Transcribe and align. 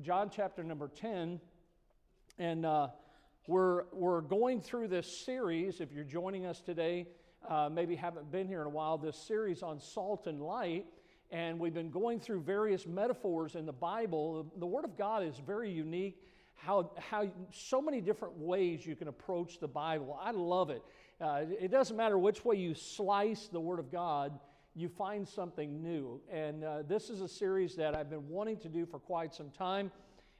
John 0.00 0.30
chapter 0.34 0.64
number 0.64 0.88
10. 0.88 1.38
And 2.38 2.64
uh, 2.64 2.88
we're, 3.46 3.84
we're 3.92 4.22
going 4.22 4.62
through 4.62 4.88
this 4.88 5.24
series. 5.24 5.80
If 5.80 5.92
you're 5.92 6.02
joining 6.02 6.46
us 6.46 6.60
today, 6.60 7.06
uh, 7.48 7.68
maybe 7.70 7.94
haven't 7.94 8.32
been 8.32 8.48
here 8.48 8.62
in 8.62 8.66
a 8.66 8.70
while, 8.70 8.96
this 8.96 9.16
series 9.16 9.62
on 9.62 9.78
salt 9.78 10.26
and 10.26 10.40
light. 10.40 10.86
And 11.30 11.60
we've 11.60 11.74
been 11.74 11.90
going 11.90 12.20
through 12.20 12.40
various 12.40 12.86
metaphors 12.86 13.54
in 13.54 13.66
the 13.66 13.72
Bible. 13.72 14.50
The, 14.56 14.66
Word 14.66 14.84
of 14.84 14.96
God 14.96 15.24
is 15.24 15.36
very 15.46 15.70
unique. 15.70 16.22
How, 16.54 16.90
how 16.98 17.28
so 17.52 17.82
many 17.82 18.00
different 18.00 18.38
ways 18.38 18.86
you 18.86 18.96
can 18.96 19.08
approach 19.08 19.60
the 19.60 19.68
Bible. 19.68 20.18
I 20.20 20.30
love 20.30 20.70
it. 20.70 20.82
Uh, 21.20 21.42
it 21.60 21.70
doesn't 21.70 21.96
matter 21.96 22.18
which 22.18 22.44
way 22.44 22.56
you 22.56 22.74
slice 22.74 23.48
the 23.48 23.60
Word 23.60 23.78
of 23.78 23.92
God, 23.92 24.38
you 24.74 24.88
find 24.88 25.28
something 25.28 25.82
new. 25.82 26.20
And 26.30 26.64
uh, 26.64 26.82
this 26.88 27.10
is 27.10 27.20
a 27.20 27.28
series 27.28 27.76
that 27.76 27.94
I've 27.94 28.08
been 28.08 28.28
wanting 28.28 28.56
to 28.58 28.68
do 28.68 28.86
for 28.86 28.98
quite 28.98 29.34
some 29.34 29.50
time. 29.50 29.90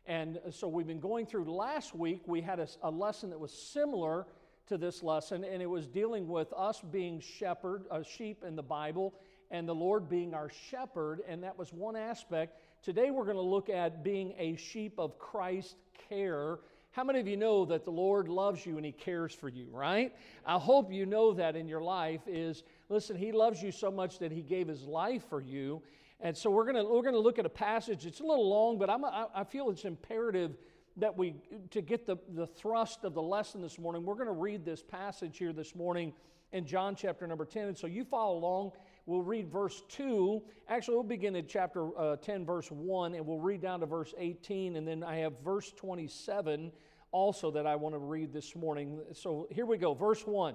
And 0.07 0.41
so 0.51 0.69
we've 0.69 0.87
been 0.87 1.01
going 1.01 1.27
through. 1.27 1.45
Last 1.45 1.95
week, 1.95 2.23
we 2.27 2.41
had 2.41 2.59
a, 2.59 2.69
a 2.83 2.91
lesson 2.91 3.31
that 3.31 3.39
was 3.39 3.53
similar 3.53 4.27
to 4.69 4.79
this 4.79 5.03
lesson, 5.03 5.45
and 5.45 5.61
it 5.61 5.67
was 5.69 5.87
dealing 5.87 6.29
with 6.29 6.53
us 6.57 6.81
being 6.81 7.21
shepherd, 7.21 7.85
uh, 7.91 8.03
sheep 8.03 8.43
in 8.47 8.57
the 8.57 8.63
Bible, 8.63 9.15
and 9.51 9.69
the 9.69 9.75
Lord 9.75 10.09
being 10.09 10.35
our 10.35 10.49
shepherd, 10.71 11.21
and 11.29 11.43
that 11.43 11.59
was 11.59 11.73
one 11.73 11.95
aspect. 11.95 12.57
Today, 12.83 13.11
we're 13.11 13.25
going 13.25 13.37
to 13.37 13.43
look 13.43 13.69
at 13.69 14.03
being 14.03 14.35
a 14.39 14.57
sheep 14.57 14.95
of 14.99 15.19
Christ 15.19 15.77
care 16.09 16.59
how 16.93 17.05
many 17.05 17.21
of 17.21 17.27
you 17.27 17.39
know 17.39 17.65
that 17.65 17.85
the 17.85 17.91
Lord 17.91 18.29
loves 18.29 18.67
you 18.67 18.77
and 18.77 18.85
He 18.85 18.93
cares 18.93 19.35
for 19.35 19.49
you, 19.49 19.67
right? 19.73 20.15
I 20.45 20.59
hope 20.59 20.93
you 20.93 21.07
know 21.07 21.33
that 21.33 21.57
in 21.57 21.67
your 21.67 21.81
life 21.81 22.21
is 22.27 22.63
listen, 22.93 23.17
He 23.17 23.33
loves 23.33 23.63
you 23.63 23.73
so 23.73 23.91
much 23.91 24.19
that 24.19 24.31
He 24.31 24.43
gave 24.43 24.69
His 24.69 24.85
life 24.85 25.25
for 25.29 25.41
you. 25.41 25.83
And 26.21 26.37
so 26.37 26.51
we're 26.51 26.67
gonna 26.67 26.85
we're 26.85 27.03
gonna 27.03 27.19
look 27.19 27.39
at 27.39 27.47
a 27.47 27.51
passage. 27.51 28.07
It's 28.07 28.21
a 28.21 28.25
little 28.25 28.49
long, 28.49 28.79
but 28.79 28.89
I'm, 28.89 29.05
I, 29.05 29.27
I 29.35 29.45
feel 29.45 29.71
it's 29.71 29.85
imperative 29.85 30.57
that 30.99 31.17
we 31.17 31.35
to 31.71 31.81
get 31.81 32.07
the, 32.07 32.17
the 32.35 32.47
thrust 32.47 33.05
of 33.05 33.15
the 33.15 33.23
lesson 33.23 33.61
this 33.61 33.79
morning. 33.79 34.05
We're 34.05 34.15
gonna 34.15 34.33
read 34.33 34.65
this 34.65 34.83
passage 34.83 35.39
here 35.39 35.53
this 35.53 35.75
morning 35.75 36.13
in 36.53 36.67
John 36.67 36.95
chapter 36.95 37.27
number 37.27 37.45
10. 37.45 37.69
And 37.69 37.77
so 37.77 37.87
you 37.87 38.05
follow 38.05 38.37
along. 38.37 38.73
We'll 39.07 39.23
read 39.23 39.51
verse 39.51 39.83
2. 39.89 40.43
Actually, 40.69 40.95
we'll 40.95 41.05
begin 41.05 41.35
in 41.35 41.47
chapter 41.47 41.99
uh, 41.99 42.17
10, 42.17 42.47
verse 42.47 42.71
1, 42.71 43.15
and 43.15 43.27
we'll 43.27 43.41
read 43.41 43.61
down 43.61 43.81
to 43.81 43.87
verse 43.87 44.15
18. 44.17 44.77
And 44.77 44.87
then 44.87 45.03
I 45.03 45.17
have 45.17 45.33
verse 45.43 45.73
27 45.73 46.71
also 47.11 47.51
that 47.51 47.67
I 47.67 47.75
want 47.75 47.95
to 47.95 47.99
read 47.99 48.33
this 48.33 48.55
morning. 48.55 49.01
So 49.13 49.49
here 49.51 49.67
we 49.67 49.77
go. 49.77 49.95
Verse 49.95 50.27
1 50.27 50.55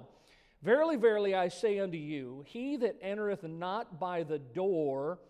Verily, 0.62 0.96
verily, 0.96 1.34
I 1.34 1.48
say 1.48 1.78
unto 1.78 1.96
you, 1.96 2.42
he 2.46 2.76
that 2.78 2.96
entereth 3.00 3.44
not 3.44 4.00
by 4.00 4.24
the 4.24 4.40
door 4.40 5.20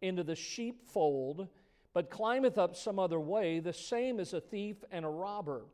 into 0.00 0.24
the 0.24 0.34
sheepfold, 0.34 1.48
but 1.92 2.10
climbeth 2.10 2.56
up 2.56 2.74
some 2.74 2.98
other 2.98 3.20
way, 3.20 3.60
the 3.60 3.72
same 3.72 4.18
is 4.18 4.32
a 4.32 4.40
thief 4.40 4.76
and 4.90 5.04
a 5.04 5.08
robber. 5.08 5.66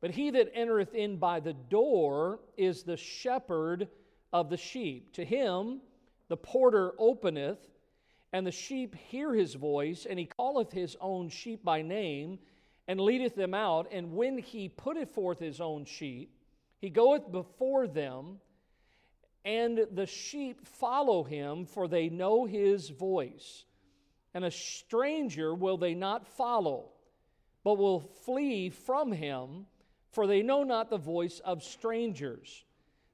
But 0.00 0.10
he 0.10 0.30
that 0.30 0.54
entereth 0.54 0.94
in 0.94 1.16
by 1.16 1.40
the 1.40 1.54
door 1.54 2.40
is 2.56 2.82
the 2.82 2.96
shepherd 2.96 3.88
of 4.32 4.50
the 4.50 4.56
sheep. 4.56 5.14
To 5.14 5.24
him 5.24 5.80
the 6.28 6.36
porter 6.36 6.92
openeth, 6.98 7.58
and 8.32 8.46
the 8.46 8.52
sheep 8.52 8.94
hear 8.94 9.32
his 9.32 9.54
voice, 9.54 10.06
and 10.08 10.18
he 10.18 10.26
calleth 10.26 10.72
his 10.72 10.94
own 11.00 11.30
sheep 11.30 11.64
by 11.64 11.80
name, 11.80 12.38
and 12.86 13.00
leadeth 13.00 13.34
them 13.34 13.54
out. 13.54 13.88
And 13.90 14.12
when 14.12 14.36
he 14.36 14.68
putteth 14.68 15.14
forth 15.14 15.38
his 15.38 15.60
own 15.60 15.86
sheep, 15.86 16.30
he 16.80 16.90
goeth 16.90 17.32
before 17.32 17.86
them, 17.86 18.40
and 19.44 19.86
the 19.92 20.06
sheep 20.06 20.66
follow 20.66 21.22
him, 21.22 21.64
for 21.64 21.88
they 21.88 22.08
know 22.08 22.44
his 22.44 22.88
voice. 22.90 23.64
And 24.34 24.44
a 24.44 24.50
stranger 24.50 25.54
will 25.54 25.78
they 25.78 25.94
not 25.94 26.26
follow, 26.26 26.90
but 27.64 27.78
will 27.78 28.00
flee 28.00 28.70
from 28.70 29.12
him, 29.12 29.66
for 30.10 30.26
they 30.26 30.42
know 30.42 30.64
not 30.64 30.90
the 30.90 30.98
voice 30.98 31.40
of 31.44 31.62
strangers. 31.62 32.64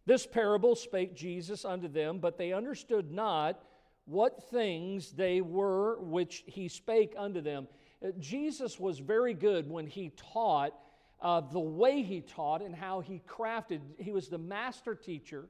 This 0.07 0.27
parable 0.27 0.75
spake 0.75 1.15
Jesus 1.15 1.65
unto 1.65 1.89
them, 1.89 2.19
but 2.19 2.37
they 2.37 2.53
understood 2.53 3.11
not 3.11 3.63
what 4.07 4.51
things 4.51 5.13
they 5.13 5.41
were 5.41 5.99
which 6.01 6.45
he 6.47 6.69
spake 6.69 7.15
unto 7.17 7.41
them. 7.41 7.69
Uh, 8.05 8.09
Jesus 8.19 8.79
was 8.79 8.99
very 8.99 9.33
good 9.33 9.69
when 9.69 9.87
he 9.87 10.11
taught, 10.11 10.75
uh, 11.23 11.41
the 11.41 11.59
way 11.61 12.03
he 12.03 12.21
taught 12.21 12.61
and 12.61 12.75
how 12.75 13.01
he 13.01 13.23
crafted. 13.27 13.81
He 13.99 14.13
was 14.13 14.29
the 14.29 14.39
master 14.39 14.95
teacher. 14.95 15.49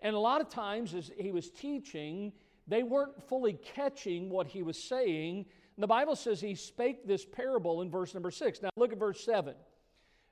And 0.00 0.14
a 0.14 0.18
lot 0.18 0.40
of 0.40 0.48
times, 0.48 0.94
as 0.94 1.10
he 1.16 1.32
was 1.32 1.50
teaching, 1.50 2.32
they 2.66 2.82
weren't 2.82 3.22
fully 3.28 3.54
catching 3.54 4.30
what 4.30 4.46
he 4.46 4.62
was 4.62 4.82
saying. 4.82 5.46
And 5.76 5.82
the 5.82 5.88
Bible 5.88 6.16
says 6.16 6.40
he 6.40 6.54
spake 6.54 7.06
this 7.06 7.24
parable 7.24 7.82
in 7.82 7.90
verse 7.90 8.14
number 8.14 8.30
six. 8.30 8.62
Now, 8.62 8.70
look 8.76 8.92
at 8.92 8.98
verse 8.98 9.24
seven. 9.24 9.54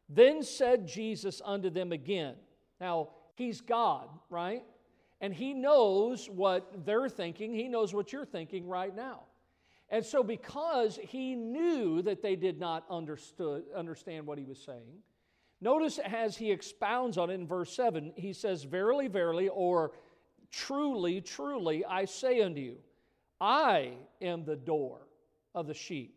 Then 0.08 0.42
said 0.42 0.86
Jesus 0.86 1.42
unto 1.44 1.70
them 1.70 1.92
again. 1.92 2.36
Now, 2.80 3.10
He's 3.34 3.60
God, 3.60 4.08
right? 4.30 4.62
And 5.20 5.34
He 5.34 5.52
knows 5.52 6.28
what 6.28 6.84
they're 6.84 7.08
thinking, 7.08 7.54
He 7.54 7.68
knows 7.68 7.92
what 7.92 8.12
you're 8.12 8.24
thinking 8.24 8.68
right 8.68 8.94
now. 8.94 9.22
And 9.88 10.04
so, 10.04 10.22
because 10.22 10.98
He 11.02 11.34
knew 11.34 12.02
that 12.02 12.22
they 12.22 12.36
did 12.36 12.58
not 12.58 12.84
understood, 12.90 13.64
understand 13.74 14.26
what 14.26 14.38
He 14.38 14.44
was 14.44 14.58
saying, 14.58 15.02
notice 15.60 15.98
as 15.98 16.36
He 16.36 16.50
expounds 16.50 17.18
on 17.18 17.30
it 17.30 17.34
in 17.34 17.46
verse 17.46 17.74
7, 17.74 18.12
He 18.16 18.32
says, 18.32 18.64
Verily, 18.64 19.08
verily, 19.08 19.48
or 19.48 19.92
truly, 20.50 21.20
truly, 21.20 21.84
I 21.84 22.04
say 22.04 22.42
unto 22.42 22.60
you, 22.60 22.76
I 23.40 23.94
am 24.20 24.44
the 24.44 24.56
door 24.56 25.00
of 25.54 25.66
the 25.66 25.74
sheep. 25.74 26.14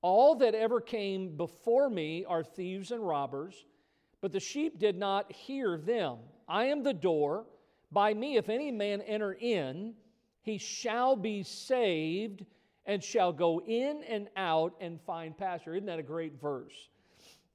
All 0.00 0.36
that 0.36 0.54
ever 0.54 0.80
came 0.80 1.36
before 1.36 1.90
me 1.90 2.24
are 2.24 2.44
thieves 2.44 2.92
and 2.92 3.06
robbers 3.06 3.64
but 4.20 4.32
the 4.32 4.40
sheep 4.40 4.78
did 4.78 4.96
not 4.96 5.30
hear 5.32 5.78
them. 5.78 6.18
I 6.48 6.66
am 6.66 6.82
the 6.82 6.94
door. 6.94 7.46
By 7.92 8.14
me, 8.14 8.36
if 8.36 8.48
any 8.48 8.70
man 8.70 9.00
enter 9.02 9.32
in, 9.32 9.94
he 10.42 10.58
shall 10.58 11.14
be 11.16 11.42
saved 11.42 12.44
and 12.84 13.02
shall 13.02 13.32
go 13.32 13.60
in 13.60 14.02
and 14.08 14.28
out 14.36 14.74
and 14.80 15.00
find 15.02 15.36
pasture. 15.36 15.74
Isn't 15.74 15.86
that 15.86 15.98
a 15.98 16.02
great 16.02 16.40
verse? 16.40 16.88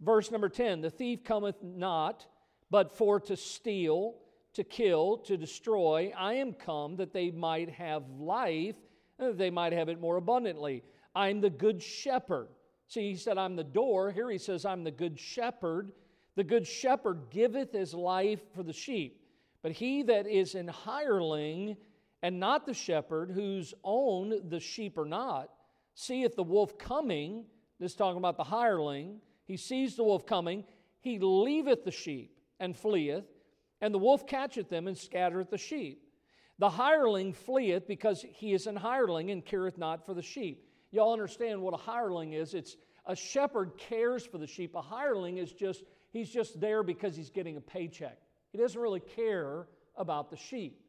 Verse 0.03 0.31
number 0.31 0.49
10 0.49 0.81
The 0.81 0.89
thief 0.89 1.23
cometh 1.23 1.61
not, 1.63 2.25
but 2.69 2.91
for 2.91 3.19
to 3.21 3.35
steal, 3.35 4.15
to 4.53 4.63
kill, 4.63 5.17
to 5.19 5.37
destroy. 5.37 6.11
I 6.17 6.35
am 6.35 6.53
come 6.53 6.97
that 6.97 7.13
they 7.13 7.31
might 7.31 7.69
have 7.69 8.03
life, 8.09 8.75
and 9.17 9.29
that 9.29 9.37
they 9.37 9.49
might 9.49 9.73
have 9.73 9.89
it 9.89 10.01
more 10.01 10.17
abundantly. 10.17 10.83
I'm 11.15 11.41
the 11.41 11.49
good 11.49 11.81
shepherd. 11.81 12.49
See, 12.87 13.11
he 13.11 13.15
said, 13.15 13.37
I'm 13.37 13.55
the 13.55 13.63
door. 13.63 14.11
Here 14.11 14.29
he 14.29 14.37
says, 14.37 14.65
I'm 14.65 14.83
the 14.83 14.91
good 14.91 15.19
shepherd. 15.19 15.91
The 16.35 16.43
good 16.43 16.67
shepherd 16.67 17.29
giveth 17.29 17.71
his 17.71 17.93
life 17.93 18.41
for 18.53 18.63
the 18.63 18.73
sheep. 18.73 19.21
But 19.61 19.71
he 19.71 20.03
that 20.03 20.27
is 20.27 20.55
an 20.55 20.67
hireling 20.67 21.77
and 22.21 22.39
not 22.39 22.65
the 22.65 22.73
shepherd, 22.73 23.31
whose 23.31 23.73
own 23.83 24.49
the 24.49 24.59
sheep 24.59 24.97
are 24.97 25.05
not, 25.05 25.49
seeth 25.93 26.35
the 26.35 26.43
wolf 26.43 26.77
coming, 26.77 27.45
this 27.79 27.95
talking 27.95 28.17
about 28.17 28.37
the 28.37 28.45
hireling, 28.45 29.19
he 29.45 29.57
sees 29.57 29.95
the 29.95 30.03
wolf 30.03 30.25
coming, 30.25 30.63
he 30.99 31.19
leaveth 31.19 31.83
the 31.83 31.91
sheep 31.91 32.37
and 32.59 32.75
fleeth, 32.75 33.25
and 33.81 33.93
the 33.93 33.99
wolf 33.99 34.25
catcheth 34.25 34.69
them 34.69 34.87
and 34.87 34.97
scattereth 34.97 35.49
the 35.49 35.57
sheep. 35.57 36.01
The 36.59 36.69
hireling 36.69 37.33
fleeth 37.33 37.87
because 37.87 38.25
he 38.29 38.53
is 38.53 38.67
an 38.67 38.75
hireling 38.75 39.31
and 39.31 39.45
careth 39.45 39.77
not 39.77 40.05
for 40.05 40.13
the 40.13 40.21
sheep. 40.21 40.65
Y'all 40.91 41.11
understand 41.11 41.61
what 41.61 41.73
a 41.73 41.77
hireling 41.77 42.33
is? 42.33 42.53
It's 42.53 42.77
a 43.05 43.15
shepherd 43.15 43.71
cares 43.77 44.25
for 44.25 44.37
the 44.37 44.47
sheep. 44.47 44.75
A 44.75 44.81
hireling 44.81 45.37
is 45.37 45.51
just 45.51 45.83
He's 46.13 46.29
just 46.29 46.61
there 46.61 46.83
because 46.83 47.15
he's 47.15 47.31
getting 47.31 47.57
a 47.57 47.61
paycheck. 47.61 48.19
He 48.51 48.59
doesn't 48.59 48.79
really 48.79 49.01
care 49.01 49.67
about 49.97 50.29
the 50.29 50.37
sheep. 50.37 50.79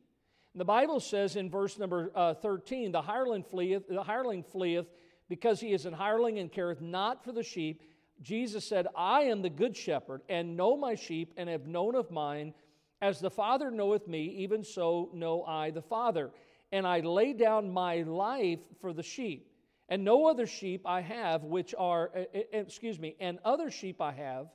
And 0.53 0.61
the 0.61 0.67
Bible 0.67 1.01
says 1.01 1.37
in 1.37 1.51
verse 1.51 1.79
number 1.79 2.13
uh, 2.15 2.35
13, 2.35 2.93
the 2.93 3.01
hireling 3.01 3.43
fleeth, 3.43 3.89
the 3.89 4.03
hireling 4.03 4.43
fleeth 4.43 4.87
because 5.31 5.61
he 5.61 5.73
is 5.73 5.87
an 5.87 5.95
hireling 5.95 6.39
and 6.39 6.53
careth 6.53 6.83
not 6.83 7.25
for 7.25 7.33
the 7.33 7.43
sheep. 7.43 7.83
Jesus 8.23 8.67
said, 8.67 8.87
I 8.97 9.23
am 9.23 9.43
the 9.43 9.51
good 9.51 9.77
shepherd, 9.77 10.23
and 10.29 10.57
know 10.57 10.77
my 10.77 10.95
sheep, 10.95 11.35
and 11.37 11.49
have 11.49 11.67
known 11.67 11.95
of 11.95 12.11
mine. 12.11 12.55
As 13.01 13.21
the 13.21 13.31
Father 13.31 13.71
knoweth 13.71 14.09
me, 14.09 14.25
even 14.39 14.65
so 14.65 15.11
know 15.13 15.45
I 15.45 15.71
the 15.71 15.83
Father. 15.83 16.31
And 16.73 16.87
I 16.87 17.01
lay 17.01 17.33
down 17.33 17.71
my 17.71 18.03
life 18.03 18.61
for 18.81 18.93
the 18.93 19.03
sheep. 19.03 19.51
And 19.89 20.05
no 20.05 20.27
other 20.27 20.47
sheep 20.47 20.87
I 20.87 21.03
have, 21.03 21.45
which 21.45 21.75
are, 21.77 22.11
uh, 22.17 22.21
uh 22.35 22.41
excuse 22.53 22.99
me, 22.99 23.17
and 23.21 23.39
other 23.45 23.71
sheep 23.71 24.01
I 24.01 24.13
have, 24.13 24.49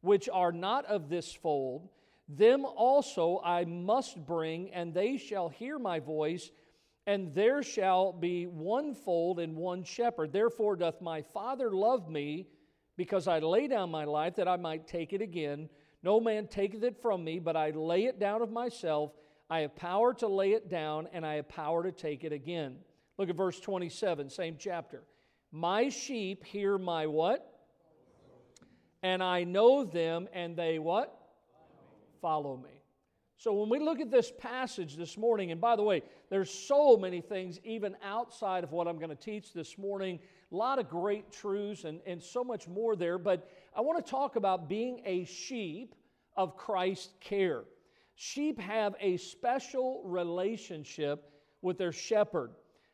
which 0.00 0.28
are 0.28 0.52
not 0.52 0.84
of 0.86 1.08
this 1.08 1.32
fold, 1.32 1.88
them 2.28 2.64
also 2.64 3.40
I 3.44 3.64
must 3.64 4.24
bring, 4.24 4.72
and 4.72 4.92
they 4.92 5.16
shall 5.16 5.48
hear 5.48 5.78
my 5.78 6.00
voice, 6.00 6.50
and 7.06 7.34
there 7.34 7.62
shall 7.62 8.12
be 8.12 8.46
one 8.46 8.94
fold 8.94 9.38
and 9.38 9.56
one 9.56 9.84
shepherd. 9.84 10.32
Therefore 10.32 10.76
doth 10.76 11.00
my 11.00 11.22
Father 11.22 11.70
love 11.70 12.08
me, 12.08 12.48
because 12.96 13.28
I 13.28 13.38
lay 13.38 13.68
down 13.68 13.90
my 13.90 14.04
life 14.04 14.36
that 14.36 14.48
I 14.48 14.56
might 14.56 14.86
take 14.86 15.12
it 15.12 15.20
again. 15.20 15.68
No 16.02 16.20
man 16.20 16.46
taketh 16.46 16.82
it 16.82 17.00
from 17.00 17.24
me, 17.24 17.38
but 17.38 17.56
I 17.56 17.70
lay 17.70 18.04
it 18.04 18.18
down 18.18 18.42
of 18.42 18.50
myself. 18.50 19.12
I 19.48 19.60
have 19.60 19.76
power 19.76 20.14
to 20.14 20.28
lay 20.28 20.52
it 20.52 20.68
down, 20.68 21.08
and 21.12 21.24
I 21.24 21.34
have 21.34 21.48
power 21.48 21.82
to 21.82 21.92
take 21.92 22.24
it 22.24 22.32
again. 22.32 22.76
Look 23.18 23.28
at 23.28 23.36
verse 23.36 23.60
27, 23.60 24.30
same 24.30 24.56
chapter. 24.58 25.04
My 25.52 25.88
sheep 25.88 26.44
hear 26.44 26.78
my 26.78 27.06
what? 27.06 27.52
And 29.02 29.22
I 29.22 29.44
know 29.44 29.84
them, 29.84 30.28
and 30.32 30.56
they 30.56 30.78
what? 30.78 31.16
Follow 32.20 32.56
me. 32.56 32.70
So 33.38 33.52
when 33.52 33.68
we 33.68 33.78
look 33.78 34.00
at 34.00 34.10
this 34.10 34.32
passage 34.38 34.96
this 34.96 35.18
morning, 35.18 35.52
and 35.52 35.60
by 35.60 35.76
the 35.76 35.82
way, 35.82 36.02
there's 36.30 36.50
so 36.50 36.96
many 36.96 37.20
things 37.20 37.60
even 37.64 37.94
outside 38.02 38.64
of 38.64 38.72
what 38.72 38.88
I'm 38.88 38.96
going 38.96 39.10
to 39.10 39.14
teach 39.14 39.52
this 39.52 39.76
morning, 39.76 40.18
a 40.50 40.56
lot 40.56 40.78
of 40.78 40.88
great 40.88 41.30
truths 41.30 41.84
and, 41.84 42.00
and 42.06 42.22
so 42.22 42.42
much 42.42 42.66
more 42.66 42.96
there, 42.96 43.18
but 43.18 43.50
I 43.76 43.82
want 43.82 44.04
to 44.04 44.10
talk 44.10 44.36
about 44.36 44.70
being 44.70 45.02
a 45.04 45.24
sheep 45.24 45.94
of 46.34 46.56
Christ's 46.56 47.12
care. 47.20 47.64
Sheep 48.14 48.58
have 48.58 48.94
a 49.00 49.18
special 49.18 50.02
relationship 50.04 51.30
with 51.60 51.76
their 51.76 51.92
shepherd. 51.92 52.52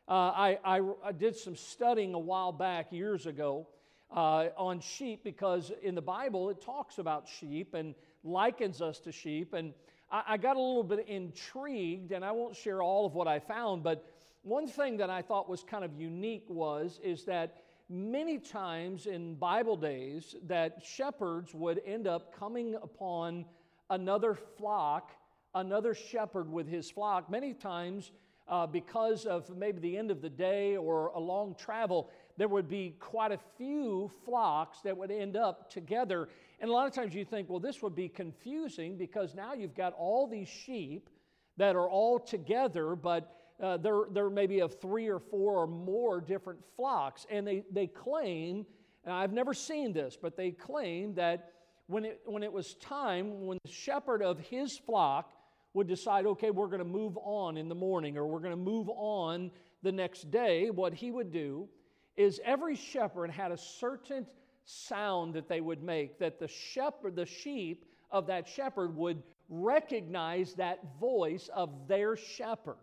Uh, 0.09 0.11
I, 0.11 0.59
I, 0.65 0.81
I, 1.05 1.11
did 1.13 1.37
some 1.37 1.55
studying 1.55 2.13
a 2.13 2.19
while 2.19 2.51
back, 2.51 2.91
years 2.91 3.25
ago, 3.25 3.67
uh, 4.13 4.49
on 4.57 4.81
sheep 4.81 5.23
because 5.23 5.71
in 5.81 5.95
the 5.95 6.01
Bible 6.01 6.49
it 6.49 6.61
talks 6.61 6.97
about 6.97 7.27
sheep 7.27 7.73
and 7.73 7.95
likens 8.25 8.81
us 8.81 8.99
to 8.99 9.13
sheep. 9.13 9.53
And 9.53 9.73
I, 10.11 10.23
I 10.29 10.37
got 10.37 10.55
a 10.55 10.59
little 10.59 10.83
bit 10.83 11.07
intrigued, 11.07 12.11
and 12.11 12.23
I 12.23 12.31
won't 12.31 12.55
share 12.55 12.81
all 12.81 13.05
of 13.05 13.13
what 13.13 13.27
I 13.27 13.39
found, 13.39 13.83
but 13.83 14.05
one 14.43 14.67
thing 14.67 14.97
that 14.97 15.09
I 15.09 15.21
thought 15.21 15.49
was 15.49 15.63
kind 15.63 15.85
of 15.85 15.93
unique 15.99 16.45
was 16.49 16.99
is 17.01 17.23
that 17.25 17.63
many 17.89 18.37
times 18.37 19.05
in 19.05 19.35
Bible 19.35 19.77
days 19.77 20.35
that 20.47 20.83
shepherds 20.83 21.53
would 21.53 21.81
end 21.85 22.07
up 22.07 22.37
coming 22.37 22.75
upon 22.75 23.45
another 23.89 24.33
flock, 24.33 25.11
another 25.55 25.93
shepherd 25.93 26.51
with 26.51 26.67
his 26.67 26.89
flock. 26.89 27.29
Many 27.29 27.53
times, 27.53 28.11
uh, 28.47 28.67
because 28.67 29.25
of 29.25 29.49
maybe 29.55 29.79
the 29.79 29.97
end 29.97 30.11
of 30.11 30.21
the 30.21 30.29
day 30.29 30.75
or 30.75 31.07
a 31.07 31.19
long 31.19 31.55
travel, 31.55 32.09
there 32.37 32.47
would 32.47 32.67
be 32.67 32.95
quite 32.99 33.31
a 33.31 33.39
few 33.57 34.09
flocks 34.25 34.79
that 34.81 34.97
would 34.97 35.11
end 35.11 35.35
up 35.35 35.69
together. 35.69 36.29
And 36.59 36.69
a 36.69 36.73
lot 36.73 36.87
of 36.87 36.93
times 36.93 37.13
you 37.13 37.25
think, 37.25 37.49
well, 37.49 37.59
this 37.59 37.81
would 37.81 37.95
be 37.95 38.09
confusing 38.09 38.97
because 38.97 39.35
now 39.35 39.53
you've 39.53 39.75
got 39.75 39.93
all 39.93 40.27
these 40.27 40.47
sheep 40.47 41.09
that 41.57 41.75
are 41.75 41.89
all 41.89 42.19
together, 42.19 42.95
but 42.95 43.35
uh, 43.61 43.77
there, 43.77 44.01
there 44.11 44.29
may 44.29 44.47
be 44.47 44.59
of 44.59 44.79
three 44.81 45.07
or 45.07 45.19
four 45.19 45.57
or 45.57 45.67
more 45.67 46.19
different 46.19 46.59
flocks. 46.75 47.27
And 47.29 47.45
they, 47.45 47.63
they 47.71 47.87
claim, 47.87 48.65
and 49.05 49.13
I've 49.13 49.33
never 49.33 49.53
seen 49.53 49.93
this, 49.93 50.17
but 50.19 50.35
they 50.35 50.51
claim 50.51 51.13
that 51.15 51.51
when 51.87 52.05
it, 52.05 52.21
when 52.25 52.41
it 52.41 52.51
was 52.51 52.73
time, 52.75 53.45
when 53.45 53.59
the 53.63 53.71
shepherd 53.71 54.23
of 54.23 54.39
his 54.39 54.77
flock 54.77 55.31
would 55.75 55.87
decide, 55.87 56.25
okay, 56.25 56.49
we're 56.49 56.67
going 56.67 56.79
to 56.79 56.85
move 56.85 57.17
on 57.17 57.57
in 57.57 57.67
the 57.67 57.75
morning 57.75 58.17
or 58.17 58.25
we're 58.25 58.39
going 58.39 58.51
to 58.51 58.57
move 58.57 58.89
on 58.89 59.51
the 59.83 59.91
next 59.91 60.31
day, 60.31 60.69
what 60.69 60.93
he 60.93 61.11
would 61.11 61.31
do 61.31 61.67
is 62.15 62.39
every 62.43 62.75
shepherd 62.75 63.31
had 63.31 63.51
a 63.51 63.57
certain 63.57 64.25
sound 64.65 65.33
that 65.33 65.49
they 65.49 65.61
would 65.61 65.83
make 65.83 66.19
that 66.19 66.39
the 66.39 66.47
shepherd, 66.47 67.15
the 67.15 67.25
sheep 67.25 67.85
of 68.11 68.27
that 68.27 68.47
shepherd 68.47 68.95
would 68.95 69.21
recognize 69.49 70.53
that 70.53 70.79
voice 70.99 71.49
of 71.53 71.87
their 71.87 72.15
shepherd. 72.15 72.77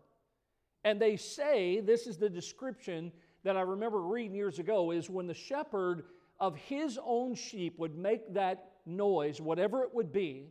And 0.84 1.00
they 1.00 1.16
say, 1.16 1.80
this 1.80 2.06
is 2.06 2.16
the 2.16 2.28
description 2.28 3.12
that 3.44 3.56
I 3.56 3.62
remember 3.62 4.02
reading 4.02 4.34
years 4.34 4.58
ago, 4.58 4.90
is 4.90 5.08
when 5.08 5.26
the 5.26 5.34
shepherd 5.34 6.04
of 6.38 6.56
his 6.56 6.98
own 7.02 7.34
sheep 7.34 7.78
would 7.78 7.96
make 7.96 8.34
that 8.34 8.72
noise, 8.86 9.40
whatever 9.40 9.82
it 9.82 9.94
would 9.94 10.12
be, 10.12 10.48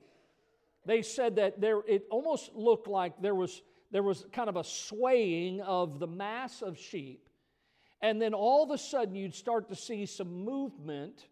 they 0.85 1.01
said 1.01 1.35
that 1.35 1.59
there 1.59 1.81
it 1.87 2.05
almost 2.09 2.55
looked 2.55 2.87
like 2.87 3.21
there 3.21 3.35
was 3.35 3.61
there 3.91 4.03
was 4.03 4.25
kind 4.31 4.49
of 4.49 4.55
a 4.55 4.63
swaying 4.63 5.61
of 5.61 5.99
the 5.99 6.07
mass 6.07 6.61
of 6.61 6.77
sheep. 6.77 7.28
And 8.01 8.21
then 8.21 8.33
all 8.33 8.63
of 8.63 8.71
a 8.71 8.77
sudden 8.77 9.15
you'd 9.15 9.35
start 9.35 9.69
to 9.69 9.75
see 9.75 10.05
some 10.05 10.45
movement. 10.45 11.27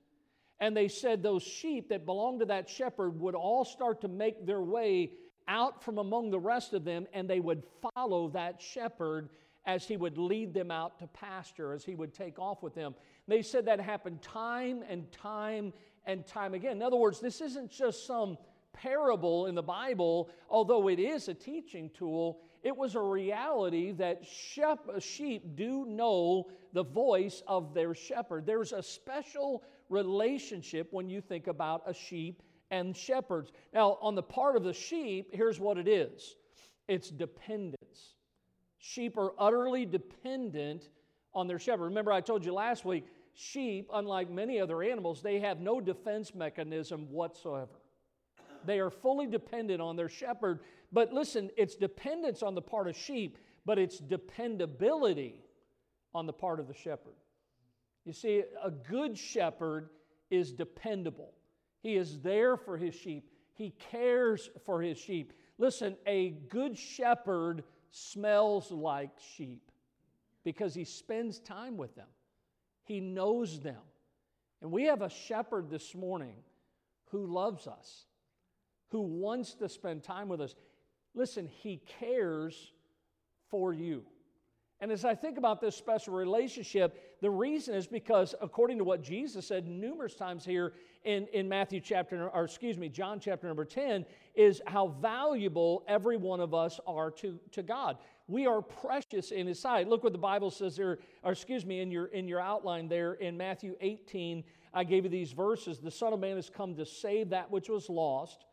And 0.60 0.76
they 0.76 0.88
said 0.88 1.22
those 1.22 1.44
sheep 1.44 1.90
that 1.90 2.06
belonged 2.06 2.40
to 2.40 2.48
that 2.48 2.70
shepherd 2.70 3.20
would 3.20 3.36
all 3.36 3.64
start 3.64 4.02
to 4.02 4.08
make 4.08 4.46
their 4.46 4.62
way 4.62 5.12
out 5.48 5.84
from 5.84 5.98
among 5.98 6.30
the 6.30 6.40
rest 6.40 6.74
of 6.74 6.84
them, 6.84 7.08
and 7.14 7.30
they 7.30 7.40
would 7.40 7.64
follow 7.96 8.30
that 8.30 8.62
shepherd 8.62 9.30
as 9.66 9.86
he 9.86 9.98
would 9.98 10.18
lead 10.18 10.54
them 10.54 10.72
out 10.72 11.00
to 11.00 11.08
pasture, 11.08 11.74
as 11.74 11.84
he 11.84 11.96
would 11.96 12.14
take 12.14 12.40
off 12.40 12.64
with 12.64 12.74
them. 12.74 12.96
They 13.28 13.42
said 13.42 13.66
that 13.66 13.80
happened 13.80 14.22
time 14.22 14.84
and 14.90 15.12
time 15.12 15.74
and 16.06 16.26
time 16.26 16.54
again. 16.54 16.78
In 16.78 16.82
other 16.82 16.98
words, 16.98 17.20
this 17.20 17.42
isn't 17.42 17.70
just 17.70 18.08
some 18.08 18.38
parable 18.74 19.48
in 19.48 19.56
the 19.56 19.64
Bible, 19.64 20.30
although 20.50 20.88
it 20.88 21.00
is 21.00 21.28
a 21.28 21.34
teaching 21.34 21.90
tool, 21.94 22.40
it 22.64 22.76
was 22.76 22.96
a 22.96 23.02
reality 23.02 23.92
that 23.94 24.24
sheep 25.00 25.56
do 25.56 25.86
know 25.86 26.48
the 26.74 26.84
voice 26.84 27.44
of 27.48 27.74
their 27.74 27.94
shepherd. 27.94 28.46
There's 28.46 28.74
a 28.74 28.84
special 28.84 29.64
relationship 29.90 30.88
when 30.92 31.10
you 31.10 31.22
think 31.22 31.48
about 31.48 31.84
a 31.86 31.94
sheep 31.94 32.42
and 32.72 32.96
shepherds. 32.96 33.52
Now, 33.74 33.98
on 34.02 34.16
the 34.16 34.24
part 34.24 34.56
of 34.56 34.64
the 34.64 34.74
sheep, 34.74 35.30
here's 35.32 35.60
what 35.60 35.78
it 35.78 35.88
is 35.88 36.36
it's 36.88 37.10
dependence. 37.10 38.16
Sheep 38.80 39.18
are 39.18 39.34
utterly 39.38 39.86
dependent 39.86 40.90
on 41.34 41.48
their 41.48 41.60
shepherd. 41.60 41.86
Remember, 41.86 42.12
I 42.12 42.22
told 42.22 42.46
you 42.46 42.54
last 42.54 42.86
week, 42.86 43.06
sheep, 43.34 43.90
unlike 43.94 44.30
many 44.30 44.60
other 44.60 44.82
animals, 44.84 45.22
they 45.22 45.40
have 45.40 45.60
no 45.60 45.82
defense 45.82 46.34
mechanism 46.34 47.12
whatsoever. 47.12 47.80
They 48.66 48.80
are 48.80 48.90
fully 48.90 49.28
dependent 49.28 49.82
on 49.82 49.96
their 49.96 50.10
shepherd. 50.10 50.60
But 50.92 51.14
listen, 51.14 51.50
it's 51.58 51.76
dependence 51.76 52.44
on 52.44 52.56
the 52.56 52.62
part 52.62 52.88
of 52.88 52.96
sheep, 52.96 53.38
but 53.66 53.78
it's 53.78 54.00
dependability 54.00 55.42
on 56.14 56.26
the 56.26 56.34
part 56.34 56.60
of 56.60 56.68
the 56.68 56.74
shepherd. 56.74 57.16
You 58.06 58.14
see, 58.14 58.44
a 58.64 58.72
good 58.72 59.18
shepherd 59.18 59.90
is 60.30 60.54
dependable. 60.54 61.34
He 61.82 61.96
is 61.96 62.20
there 62.20 62.58
for 62.58 62.78
his 62.78 62.96
sheep, 62.96 63.30
he 63.54 63.74
cares 63.92 64.50
for 64.66 64.82
his 64.82 64.98
sheep. 64.98 65.34
Listen, 65.58 65.98
a 66.06 66.30
good 66.50 66.78
shepherd 66.78 67.64
smells 67.92 68.72
like 68.72 69.12
sheep 69.36 69.72
because 70.44 70.74
he 70.74 70.84
spends 70.84 71.40
time 71.40 71.78
with 71.78 71.96
them, 71.96 72.08
he 72.84 73.00
knows 73.00 73.60
them. 73.60 73.82
And 74.62 74.72
we 74.72 74.86
have 74.86 75.02
a 75.02 75.10
shepherd 75.10 75.70
this 75.70 75.94
morning 75.94 76.38
who 77.12 77.28
loves 77.28 77.68
us, 77.68 78.06
who 78.90 79.02
wants 79.02 79.54
to 79.56 79.70
spend 79.70 80.04
time 80.04 80.30
with 80.30 80.42
us. 80.42 80.56
Listen, 81.18 81.48
he 81.48 81.82
cares 82.00 82.72
for 83.50 83.74
you. 83.74 84.04
And 84.80 84.92
as 84.92 85.04
I 85.04 85.16
think 85.16 85.40
about 85.40 85.60
this 85.60 85.76
special 85.76 86.14
relationship, 86.14 87.18
the 87.22 87.30
reason 87.32 87.74
is 87.74 87.88
because, 87.88 88.36
according 88.40 88.78
to 88.78 88.84
what 88.84 89.02
Jesus 89.02 89.48
said 89.48 89.66
numerous 89.66 90.14
times 90.14 90.46
here 90.46 90.74
in, 91.04 91.26
in 91.34 91.50
Matthew 91.50 91.80
chapter, 91.80 92.30
or 92.30 92.44
excuse 92.44 92.78
me, 92.78 92.88
John 92.88 93.20
chapter 93.20 93.48
number 93.48 93.66
10, 93.66 94.06
is 94.36 94.62
how 94.68 94.90
valuable 95.02 95.84
every 95.88 96.18
one 96.18 96.40
of 96.40 96.54
us 96.54 96.80
are 96.86 97.10
to, 97.12 97.40
to 97.54 97.64
God. 97.64 97.98
We 98.28 98.46
are 98.46 98.62
precious 98.62 99.32
in 99.32 99.48
His 99.48 99.60
sight. 99.60 99.88
Look 99.88 100.04
what 100.04 100.14
the 100.14 100.20
Bible 100.20 100.52
says 100.52 100.76
there, 100.76 101.00
or 101.24 101.32
excuse 101.32 101.66
me, 101.66 101.80
in 101.80 101.90
your, 101.90 102.06
in 102.08 102.28
your 102.28 102.42
outline 102.42 102.88
there 102.88 103.14
in 103.14 103.36
Matthew 103.36 103.76
18, 103.82 104.44
I 104.72 104.84
gave 104.84 105.06
you 105.06 105.10
these 105.10 105.32
verses. 105.32 105.80
The 105.80 105.90
Son 105.90 106.14
of 106.14 106.20
Man 106.20 106.36
has 106.36 106.52
come 106.52 106.76
to 106.76 106.86
save 106.86 107.30
that 107.30 107.50
which 107.50 107.70
was 107.70 107.90
lost. 107.90 108.46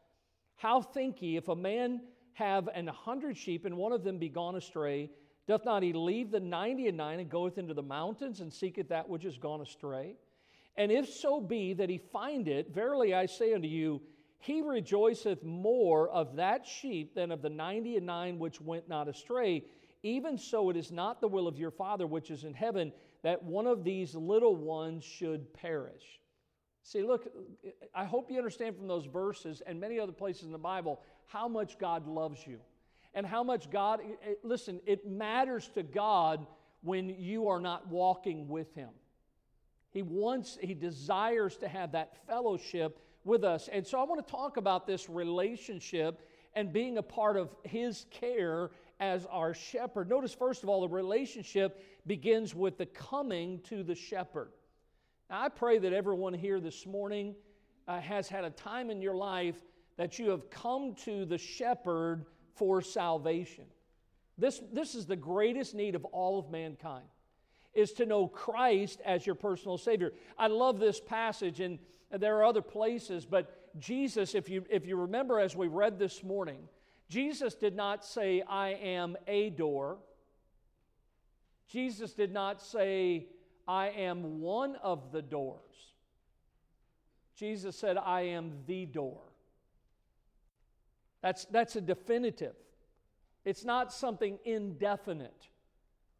How 0.56 0.80
think 0.80 1.20
ye, 1.20 1.36
if 1.36 1.48
a 1.48 1.56
man 1.56 2.00
have 2.34 2.68
an 2.68 2.86
hundred 2.86 3.36
sheep 3.36 3.64
and 3.64 3.76
one 3.76 3.92
of 3.92 4.04
them 4.04 4.18
be 4.18 4.28
gone 4.28 4.56
astray, 4.56 5.10
Doth 5.46 5.64
not 5.64 5.82
he 5.82 5.92
leave 5.92 6.30
the 6.30 6.40
ninety 6.40 6.88
and 6.88 6.96
nine 6.96 7.20
and 7.20 7.28
goeth 7.28 7.58
into 7.58 7.74
the 7.74 7.82
mountains 7.82 8.40
and 8.40 8.52
seeketh 8.52 8.88
that 8.88 9.08
which 9.08 9.24
is 9.24 9.36
gone 9.36 9.60
astray? 9.60 10.16
And 10.76 10.90
if 10.90 11.08
so 11.08 11.40
be 11.40 11.74
that 11.74 11.90
he 11.90 11.98
find 11.98 12.48
it, 12.48 12.74
verily 12.74 13.14
I 13.14 13.26
say 13.26 13.52
unto 13.52 13.68
you, 13.68 14.00
he 14.38 14.62
rejoiceth 14.62 15.42
more 15.42 16.08
of 16.08 16.36
that 16.36 16.66
sheep 16.66 17.14
than 17.14 17.30
of 17.30 17.42
the 17.42 17.50
ninety 17.50 17.96
and 17.96 18.06
nine 18.06 18.38
which 18.38 18.60
went 18.60 18.88
not 18.88 19.08
astray. 19.08 19.64
Even 20.02 20.36
so, 20.36 20.68
it 20.70 20.76
is 20.76 20.92
not 20.92 21.20
the 21.20 21.28
will 21.28 21.46
of 21.46 21.58
your 21.58 21.70
Father 21.70 22.06
which 22.06 22.30
is 22.30 22.44
in 22.44 22.52
heaven 22.52 22.92
that 23.22 23.42
one 23.42 23.66
of 23.66 23.84
these 23.84 24.14
little 24.14 24.54
ones 24.54 25.02
should 25.02 25.52
perish. 25.54 26.20
See, 26.82 27.02
look, 27.02 27.26
I 27.94 28.04
hope 28.04 28.30
you 28.30 28.36
understand 28.36 28.76
from 28.76 28.86
those 28.86 29.06
verses 29.06 29.62
and 29.66 29.80
many 29.80 29.98
other 29.98 30.12
places 30.12 30.42
in 30.42 30.52
the 30.52 30.58
Bible 30.58 31.00
how 31.26 31.48
much 31.48 31.78
God 31.78 32.06
loves 32.06 32.46
you 32.46 32.60
and 33.14 33.24
how 33.24 33.42
much 33.42 33.70
God, 33.70 34.00
listen, 34.42 34.80
it 34.86 35.06
matters 35.06 35.68
to 35.74 35.82
God 35.82 36.46
when 36.82 37.08
you 37.08 37.48
are 37.48 37.60
not 37.60 37.88
walking 37.88 38.48
with 38.48 38.74
Him. 38.74 38.90
He 39.90 40.02
wants, 40.02 40.58
He 40.60 40.74
desires 40.74 41.56
to 41.58 41.68
have 41.68 41.92
that 41.92 42.26
fellowship 42.26 42.98
with 43.24 43.44
us. 43.44 43.68
And 43.72 43.86
so 43.86 44.00
I 44.00 44.04
want 44.04 44.24
to 44.26 44.30
talk 44.30 44.56
about 44.56 44.86
this 44.86 45.08
relationship 45.08 46.28
and 46.54 46.72
being 46.72 46.98
a 46.98 47.02
part 47.02 47.36
of 47.36 47.54
His 47.62 48.06
care 48.10 48.70
as 49.00 49.26
our 49.26 49.54
shepherd. 49.54 50.08
Notice, 50.08 50.34
first 50.34 50.62
of 50.62 50.68
all, 50.68 50.82
the 50.82 50.88
relationship 50.88 51.82
begins 52.06 52.54
with 52.54 52.78
the 52.78 52.86
coming 52.86 53.60
to 53.64 53.82
the 53.82 53.94
shepherd. 53.94 54.50
Now, 55.30 55.42
I 55.42 55.48
pray 55.48 55.78
that 55.78 55.92
everyone 55.92 56.34
here 56.34 56.60
this 56.60 56.86
morning 56.86 57.34
uh, 57.88 58.00
has 58.00 58.28
had 58.28 58.44
a 58.44 58.50
time 58.50 58.90
in 58.90 59.00
your 59.00 59.14
life 59.14 59.56
that 59.96 60.18
you 60.18 60.30
have 60.30 60.50
come 60.50 60.94
to 61.04 61.24
the 61.24 61.38
shepherd 61.38 62.26
for 62.54 62.82
salvation. 62.82 63.64
This, 64.36 64.60
this 64.72 64.94
is 64.94 65.06
the 65.06 65.16
greatest 65.16 65.74
need 65.74 65.94
of 65.94 66.04
all 66.06 66.38
of 66.38 66.50
mankind. 66.50 67.06
is 67.72 67.92
to 67.92 68.06
know 68.06 68.26
Christ 68.26 69.00
as 69.04 69.26
your 69.26 69.34
personal 69.34 69.78
Savior. 69.78 70.12
I 70.38 70.46
love 70.46 70.78
this 70.78 71.00
passage, 71.00 71.60
and 71.60 71.78
there 72.10 72.36
are 72.38 72.44
other 72.44 72.62
places, 72.62 73.24
but 73.24 73.78
Jesus, 73.78 74.34
if 74.34 74.48
you, 74.48 74.64
if 74.70 74.86
you 74.86 74.96
remember 74.96 75.40
as 75.40 75.56
we 75.56 75.66
read 75.66 75.98
this 75.98 76.22
morning, 76.22 76.68
Jesus 77.08 77.54
did 77.54 77.74
not 77.74 78.04
say, 78.04 78.42
I 78.48 78.70
am 78.70 79.16
a 79.26 79.50
door. 79.50 79.98
Jesus 81.68 82.12
did 82.12 82.32
not 82.32 82.62
say, 82.62 83.26
I 83.66 83.88
am 83.88 84.40
one 84.40 84.76
of 84.76 85.10
the 85.10 85.22
doors. 85.22 85.60
Jesus 87.36 87.76
said, 87.76 87.96
I 87.98 88.22
am 88.22 88.52
the 88.66 88.86
door. 88.86 89.22
That's, 91.24 91.46
that's 91.46 91.74
a 91.74 91.80
definitive, 91.80 92.54
it's 93.46 93.64
not 93.64 93.94
something 93.94 94.38
indefinite. 94.44 95.48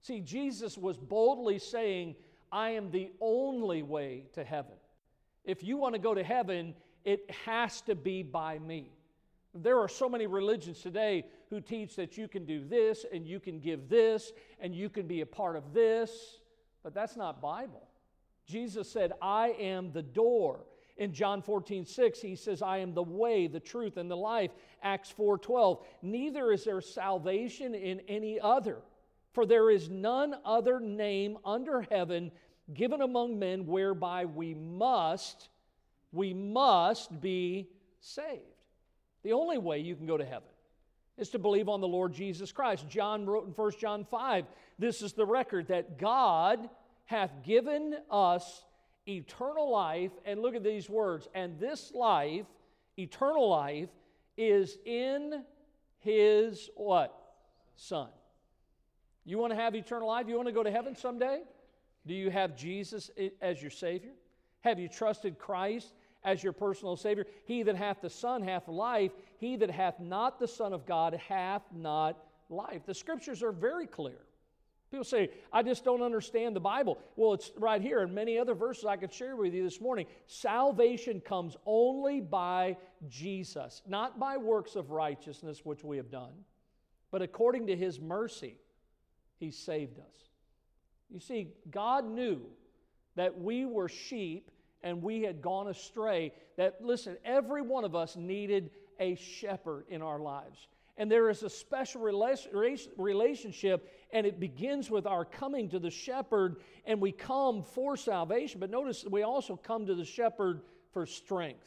See, 0.00 0.20
Jesus 0.20 0.78
was 0.78 0.96
boldly 0.96 1.58
saying, 1.58 2.16
I 2.50 2.70
am 2.70 2.90
the 2.90 3.12
only 3.20 3.82
way 3.82 4.25
to 4.32 4.42
heaven. 4.42 4.76
If 5.44 5.62
you 5.62 5.76
want 5.76 5.94
to 5.94 5.99
go 5.99 6.14
to 6.14 6.25
heaven, 6.25 6.75
it 7.04 7.30
has 7.44 7.82
to 7.82 7.94
be 7.94 8.23
by 8.23 8.58
me. 8.58 8.92
There 9.54 9.78
are 9.78 9.90
so 9.90 10.08
many 10.08 10.26
religions 10.26 10.80
today 10.80 11.26
who 11.50 11.61
teach 11.61 11.96
that 11.96 12.16
you 12.16 12.26
can 12.26 12.46
do 12.46 12.64
this 12.64 13.04
and 13.12 13.26
you 13.26 13.40
can 13.40 13.61
give 13.61 13.90
this 13.90 14.32
and 14.58 14.75
you 14.75 14.88
can 14.88 15.06
be 15.06 15.20
a 15.20 15.26
part 15.26 15.56
of 15.56 15.75
this, 15.75 16.38
but 16.82 16.94
that's 16.94 17.14
not 17.14 17.42
Bible. 17.42 17.88
Jesus 18.46 18.90
said, 18.90 19.12
I 19.20 19.49
am 19.61 19.92
the 19.92 20.02
door. 20.02 20.61
In 20.97 21.13
John 21.13 21.43
14, 21.43 21.85
6, 21.85 22.21
he 22.21 22.37
says, 22.37 22.63
I 22.63 22.79
am 22.79 22.95
the 22.95 23.03
way, 23.03 23.49
the 23.49 23.61
truth, 23.61 23.97
and 23.97 24.11
the 24.11 24.17
life. 24.17 24.53
Acts 24.83 25.11
4 25.11 25.39
12. 25.39 25.85
Neither 26.03 26.53
is 26.53 26.65
there 26.65 26.81
salvation 26.81 27.75
in 27.75 28.01
any 28.09 28.39
other, 28.39 28.79
for 29.33 29.45
there 29.45 29.71
is 29.71 29.91
none 29.91 30.37
other 30.45 30.79
name 30.79 31.39
under 31.45 31.83
heaven 31.83 32.31
given 32.73 33.03
among 33.03 33.39
men 33.39 33.67
whereby 33.67 34.25
we 34.25 34.55
must, 34.55 35.49
we 36.13 36.33
must 36.33 37.21
be 37.21 37.69
saved. 38.01 38.41
The 39.23 39.33
only 39.33 39.59
way 39.59 39.81
you 39.81 39.97
can 39.97 40.07
go 40.07 40.17
to 40.17 40.25
heaven 40.25 40.49
is 41.17 41.31
to 41.31 41.39
believe 41.39 41.69
on 41.69 41.81
the 41.81 41.89
Lord 41.89 42.13
Jesus 42.13 42.53
Christ. 42.53 42.89
John 42.89 43.27
wrote 43.27 43.47
in 43.47 43.53
1 43.53 43.73
John 43.79 44.05
5, 44.05 44.45
this 44.79 45.03
is 45.03 45.13
the 45.13 45.27
record 45.27 45.69
that 45.69 45.99
God 45.99 46.69
hath 47.05 47.43
given 47.45 47.97
us 48.11 48.65
eternal 49.08 49.70
life. 49.70 50.12
And 50.25 50.40
look 50.40 50.54
at 50.54 50.62
these 50.62 50.88
words, 50.88 51.28
and 51.34 51.58
this 51.58 51.92
life, 51.94 52.46
eternal 52.99 53.49
life, 53.49 53.88
is 54.37 54.78
in 54.84 55.44
his 55.99 56.70
what? 56.76 57.14
Son. 57.76 58.08
You 59.25 59.38
want 59.38 59.52
to 59.52 59.56
have 59.56 59.75
eternal 59.75 60.08
life? 60.08 60.28
You 60.28 60.37
want 60.37 60.49
to 60.49 60.52
go 60.52 60.62
to 60.62 60.70
heaven 60.70 60.94
someday? 60.94 61.42
Do 62.06 62.14
you 62.14 62.30
have 62.30 62.56
Jesus 62.56 63.11
as 63.40 63.62
your 63.62 63.70
Savior? 63.70 64.12
Have 64.61 64.78
you 64.78 64.88
trusted 64.88 65.38
Christ 65.38 65.94
as 66.25 66.42
your 66.42 66.52
personal 66.52 66.96
Savior. 66.96 67.26
He 67.44 67.62
that 67.62 67.76
hath 67.76 68.00
the 68.00 68.11
Son 68.11 68.42
hath 68.42 68.66
life. 68.66 69.12
He 69.38 69.56
that 69.56 69.70
hath 69.70 70.00
not 70.00 70.40
the 70.40 70.49
Son 70.49 70.73
of 70.73 70.87
God 70.87 71.14
hath 71.28 71.62
not 71.73 72.16
life. 72.49 72.82
The 72.87 72.94
scriptures 72.94 73.42
are 73.42 73.52
very 73.52 73.87
clear. 73.87 74.18
People 74.95 75.05
say, 75.05 75.31
I 75.53 75.65
just 75.65 75.83
don't 75.83 76.03
understand 76.03 76.55
the 76.55 76.61
Bible. 76.61 77.01
Well, 77.17 77.33
it's 77.33 77.51
right 77.59 77.83
here, 77.83 78.03
and 78.03 78.15
many 78.15 78.39
other 78.39 78.55
verses 78.55 78.85
I 78.85 78.95
could 78.95 79.13
share 79.13 79.35
with 79.35 79.53
you 79.53 79.65
this 79.65 79.81
morning. 79.81 80.07
Salvation 80.29 81.21
comes 81.21 81.57
only 81.67 82.21
by 82.21 82.77
Jesus, 83.09 83.83
not 83.89 84.21
by 84.21 84.37
works 84.37 84.77
of 84.77 84.93
righteousness, 84.93 85.65
which 85.65 85.83
we 85.83 85.97
have 85.97 86.13
done, 86.13 86.31
but 87.11 87.23
according 87.23 87.67
to 87.67 87.77
his 87.77 88.01
mercy, 88.01 88.55
he 89.41 89.51
saved 89.51 89.99
us. 89.99 90.29
You 91.11 91.19
see, 91.19 91.49
God 91.73 92.09
knew 92.09 92.43
that 93.17 93.37
we 93.37 93.67
were 93.67 93.89
sheep 93.89 94.53
and 94.85 95.03
we 95.03 95.23
had 95.23 95.43
gone 95.43 95.67
astray. 95.67 96.33
That, 96.57 96.77
listen, 96.81 97.17
every 97.25 97.63
one 97.63 97.83
of 97.83 97.97
us 97.97 98.15
needed 98.15 98.71
a 99.01 99.17
shepherd 99.17 99.87
in 99.89 100.03
our 100.03 100.21
lives. 100.21 100.69
And 100.97 101.11
there 101.11 101.29
is 101.29 101.43
a 101.43 101.51
special 101.51 102.03
relationship, 102.03 103.91
and 104.14 104.26
it 104.26 104.38
begins 104.38 104.90
with 104.90 105.06
our 105.06 105.25
coming 105.25 105.68
to 105.68 105.80
the 105.80 105.90
shepherd, 105.90 106.59
and 106.87 107.00
we 107.00 107.11
come 107.11 107.64
for 107.64 107.97
salvation. 107.97 108.61
But 108.61 108.71
notice 108.71 109.04
we 109.04 109.25
also 109.25 109.56
come 109.56 109.87
to 109.87 109.94
the 109.97 110.04
shepherd 110.04 110.62
for 110.92 111.04
strength. 111.04 111.66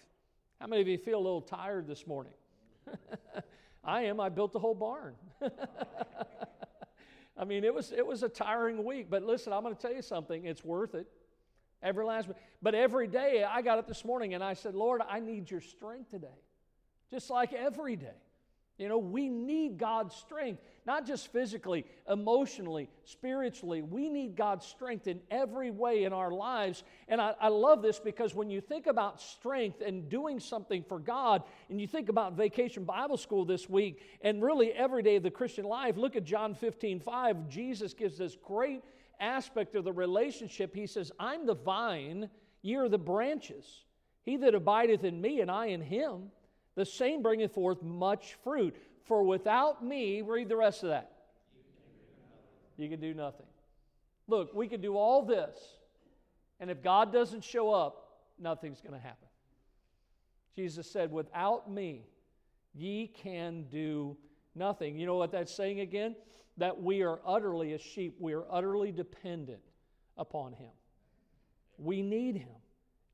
How 0.62 0.68
many 0.68 0.82
of 0.82 0.88
you 0.88 0.98
feel 0.98 1.20
a 1.20 1.26
little 1.26 1.42
tired 1.42 1.88
this 1.88 2.08
morning? 2.08 2.32
I 3.84 4.04
am. 4.04 4.22
I 4.22 4.30
built 4.30 4.54
the 4.54 4.60
whole 4.60 4.74
barn. 4.74 5.14
I 7.38 7.44
mean, 7.44 7.66
it 7.66 7.74
was, 7.74 7.92
it 7.92 8.06
was 8.06 8.24
a 8.24 8.30
tiring 8.30 8.84
week, 8.84 9.08
but 9.10 9.24
listen, 9.24 9.52
I'm 9.52 9.62
going 9.62 9.76
to 9.76 9.82
tell 9.82 9.94
you 9.94 10.02
something. 10.02 10.46
It's 10.46 10.64
worth 10.64 10.96
it. 10.96 11.06
Every 11.84 12.06
last 12.06 12.30
But 12.62 12.74
every 12.74 13.08
day 13.08 13.44
I 13.44 13.62
got 13.62 13.78
up 13.78 13.88
this 13.88 14.06
morning 14.06 14.34
and 14.34 14.44
I 14.44 14.54
said, 14.54 14.74
Lord, 14.74 15.02
I 15.08 15.20
need 15.20 15.52
your 15.52 15.62
strength 15.62 16.10
today. 16.12 16.28
Just 17.12 17.30
like 17.30 17.52
every 17.54 17.98
day. 17.98 18.16
You 18.78 18.90
know, 18.90 19.00
we 19.00 19.28
need 19.28 19.80
God's 19.80 20.16
strength, 20.16 20.62
not 20.86 21.08
just 21.08 21.32
physically, 21.32 21.86
emotionally, 22.08 22.90
spiritually. 23.06 23.82
We 23.82 24.08
need 24.08 24.36
God's 24.36 24.68
strength 24.68 25.08
in 25.08 25.20
every 25.32 25.72
way 25.72 26.04
in 26.04 26.14
our 26.14 26.32
lives. 26.32 26.84
And 27.08 27.20
I, 27.20 27.34
I, 27.42 27.48
love 27.48 27.82
this 27.82 28.00
because 28.00 28.36
when 28.36 28.52
you 28.52 28.62
think 28.62 28.86
about 28.86 29.20
strength 29.20 29.82
and 29.82 30.08
doing 30.10 30.40
something 30.40 30.84
for 30.84 31.00
God, 31.00 31.42
and 31.70 31.82
you 31.82 31.88
think 31.88 32.10
about 32.10 32.34
Vacation 32.34 32.84
Bible 32.84 33.18
School 33.18 33.46
this 33.46 33.68
week, 33.68 34.04
and 34.22 34.44
really 34.44 34.72
every 34.74 35.02
day 35.02 35.16
of 35.16 35.24
the 35.24 35.32
Christian 35.32 35.66
life, 35.66 35.98
look 35.98 36.16
at 36.16 36.24
John 36.24 36.54
15 36.54 37.00
5. 37.00 37.50
Jesus 37.50 37.96
gives 37.96 38.20
this 38.20 38.38
great 38.46 38.84
aspect 39.20 39.76
of 39.76 39.84
the 39.86 39.94
relationship, 39.94 40.76
he 40.76 40.86
says, 40.86 41.12
I'm 41.20 41.48
the 41.48 41.56
vine, 41.56 42.30
ye 42.62 42.76
are 42.76 42.90
the 42.90 43.00
branches. 43.00 43.66
He 44.22 44.38
that 44.38 44.54
abideth 44.54 45.04
in 45.04 45.20
me, 45.20 45.42
and 45.42 45.50
I 45.50 45.68
in 45.68 45.82
him, 45.82 46.32
the 46.78 46.86
same 46.86 47.22
bringeth 47.22 47.54
forth 47.54 47.84
much 47.84 48.38
fruit. 48.46 48.78
For 49.04 49.24
without 49.24 49.84
me, 49.84 50.22
read 50.22 50.48
the 50.48 50.56
rest 50.56 50.84
of 50.84 50.90
that. 50.90 51.12
You 52.78 52.88
can 52.88 53.02
do 53.02 53.14
nothing. 53.14 53.48
Look, 54.30 54.54
we 54.54 54.70
can 54.70 54.80
do 54.80 54.96
all 54.96 55.26
this, 55.26 55.58
and 56.62 56.70
if 56.70 56.82
God 56.82 57.12
doesn't 57.12 57.44
show 57.44 57.72
up, 57.72 58.22
nothing's 58.40 58.80
going 58.80 58.94
to 58.94 59.00
happen. 59.00 59.28
Jesus 60.56 60.90
said, 60.90 61.12
Without 61.12 61.70
me, 61.70 62.06
ye 62.74 63.08
can 63.08 63.66
do 63.70 64.16
nothing. 64.56 64.98
You 64.98 65.06
know 65.06 65.16
what 65.16 65.34
that's 65.34 65.54
saying 65.54 65.82
again? 65.82 66.16
that 66.58 66.82
we 66.82 67.04
are 67.04 67.20
utterly, 67.26 67.74
as 67.74 67.82
sheep, 67.82 68.16
we 68.20 68.34
are 68.34 68.46
utterly 68.52 68.92
dependent 68.92 69.62
upon 70.18 70.54
Him. 70.54 70.72
We 71.78 72.02
need 72.02 72.36
Him 72.36 72.57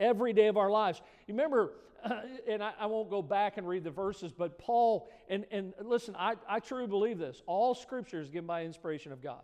every 0.04 0.34
day 0.34 0.48
of 0.48 0.58
our 0.58 0.70
lives. 0.70 1.02
You 1.28 1.34
remember, 1.34 1.74
uh, 2.04 2.22
and 2.48 2.64
I, 2.64 2.74
I, 2.80 2.86
won't 2.88 3.10
go 3.10 3.22
back 3.22 3.58
and 3.58 3.68
read 3.68 3.84
the 3.84 3.92
verses, 3.92 4.32
but 4.32 4.60
Paul, 4.60 5.10
and, 5.30 5.46
and 5.52 5.74
listen, 5.82 6.16
I, 6.18 6.36
I 6.48 6.60
truly 6.60 6.88
believe 6.88 7.18
this. 7.18 7.42
All 7.46 7.74
scripture 7.74 8.20
is 8.20 8.30
given 8.30 8.48
by 8.48 8.64
inspiration 8.64 9.12
of 9.12 9.22
God. 9.22 9.44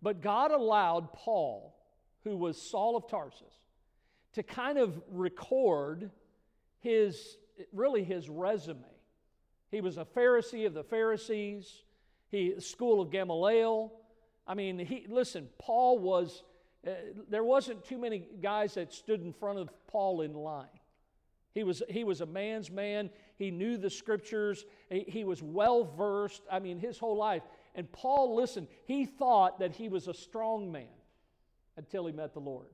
But 0.00 0.20
God 0.20 0.50
allowed 0.50 1.12
Paul, 1.12 1.74
who 2.24 2.36
was 2.36 2.60
Saul 2.60 2.96
of 2.96 3.08
Tarsus, 3.08 3.54
to 4.34 4.42
kind 4.42 4.78
of 4.78 5.00
record 5.10 6.10
his, 6.80 7.36
really 7.72 8.04
his 8.04 8.28
resume. 8.28 8.84
He 9.70 9.80
was 9.80 9.96
a 9.96 10.04
Pharisee 10.04 10.66
of 10.66 10.74
the 10.74 10.84
Pharisees 10.84 11.84
he 12.34 12.54
school 12.58 13.00
of 13.00 13.10
Gamaliel. 13.10 13.92
I 14.46 14.54
mean, 14.54 14.78
he 14.78 15.06
listen. 15.08 15.48
Paul 15.58 15.98
was. 16.00 16.42
Uh, 16.86 16.90
there 17.30 17.44
wasn't 17.44 17.84
too 17.84 17.98
many 17.98 18.26
guys 18.42 18.74
that 18.74 18.92
stood 18.92 19.22
in 19.22 19.32
front 19.32 19.58
of 19.58 19.70
Paul 19.86 20.20
in 20.20 20.34
line. 20.34 20.66
He 21.54 21.62
was 21.62 21.82
he 21.88 22.04
was 22.04 22.20
a 22.20 22.26
man's 22.26 22.70
man. 22.70 23.10
He 23.36 23.50
knew 23.50 23.76
the 23.76 23.90
scriptures. 23.90 24.64
He, 24.90 25.04
he 25.06 25.24
was 25.24 25.42
well 25.42 25.84
versed. 25.84 26.42
I 26.50 26.58
mean, 26.58 26.78
his 26.78 26.98
whole 26.98 27.16
life. 27.16 27.42
And 27.74 27.90
Paul, 27.90 28.36
listen, 28.36 28.68
he 28.86 29.06
thought 29.06 29.60
that 29.60 29.72
he 29.72 29.88
was 29.88 30.08
a 30.08 30.14
strong 30.14 30.70
man 30.70 30.86
until 31.76 32.06
he 32.06 32.12
met 32.12 32.34
the 32.34 32.40
Lord. 32.40 32.68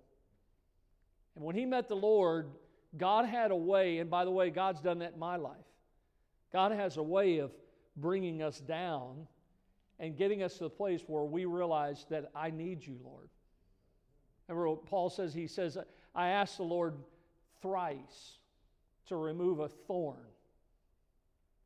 And 1.36 1.44
when 1.44 1.56
he 1.56 1.64
met 1.64 1.88
the 1.88 1.96
Lord, 1.96 2.50
God 2.96 3.24
had 3.24 3.50
a 3.50 3.56
way, 3.56 3.98
and 3.98 4.10
by 4.10 4.24
the 4.24 4.30
way, 4.30 4.50
God's 4.50 4.80
done 4.80 4.98
that 4.98 5.14
in 5.14 5.18
my 5.18 5.36
life. 5.36 5.56
God 6.52 6.72
has 6.72 6.96
a 6.96 7.02
way 7.02 7.38
of 7.38 7.52
bringing 7.96 8.42
us 8.42 8.58
down 8.58 9.26
and 9.98 10.16
getting 10.16 10.42
us 10.42 10.54
to 10.54 10.64
the 10.64 10.70
place 10.70 11.02
where 11.06 11.24
we 11.24 11.44
realize 11.44 12.06
that 12.10 12.30
I 12.34 12.50
need 12.50 12.84
you, 12.84 12.98
Lord. 13.04 13.28
Remember 14.50 14.80
Paul 14.86 15.10
says? 15.10 15.32
He 15.32 15.46
says, 15.46 15.78
I 16.14 16.28
asked 16.28 16.56
the 16.56 16.64
Lord 16.64 16.94
thrice 17.62 18.38
to 19.06 19.16
remove 19.16 19.60
a 19.60 19.68
thorn. 19.68 20.18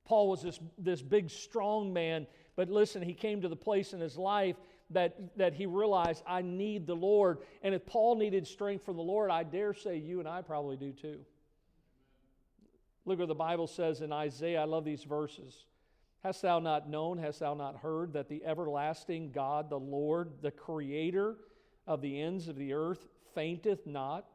Paul 0.05 0.29
was 0.29 0.43
this, 0.43 0.61
this 0.77 1.01
big, 1.01 1.31
strong 1.31 1.93
man, 1.93 2.27
but 2.57 2.69
listen, 2.69 3.01
he 3.01 3.15
came 3.15 3.41
to 3.41 3.49
the 3.49 3.57
place 3.57 3.95
in 3.95 4.01
his 4.01 4.19
life 4.19 4.57
that, 4.91 5.37
that 5.39 5.55
he 5.55 5.65
realized, 5.67 6.23
I 6.27 6.43
need 6.43 6.87
the 6.87 6.95
Lord. 6.95 7.39
And 7.63 7.75
if 7.75 7.87
Paul 7.87 8.17
needed 8.17 8.47
strength 8.47 8.85
from 8.85 8.97
the 8.97 9.03
Lord, 9.03 9.31
I 9.31 9.43
dare 9.43 9.73
say 9.73 9.97
you 9.97 10.21
and 10.21 10.29
I 10.29 10.43
probably 10.43 10.77
do 10.77 10.93
too. 10.93 11.21
Look 13.07 13.19
what 13.19 13.29
the 13.29 13.35
Bible 13.35 13.67
says 13.67 14.03
in 14.03 14.13
Isaiah. 14.13 14.63
I 14.63 14.65
love 14.65 14.85
these 14.85 15.05
verses. 15.05 15.67
Hast 16.23 16.43
thou 16.43 16.59
not 16.59 16.89
known, 16.89 17.19
hast 17.19 17.41
thou 17.41 17.55
not 17.55 17.77
heard 17.77 18.15
that 18.15 18.29
the 18.29 18.45
everlasting 18.45 19.31
God, 19.31 19.69
the 19.69 19.79
Lord, 19.79 20.33
the 20.43 20.51
creator 20.51 21.37
of 21.87 22.01
the 22.01 22.21
ends 22.21 22.49
of 22.49 22.57
the 22.57 22.73
earth 22.73 23.07
fainteth 23.35 23.87
not, 23.87 24.27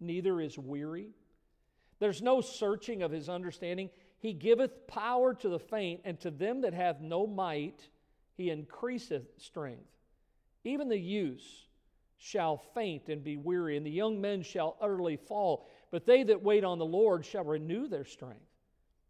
neither 0.00 0.40
is 0.40 0.58
weary. 0.58 1.10
There's 1.98 2.22
no 2.22 2.40
searching 2.40 3.02
of 3.02 3.10
his 3.10 3.28
understanding. 3.28 3.90
He 4.18 4.32
giveth 4.32 4.86
power 4.86 5.34
to 5.34 5.48
the 5.48 5.58
faint, 5.58 6.00
and 6.04 6.18
to 6.20 6.30
them 6.30 6.62
that 6.62 6.74
have 6.74 7.00
no 7.00 7.26
might, 7.26 7.88
he 8.36 8.50
increaseth 8.50 9.28
strength. 9.38 9.90
Even 10.64 10.88
the 10.88 10.98
youths 10.98 11.66
shall 12.18 12.58
faint 12.74 13.08
and 13.08 13.24
be 13.24 13.36
weary, 13.36 13.76
and 13.76 13.84
the 13.84 13.90
young 13.90 14.20
men 14.20 14.42
shall 14.42 14.76
utterly 14.80 15.16
fall. 15.16 15.68
But 15.90 16.06
they 16.06 16.22
that 16.24 16.42
wait 16.42 16.64
on 16.64 16.78
the 16.78 16.86
Lord 16.86 17.24
shall 17.24 17.44
renew 17.44 17.88
their 17.88 18.04
strength. 18.04 18.40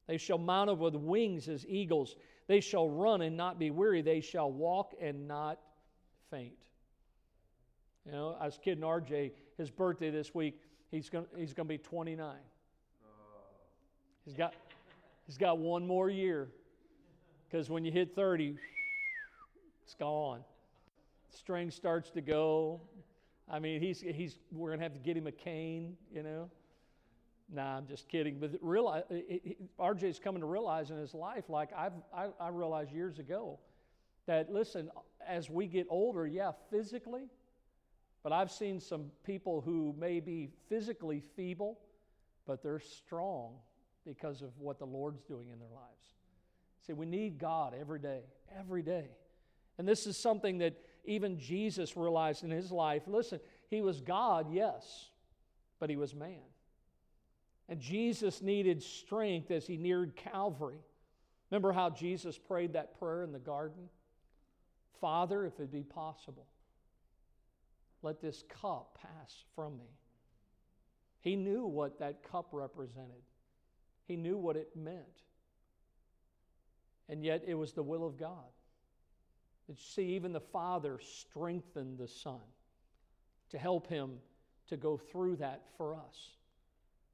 They 0.07 0.17
shall 0.17 0.39
mount 0.39 0.71
up 0.71 0.79
with 0.79 0.95
wings 0.95 1.49
as 1.49 1.67
eagles. 1.69 2.17
They 2.49 2.61
shall 2.61 2.89
run 2.89 3.21
and 3.21 3.37
not 3.37 3.59
be 3.59 3.71
weary. 3.71 4.03
They 4.03 4.21
shall 4.21 4.51
walk 4.51 4.95
and 5.01 5.29
not 5.29 5.61
faint. 6.31 6.55
You 8.07 8.13
know, 8.13 8.37
I 8.41 8.47
was 8.47 8.59
kidding 8.63 8.83
RJ, 8.83 9.33
his 9.57 9.71
birthday 9.71 10.11
this 10.11 10.35
week, 10.35 10.61
he's 10.91 11.09
going 11.09 11.27
he's 11.37 11.53
gonna 11.53 11.69
be 11.69 11.79
29. 11.79 12.37
He's 14.25 14.35
got, 14.35 14.55
he's 15.27 15.39
got 15.39 15.59
one 15.59 15.87
more 15.87 16.11
year. 16.11 16.49
Because 17.49 17.69
when 17.69 17.85
you 17.85 17.91
hit 17.91 18.15
30, 18.15 18.57
it's 19.83 19.95
gone. 19.95 20.45
String 21.31 21.71
starts 21.71 22.11
to 22.11 22.21
go. 22.21 22.81
I 23.51 23.59
mean, 23.59 23.81
he's, 23.81 24.01
he's, 24.01 24.39
we're 24.53 24.69
going 24.69 24.79
to 24.79 24.85
have 24.85 24.93
to 24.93 25.01
get 25.01 25.17
him 25.17 25.27
a 25.27 25.33
cane, 25.33 25.97
you 26.15 26.23
know. 26.23 26.49
Nah, 27.53 27.79
I'm 27.79 27.89
just 27.89 28.09
kidding. 28.09 28.39
But 28.39 28.53
realize, 28.63 29.03
RJ's 29.81 30.21
coming 30.21 30.41
to 30.43 30.47
realize 30.47 30.91
in 30.91 30.99
his 30.99 31.15
life, 31.15 31.49
like 31.49 31.71
I've, 31.77 31.95
I, 32.15 32.29
I 32.39 32.49
realized 32.51 32.93
years 32.93 33.19
ago, 33.19 33.59
that 34.27 34.53
listen, 34.53 34.91
as 35.27 35.51
we 35.51 35.67
get 35.67 35.89
older, 35.91 36.29
yeah, 36.29 36.53
physically, 36.71 37.23
but 38.23 38.33
I've 38.33 38.51
seen 38.51 38.81
some 38.81 39.11
people 39.25 39.61
who 39.61 39.95
may 39.99 40.21
be 40.21 40.51
physically 40.69 41.23
feeble, 41.37 41.79
but 42.47 42.63
they're 42.63 42.81
strong 42.81 43.55
because 44.05 44.43
of 44.43 44.51
what 44.59 44.79
the 44.79 44.87
Lord's 44.87 45.23
doing 45.23 45.49
in 45.51 45.59
their 45.59 45.69
lives. 45.69 46.15
See, 46.87 46.93
we 46.93 47.07
need 47.07 47.39
God 47.39 47.75
every 47.79 47.99
day, 47.99 48.23
every 48.59 48.83
day. 48.83 49.09
And 49.79 49.87
this 49.89 50.07
is 50.07 50.17
something 50.17 50.59
that 50.59 50.75
even 51.05 51.39
Jesus 51.39 51.97
realized 51.97 52.45
in 52.45 52.51
his 52.51 52.71
life. 52.71 53.03
Listen, 53.07 53.41
he 53.69 53.81
was 53.81 54.01
God, 54.01 54.53
yes, 54.53 55.11
but 55.79 55.89
he 55.89 55.97
was 55.97 56.15
man. 56.15 56.43
And 57.69 57.81
Jesus 57.81 58.43
needed 58.43 58.83
strength 58.83 59.51
as 59.51 59.67
he 59.67 59.77
neared 59.77 60.17
Calvary. 60.17 60.81
Remember 61.51 61.73
how 61.73 61.91
Jesus 61.91 62.37
prayed 62.37 62.75
that 62.75 62.99
prayer 62.99 63.23
in 63.23 63.33
the 63.33 63.39
garden? 63.39 63.89
Father, 65.01 65.47
if 65.47 65.59
it 65.61 65.73
be 65.73 65.83
possible, 65.83 66.47
let 68.03 68.21
this 68.21 68.43
cup 68.49 68.99
pass 69.01 69.45
from 69.55 69.77
me. 69.79 69.91
He 71.21 71.37
knew 71.37 71.67
what 71.67 71.99
that 71.99 72.23
cup 72.23 72.49
represented. 72.53 73.23
He 74.07 74.17
knew 74.17 74.39
what 74.39 74.57
it 74.57 74.71
meant. 74.75 75.23
And 77.09 77.25
yet 77.25 77.43
it 77.47 77.55
was 77.55 77.73
the 77.73 77.83
will 77.83 78.07
of 78.07 78.17
God. 78.17 78.53
But 79.69 79.79
see, 79.79 80.15
even 80.15 80.33
the 80.33 80.41
Father 80.41 80.99
strengthened 81.01 81.99
the 81.99 82.09
Son 82.09 82.41
to 83.51 83.59
help 83.59 83.89
him 83.89 84.13
to 84.69 84.77
go 84.77 84.97
through 84.97 85.37
that 85.37 85.63
for 85.77 85.95
us. 85.95 86.31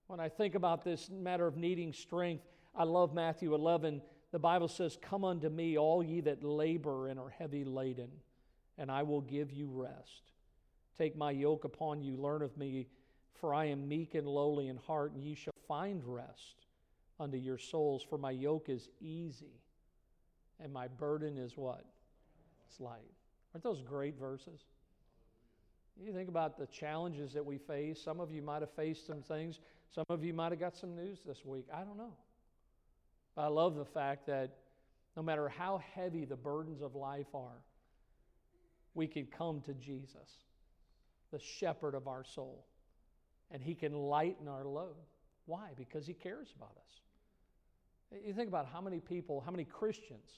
When 0.07 0.21
I 0.21 0.29
think 0.29 0.55
about 0.55 0.85
this 0.85 1.11
matter 1.11 1.47
of 1.47 1.57
needing 1.57 1.93
strength, 1.93 2.45
I 2.75 2.85
love 2.85 3.13
Matthew 3.13 3.55
11. 3.55 4.01
The 4.31 4.39
Bible 4.39 4.69
says, 4.69 4.97
Come 5.01 5.25
unto 5.25 5.49
me, 5.49 5.77
all 5.77 6.03
ye 6.03 6.21
that 6.23 6.45
labor 6.45 7.09
and 7.09 7.19
are 7.19 7.31
heavy 7.31 7.65
laden, 7.65 8.11
and 8.79 8.91
I 8.91 9.03
will 9.03 9.23
give 9.23 9.53
you 9.53 9.69
rest. 9.73 10.33
Take 10.99 11.17
my 11.17 11.31
yoke 11.31 11.65
upon 11.65 12.03
you, 12.03 12.17
learn 12.17 12.43
of 12.43 12.57
me, 12.57 12.89
for 13.41 13.55
I 13.55 13.67
am 13.67 13.89
meek 13.89 14.15
and 14.15 14.27
lowly 14.27 14.69
in 14.69 14.77
heart, 14.77 15.13
and 15.13 15.23
ye 15.23 15.35
shall 15.35 15.53
find 15.69 16.03
rest 16.05 16.67
unto 17.21 17.37
your 17.37 17.59
souls, 17.59 18.03
for 18.03 18.19
my 18.19 18.31
yoke 18.31 18.69
is 18.69 18.89
easy 19.01 19.61
and 20.61 20.73
my 20.73 20.89
burden 20.89 21.37
is 21.37 21.57
what? 21.57 21.85
It's 22.69 22.81
light. 22.81 23.13
Aren't 23.55 23.65
those 23.65 23.83
great 23.83 24.19
verses? 24.19 24.61
You 25.99 26.13
think 26.13 26.29
about 26.29 26.59
the 26.59 26.67
challenges 26.67 27.33
that 27.33 27.45
we 27.45 27.57
face. 27.59 28.01
Some 28.03 28.21
of 28.21 28.31
you 28.31 28.43
might 28.43 28.61
have 28.61 28.73
faced 28.73 29.07
some 29.07 29.23
things. 29.23 29.61
Some 29.95 30.05
of 30.11 30.23
you 30.23 30.35
might 30.35 30.53
have 30.53 30.61
got 30.61 30.77
some 30.77 30.95
news 30.95 31.21
this 31.27 31.45
week. 31.45 31.67
I 31.73 31.79
don't 31.79 31.97
know. 31.97 32.13
But 33.35 33.43
I 33.43 33.49
love 33.49 33.77
the 33.77 33.85
fact 33.85 34.27
that 34.27 34.57
no 35.17 35.23
matter 35.23 35.49
how 35.49 35.81
heavy 35.95 36.27
the 36.27 36.37
burdens 36.37 36.83
of 36.83 36.95
life 36.95 37.35
are, 37.35 37.63
we 38.95 39.07
can 39.07 39.27
come 39.27 39.61
to 39.63 39.75
Jesus, 39.75 40.45
the 41.37 41.43
shepherd 41.45 41.95
of 41.95 42.09
our 42.09 42.25
soul, 42.25 42.65
and 43.51 43.63
he 43.63 43.75
can 43.75 43.93
lighten 43.93 44.49
our 44.49 44.65
load. 44.65 44.97
Why? 45.45 45.69
Because 45.77 46.07
he 46.07 46.15
cares 46.15 46.49
about 46.57 46.73
us. 46.79 48.23
You 48.25 48.33
think 48.33 48.49
about 48.49 48.67
how 48.73 48.81
many 48.81 49.01
people, 49.01 49.43
how 49.45 49.51
many 49.51 49.65
Christians, 49.65 50.31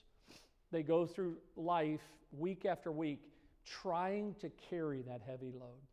they 0.73 0.83
go 0.83 1.07
through 1.07 1.37
life 1.57 2.01
week 2.33 2.65
after 2.65 2.91
week 2.91 3.21
trying 3.65 4.35
to 4.41 4.51
carry 4.71 5.03
that 5.03 5.21
heavy 5.25 5.53
load. 5.53 5.87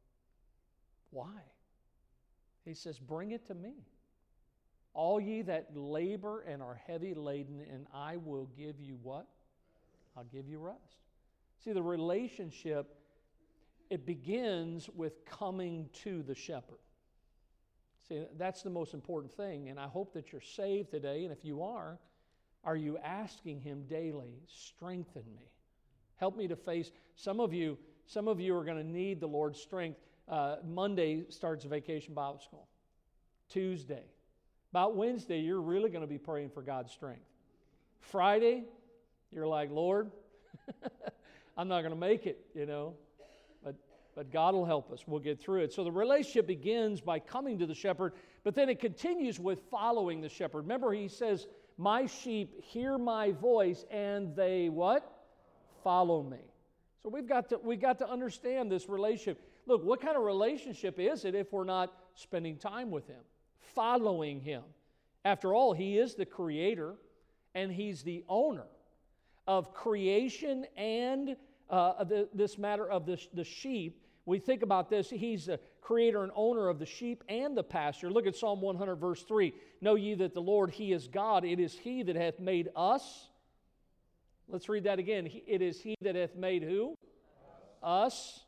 Why? 1.11 1.43
He 2.65 2.73
says, 2.73 2.97
Bring 2.97 3.31
it 3.31 3.45
to 3.47 3.53
me. 3.53 3.73
All 4.95 5.21
ye 5.21 5.43
that 5.43 5.67
labor 5.75 6.41
and 6.41 6.63
are 6.63 6.81
heavy 6.87 7.13
laden, 7.13 7.61
and 7.71 7.85
I 7.93 8.17
will 8.17 8.49
give 8.57 8.79
you 8.79 8.97
what? 9.03 9.27
I'll 10.17 10.23
give 10.23 10.47
you 10.47 10.57
rest. 10.57 10.79
See, 11.63 11.73
the 11.73 11.83
relationship, 11.83 12.87
it 13.89 14.05
begins 14.05 14.89
with 14.95 15.25
coming 15.25 15.89
to 16.03 16.23
the 16.23 16.35
shepherd. 16.35 16.79
See, 18.07 18.23
that's 18.37 18.61
the 18.61 18.69
most 18.69 18.93
important 18.93 19.33
thing. 19.33 19.69
And 19.69 19.79
I 19.79 19.87
hope 19.87 20.13
that 20.13 20.31
you're 20.31 20.41
saved 20.41 20.91
today. 20.91 21.23
And 21.23 21.31
if 21.31 21.43
you 21.43 21.63
are, 21.63 21.97
are 22.63 22.75
you 22.75 22.97
asking 22.99 23.61
Him 23.61 23.85
daily, 23.87 24.39
strengthen 24.47 25.23
me? 25.35 25.49
Help 26.17 26.37
me 26.37 26.47
to 26.47 26.55
face. 26.55 26.91
Some 27.15 27.39
of 27.39 27.53
you, 27.53 27.77
some 28.05 28.27
of 28.27 28.39
you 28.39 28.55
are 28.55 28.63
going 28.63 28.77
to 28.77 28.87
need 28.87 29.19
the 29.19 29.27
Lord's 29.27 29.59
strength. 29.59 29.99
Uh, 30.27 30.57
Monday 30.63 31.25
starts 31.29 31.65
vacation 31.65 32.13
Bible 32.13 32.39
school. 32.39 32.67
Tuesday. 33.49 34.03
About 34.71 34.95
Wednesday, 34.95 35.39
you're 35.39 35.61
really 35.61 35.89
going 35.89 36.01
to 36.01 36.07
be 36.07 36.17
praying 36.17 36.49
for 36.49 36.61
God's 36.61 36.91
strength. 36.91 37.25
Friday, 38.01 38.65
you're 39.31 39.47
like, 39.47 39.71
Lord, 39.71 40.11
I'm 41.57 41.67
not 41.67 41.81
going 41.81 41.93
to 41.93 41.99
make 41.99 42.25
it, 42.25 42.45
you 42.53 42.65
know 42.65 42.95
but 44.15 44.32
God 44.32 44.56
will 44.56 44.65
help 44.65 44.91
us. 44.91 45.04
We'll 45.06 45.19
get 45.19 45.41
through 45.41 45.62
it. 45.62 45.73
So 45.73 45.84
the 45.84 45.91
relationship 45.91 46.47
begins 46.47 47.01
by 47.01 47.19
coming 47.19 47.60
to 47.60 47.65
the 47.65 47.75
shepherd, 47.75 48.13
but 48.43 48.56
then 48.56 48.69
it 48.69 48.80
continues 48.80 49.39
with 49.39 49.60
following 49.69 50.21
the 50.21 50.30
shepherd. 50.30 50.62
Remember, 50.62 50.93
he 50.93 51.10
says, 51.10 51.47
My 51.78 52.06
sheep 52.06 52.63
hear 52.63 52.97
my 52.97 53.34
voice, 53.34 53.86
and 53.91 54.36
they 54.36 54.69
what? 54.69 55.12
Follow 55.84 56.23
me. 56.23 56.39
So 57.04 57.10
we've 57.10 57.28
got 57.28 57.49
to, 57.49 57.60
we've 57.62 57.82
got 57.82 57.99
to 57.99 58.10
understand 58.10 58.71
this 58.71 58.88
relationship. 58.88 59.41
Look, 59.67 59.84
what 59.84 60.01
kind 60.01 60.15
of 60.15 60.23
relationship 60.23 60.99
is 60.99 61.25
it 61.25 61.36
if 61.36 61.51
we're 61.51 61.65
not 61.65 61.93
spending 62.15 62.58
time 62.58 62.91
with 62.91 63.08
him, 63.08 63.21
following 63.75 64.39
him? 64.39 64.63
After 65.25 65.54
all, 65.54 65.73
he 65.73 65.97
is 65.97 66.15
the 66.15 66.25
creator 66.25 66.95
and 67.54 67.71
he's 67.71 68.04
the 68.04 68.23
owner 68.30 68.67
of 69.47 69.73
creation 69.73 70.65
and 70.78 71.36
uh, 71.69 72.04
the, 72.04 72.30
this 72.34 72.58
matter 72.58 72.89
of 72.89 73.06
the, 73.06 73.19
the 73.34 73.43
sheep 73.43 74.04
we 74.25 74.39
think 74.39 74.63
about 74.63 74.89
this, 74.89 75.09
he's 75.09 75.45
the 75.45 75.59
creator 75.81 76.23
and 76.23 76.31
owner 76.35 76.67
of 76.67 76.79
the 76.79 76.85
sheep 76.85 77.23
and 77.29 77.55
the 77.55 77.63
pasture. 77.63 78.09
Look 78.09 78.25
at 78.25 78.35
Psalm 78.35 78.61
100, 78.61 78.95
verse 78.95 79.21
3. 79.23 79.53
Know 79.81 79.95
ye 79.95 80.15
that 80.15 80.33
the 80.33 80.41
Lord, 80.41 80.71
he 80.71 80.91
is 80.91 81.07
God. 81.07 81.45
It 81.45 81.59
is 81.59 81.73
he 81.73 82.01
that 82.03 82.15
hath 82.15 82.39
made 82.39 82.69
us. 82.75 83.29
Let's 84.47 84.67
read 84.67 84.85
that 84.85 84.99
again. 84.99 85.29
It 85.47 85.61
is 85.61 85.79
he 85.79 85.95
that 86.01 86.15
hath 86.15 86.35
made 86.35 86.63
who? 86.63 86.97
Us. 87.83 88.45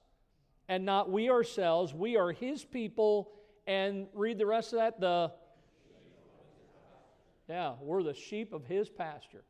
And 0.67 0.83
not 0.83 1.11
we 1.11 1.29
ourselves. 1.29 1.93
We 1.93 2.17
are 2.17 2.31
his 2.31 2.63
people. 2.65 3.31
And 3.67 4.07
read 4.13 4.37
the 4.39 4.45
rest 4.45 4.73
of 4.73 4.79
that. 4.79 4.99
The 4.99 5.31
yeah, 7.47 7.73
we're 7.81 8.03
the 8.03 8.13
sheep 8.13 8.51
of 8.53 8.65
his 8.65 8.89
pasture. 8.89 9.43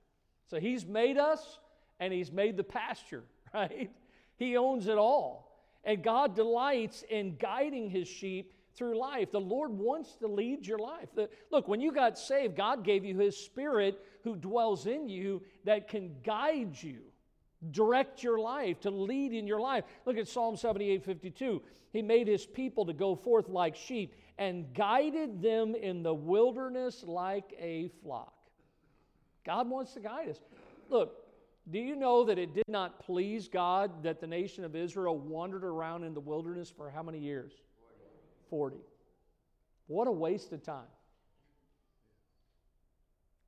So 0.49 0.59
he's 0.59 0.85
made 0.85 1.17
us 1.17 1.59
and 1.99 2.13
he's 2.13 2.31
made 2.31 2.57
the 2.57 2.63
pasture, 2.63 3.23
right? 3.53 3.89
He 4.35 4.55
owns 4.55 4.87
it 4.87 4.97
all. 4.97 5.46
And 5.87 6.03
God 6.03 6.35
delights 6.35 7.05
in 7.09 7.37
guiding 7.37 7.89
his 7.89 8.09
sheep 8.09 8.53
through 8.75 8.99
life. 8.99 9.31
The 9.31 9.39
Lord 9.39 9.71
wants 9.71 10.17
to 10.17 10.27
lead 10.27 10.67
your 10.67 10.79
life. 10.79 11.07
Look, 11.49 11.69
when 11.69 11.79
you 11.79 11.93
got 11.93 12.19
saved, 12.19 12.57
God 12.57 12.83
gave 12.83 13.05
you 13.05 13.17
his 13.17 13.37
spirit 13.37 13.97
who 14.25 14.35
dwells 14.35 14.85
in 14.85 15.07
you 15.07 15.41
that 15.63 15.87
can 15.87 16.17
guide 16.25 16.75
you, 16.83 16.99
direct 17.71 18.21
your 18.21 18.37
life, 18.37 18.81
to 18.81 18.91
lead 18.91 19.31
in 19.31 19.47
your 19.47 19.61
life. 19.61 19.85
Look 20.05 20.17
at 20.17 20.27
Psalm 20.27 20.57
78 20.57 21.05
52. 21.05 21.61
He 21.93 22.01
made 22.01 22.27
his 22.27 22.45
people 22.45 22.85
to 22.85 22.93
go 22.93 23.15
forth 23.15 23.47
like 23.47 23.77
sheep 23.77 24.13
and 24.37 24.73
guided 24.73 25.41
them 25.41 25.73
in 25.73 26.03
the 26.03 26.13
wilderness 26.13 27.01
like 27.07 27.55
a 27.57 27.89
flock. 28.03 28.33
God 29.45 29.69
wants 29.69 29.93
to 29.93 30.01
guide 30.01 30.27
us. 30.27 30.41
Look, 30.89 31.26
Do 31.69 31.79
you 31.79 31.95
know 31.95 32.23
that 32.25 32.37
it 32.37 32.53
did 32.53 32.67
not 32.67 32.99
please 32.99 33.47
God 33.47 34.03
that 34.03 34.21
the 34.21 34.27
nation 34.27 34.63
of 34.63 34.75
Israel 34.75 35.17
wandered 35.17 35.63
around 35.63 36.03
in 36.03 36.13
the 36.13 36.19
wilderness 36.19 36.71
for 36.75 36.89
how 36.89 37.03
many 37.03 37.19
years? 37.19 37.51
40. 38.49 38.77
What 39.87 40.07
a 40.07 40.11
waste 40.11 40.53
of 40.53 40.63
time. 40.63 40.87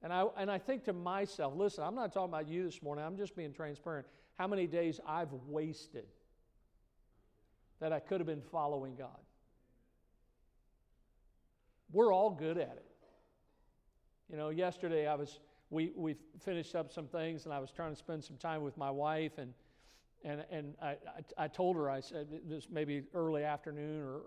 And 0.02 0.12
I, 0.12 0.26
and 0.38 0.50
I 0.52 0.58
think 0.58 0.86
to 0.86 0.94
myself, 0.94 1.54
listen, 1.56 1.84
I'm 1.84 1.96
not 1.96 2.14
talking 2.14 2.30
about 2.30 2.48
you 2.48 2.64
this 2.64 2.82
morning, 2.82 3.06
I'm 3.06 3.18
just 3.18 3.36
being 3.36 3.54
transparent. 3.54 4.06
How 4.38 4.48
many 4.48 4.68
days 4.68 5.00
I've 5.06 5.32
wasted 5.48 6.06
that 7.80 7.94
I 7.94 8.00
could 8.00 8.20
have 8.20 8.28
been 8.28 8.42
following 8.42 8.96
God. 8.96 9.18
We're 11.92 12.14
all 12.14 12.30
good 12.30 12.58
at 12.58 12.78
it. 12.78 12.86
You 14.30 14.38
know, 14.38 14.50
yesterday 14.50 15.08
I 15.08 15.16
was 15.16 15.40
we 15.70 15.92
we 15.96 16.16
finished 16.44 16.76
up 16.76 16.92
some 16.92 17.08
things 17.08 17.46
and 17.46 17.54
I 17.54 17.60
was 17.60 17.72
trying 17.72 17.92
to 17.92 17.96
spend 17.96 18.24
some 18.24 18.38
time 18.38 18.62
with 18.64 18.78
my 18.78 18.92
wife 18.92 19.38
and 19.38 19.54
and 20.24 20.44
and 20.52 20.76
I, 20.82 20.90
I, 20.90 21.46
I 21.46 21.48
told 21.48 21.76
her 21.76 21.90
I 21.90 22.00
said 22.00 22.28
this 22.46 22.68
maybe 22.72 23.04
early 23.14 23.44
afternoon 23.44 24.02
or 24.02 24.22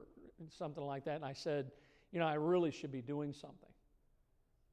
something 0.51 0.85
like 0.85 1.05
that 1.05 1.17
and 1.17 1.25
I 1.25 1.33
said, 1.33 1.71
you 2.13 2.19
know, 2.19 2.27
I 2.27 2.35
really 2.35 2.71
should 2.71 2.93
be 2.93 3.03
doing 3.03 3.33
something. 3.33 3.69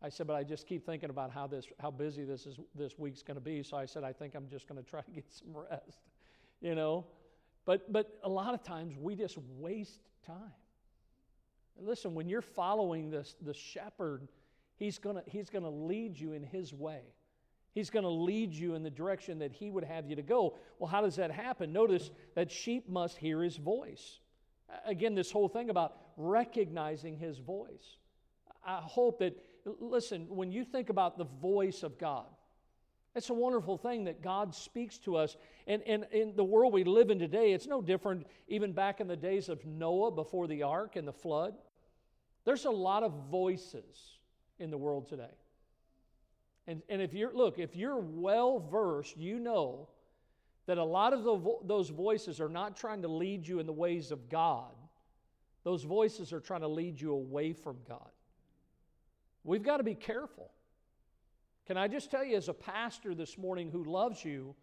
I 0.01 0.07
said, 0.09 0.27
but 0.27 0.35
I 0.35 0.43
just 0.43 0.65
keep 0.65 0.85
thinking 0.85 1.09
about 1.09 1.31
how 1.31 1.47
this 1.47 1.65
how 1.79 1.91
busy 1.91 2.23
this 2.23 2.45
is 2.45 2.57
this 2.75 2.97
week's 2.97 3.21
going 3.21 3.35
to 3.35 3.41
be. 3.41 3.63
So 3.63 3.77
I 3.77 3.85
said, 3.85 4.03
I 4.03 4.13
think 4.13 4.35
I'm 4.35 4.47
just 4.47 4.67
going 4.67 4.81
to 4.81 4.89
try 4.89 5.01
to 5.01 5.11
get 5.15 5.25
some 5.31 5.55
rest. 5.55 5.99
You 6.61 6.75
know, 6.75 7.05
but, 7.69 7.93
but 7.93 8.17
a 8.23 8.29
lot 8.29 8.55
of 8.55 8.63
times 8.63 8.97
we 8.97 9.15
just 9.15 9.37
waste 9.59 9.99
time. 10.25 10.35
listen, 11.79 12.15
when 12.15 12.27
you're 12.27 12.41
following 12.41 13.11
this, 13.11 13.35
the 13.43 13.53
shepherd, 13.53 14.27
he's 14.79 14.97
going 14.97 15.21
he's 15.27 15.51
gonna 15.51 15.69
lead 15.69 16.19
you 16.19 16.33
in 16.33 16.43
his 16.43 16.73
way. 16.73 17.03
He's 17.71 17.89
going 17.89 18.03
to 18.03 18.09
lead 18.09 18.53
you 18.53 18.75
in 18.75 18.83
the 18.83 18.89
direction 18.89 19.39
that 19.39 19.51
he 19.51 19.69
would 19.69 19.83
have 19.83 20.07
you 20.07 20.15
to 20.15 20.21
go. 20.21 20.57
Well, 20.79 20.89
how 20.89 21.01
does 21.01 21.15
that 21.17 21.31
happen? 21.31 21.71
Notice 21.71 22.09
that 22.35 22.51
sheep 22.51 22.89
must 22.89 23.17
hear 23.17 23.43
his 23.43 23.57
voice. 23.57 24.19
Again, 24.85 25.15
this 25.15 25.31
whole 25.31 25.47
thing 25.47 25.69
about 25.69 25.95
recognizing 26.17 27.17
his 27.17 27.37
voice. 27.37 27.97
I 28.65 28.79
hope 28.83 29.19
that, 29.19 29.37
listen, 29.65 30.27
when 30.29 30.51
you 30.51 30.63
think 30.63 30.89
about 30.89 31.17
the 31.17 31.25
voice 31.41 31.83
of 31.83 31.97
God, 31.97 32.25
it's 33.15 33.29
a 33.29 33.33
wonderful 33.33 33.77
thing 33.77 34.03
that 34.05 34.21
God 34.21 34.53
speaks 34.53 34.97
to 34.99 35.15
us. 35.15 35.35
And, 35.65 35.81
and 35.83 36.05
in 36.11 36.35
the 36.35 36.43
world 36.43 36.73
we 36.73 36.83
live 36.83 37.09
in 37.09 37.19
today, 37.19 37.53
it's 37.53 37.67
no 37.67 37.81
different 37.81 38.27
even 38.47 38.73
back 38.73 38.99
in 38.99 39.07
the 39.07 39.15
days 39.15 39.49
of 39.49 39.65
Noah 39.65 40.11
before 40.11 40.47
the 40.47 40.63
ark 40.63 40.95
and 40.95 41.07
the 41.07 41.13
flood. 41.13 41.55
There's 42.45 42.65
a 42.65 42.71
lot 42.71 43.03
of 43.03 43.13
voices 43.29 44.18
in 44.59 44.69
the 44.71 44.77
world 44.77 45.07
today. 45.07 45.35
And, 46.67 46.81
and 46.89 47.01
if 47.01 47.13
you're, 47.13 47.33
look, 47.33 47.57
if 47.57 47.75
you're 47.75 47.97
well 47.97 48.59
versed, 48.59 49.17
you 49.17 49.39
know 49.39 49.89
that 50.67 50.77
a 50.77 50.83
lot 50.83 51.13
of 51.13 51.23
the, 51.23 51.57
those 51.65 51.89
voices 51.89 52.39
are 52.39 52.49
not 52.49 52.77
trying 52.77 53.01
to 53.01 53.07
lead 53.07 53.47
you 53.47 53.59
in 53.59 53.65
the 53.65 53.73
ways 53.73 54.11
of 54.11 54.29
God, 54.29 54.71
those 55.63 55.83
voices 55.83 56.31
are 56.31 56.39
trying 56.39 56.61
to 56.61 56.67
lead 56.67 57.01
you 57.01 57.13
away 57.13 57.53
from 57.53 57.77
God. 57.87 58.09
We've 59.43 59.63
got 59.63 59.77
to 59.77 59.83
be 59.83 59.95
careful. 59.95 60.51
Can 61.65 61.77
I 61.77 61.87
just 61.87 62.11
tell 62.11 62.23
you, 62.23 62.37
as 62.37 62.49
a 62.49 62.53
pastor 62.53 63.15
this 63.15 63.37
morning 63.37 63.71
who 63.71 63.83
loves 63.83 64.23
you, 64.23 64.55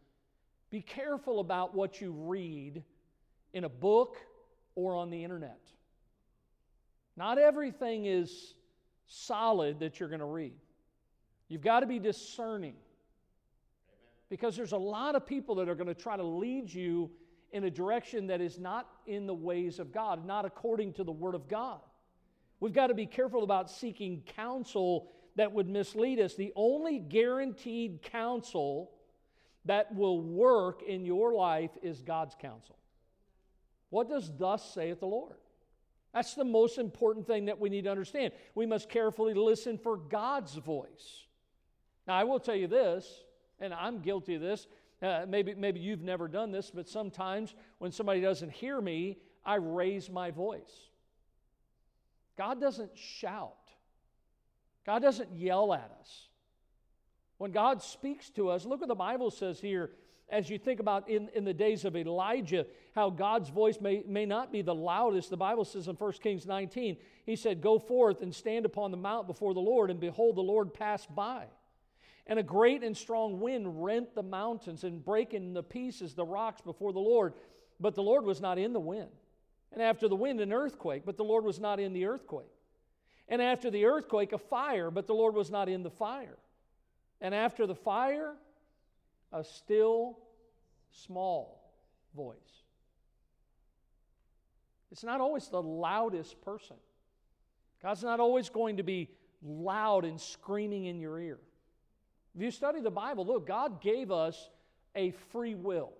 be 0.70 0.80
careful 0.80 1.40
about 1.40 1.74
what 1.74 2.00
you 2.00 2.12
read 2.12 2.82
in 3.52 3.64
a 3.64 3.68
book 3.68 4.16
or 4.74 4.94
on 4.94 5.10
the 5.10 5.24
internet. 5.24 5.60
Not 7.16 7.38
everything 7.38 8.04
is 8.04 8.54
solid 9.06 9.80
that 9.80 9.98
you're 10.00 10.08
going 10.08 10.20
to 10.20 10.26
read. 10.26 10.54
You've 11.48 11.62
got 11.62 11.80
to 11.80 11.86
be 11.86 11.98
discerning. 11.98 12.74
Because 14.28 14.56
there's 14.56 14.72
a 14.72 14.78
lot 14.78 15.14
of 15.14 15.26
people 15.26 15.56
that 15.56 15.68
are 15.68 15.74
going 15.74 15.86
to 15.86 15.94
try 15.94 16.16
to 16.16 16.24
lead 16.24 16.72
you 16.72 17.10
in 17.52 17.64
a 17.64 17.70
direction 17.70 18.26
that 18.26 18.40
is 18.40 18.58
not 18.58 18.88
in 19.06 19.26
the 19.26 19.34
ways 19.34 19.78
of 19.78 19.92
God, 19.92 20.26
not 20.26 20.44
according 20.44 20.94
to 20.94 21.04
the 21.04 21.12
Word 21.12 21.34
of 21.34 21.48
God. 21.48 21.80
We've 22.58 22.72
got 22.72 22.88
to 22.88 22.94
be 22.94 23.06
careful 23.06 23.44
about 23.44 23.70
seeking 23.70 24.22
counsel 24.34 25.12
that 25.36 25.52
would 25.52 25.68
mislead 25.68 26.18
us. 26.18 26.34
The 26.34 26.52
only 26.56 26.98
guaranteed 26.98 28.02
counsel 28.02 28.90
that 29.66 29.94
will 29.94 30.20
work 30.20 30.82
in 30.82 31.04
your 31.04 31.34
life 31.34 31.70
is 31.82 32.02
God's 32.02 32.34
counsel. 32.40 32.76
What 33.90 34.08
does 34.08 34.32
thus 34.36 34.74
saith 34.74 35.00
the 35.00 35.06
Lord? 35.06 35.36
That's 36.16 36.32
the 36.32 36.46
most 36.46 36.78
important 36.78 37.26
thing 37.26 37.44
that 37.44 37.60
we 37.60 37.68
need 37.68 37.84
to 37.84 37.90
understand. 37.90 38.32
We 38.54 38.64
must 38.64 38.88
carefully 38.88 39.34
listen 39.34 39.76
for 39.76 39.98
God's 39.98 40.54
voice. 40.54 41.26
Now, 42.08 42.14
I 42.14 42.24
will 42.24 42.40
tell 42.40 42.54
you 42.54 42.68
this, 42.68 43.06
and 43.60 43.74
I'm 43.74 44.00
guilty 44.00 44.36
of 44.36 44.40
this. 44.40 44.66
Uh, 45.02 45.26
maybe, 45.28 45.54
maybe 45.54 45.78
you've 45.78 46.00
never 46.00 46.26
done 46.26 46.52
this, 46.52 46.70
but 46.74 46.88
sometimes 46.88 47.54
when 47.80 47.92
somebody 47.92 48.22
doesn't 48.22 48.50
hear 48.50 48.80
me, 48.80 49.18
I 49.44 49.56
raise 49.56 50.08
my 50.08 50.30
voice. 50.30 50.88
God 52.38 52.62
doesn't 52.62 52.96
shout. 52.96 53.52
God 54.86 55.02
doesn't 55.02 55.34
yell 55.34 55.74
at 55.74 55.94
us. 56.00 56.28
When 57.36 57.50
God 57.50 57.82
speaks 57.82 58.30
to 58.30 58.48
us, 58.48 58.64
look 58.64 58.80
what 58.80 58.88
the 58.88 58.94
Bible 58.94 59.30
says 59.30 59.60
here 59.60 59.90
as 60.28 60.50
you 60.50 60.58
think 60.58 60.80
about 60.80 61.08
in, 61.08 61.28
in 61.34 61.44
the 61.44 61.54
days 61.54 61.84
of 61.84 61.96
Elijah, 61.96 62.66
how 62.94 63.10
God's 63.10 63.48
voice 63.48 63.78
may, 63.80 64.02
may 64.06 64.26
not 64.26 64.50
be 64.50 64.62
the 64.62 64.74
loudest. 64.74 65.30
The 65.30 65.36
Bible 65.36 65.64
says 65.64 65.86
in 65.86 65.94
1 65.94 66.12
Kings 66.14 66.46
19, 66.46 66.96
he 67.24 67.36
said, 67.36 67.60
Go 67.60 67.78
forth 67.78 68.22
and 68.22 68.34
stand 68.34 68.66
upon 68.66 68.90
the 68.90 68.96
mount 68.96 69.28
before 69.28 69.54
the 69.54 69.60
Lord, 69.60 69.90
and 69.90 70.00
behold, 70.00 70.36
the 70.36 70.40
Lord 70.40 70.74
passed 70.74 71.14
by. 71.14 71.46
And 72.26 72.40
a 72.40 72.42
great 72.42 72.82
and 72.82 72.96
strong 72.96 73.38
wind 73.38 73.84
rent 73.84 74.16
the 74.16 74.22
mountains 74.22 74.82
and 74.82 75.04
brake 75.04 75.32
in 75.32 75.54
the 75.54 75.62
pieces 75.62 76.14
the 76.14 76.24
rocks 76.24 76.60
before 76.60 76.92
the 76.92 76.98
Lord. 76.98 77.34
But 77.78 77.94
the 77.94 78.02
Lord 78.02 78.24
was 78.24 78.40
not 78.40 78.58
in 78.58 78.72
the 78.72 78.80
wind. 78.80 79.10
And 79.72 79.80
after 79.80 80.08
the 80.08 80.16
wind, 80.16 80.40
an 80.40 80.52
earthquake, 80.52 81.02
but 81.06 81.16
the 81.16 81.24
Lord 81.24 81.44
was 81.44 81.60
not 81.60 81.78
in 81.78 81.92
the 81.92 82.06
earthquake. 82.06 82.50
And 83.28 83.40
after 83.40 83.70
the 83.70 83.84
earthquake, 83.84 84.32
a 84.32 84.38
fire, 84.38 84.90
but 84.90 85.06
the 85.06 85.14
Lord 85.14 85.34
was 85.34 85.50
not 85.50 85.68
in 85.68 85.84
the 85.84 85.90
fire. 85.90 86.38
And 87.20 87.34
after 87.34 87.66
the 87.66 87.74
fire, 87.74 88.34
a 89.36 89.44
still 89.44 90.18
small 90.90 91.72
voice. 92.14 92.36
It's 94.90 95.04
not 95.04 95.20
always 95.20 95.48
the 95.48 95.62
loudest 95.62 96.40
person. 96.42 96.76
God's 97.82 98.02
not 98.02 98.18
always 98.18 98.48
going 98.48 98.78
to 98.78 98.82
be 98.82 99.10
loud 99.42 100.04
and 100.04 100.20
screaming 100.20 100.86
in 100.86 100.98
your 101.00 101.20
ear. 101.20 101.38
If 102.34 102.42
you 102.42 102.50
study 102.50 102.80
the 102.80 102.90
Bible, 102.90 103.26
look, 103.26 103.46
God 103.46 103.82
gave 103.82 104.10
us 104.10 104.48
a 104.94 105.10
free 105.32 105.54
will. 105.54 105.92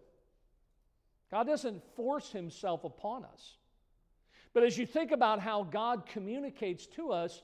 God 1.30 1.46
doesn't 1.46 1.82
force 1.94 2.30
himself 2.30 2.84
upon 2.84 3.24
us. 3.24 3.56
But 4.54 4.62
as 4.62 4.78
you 4.78 4.86
think 4.86 5.10
about 5.12 5.40
how 5.40 5.64
God 5.64 6.06
communicates 6.06 6.86
to 6.88 7.12
us, 7.12 7.42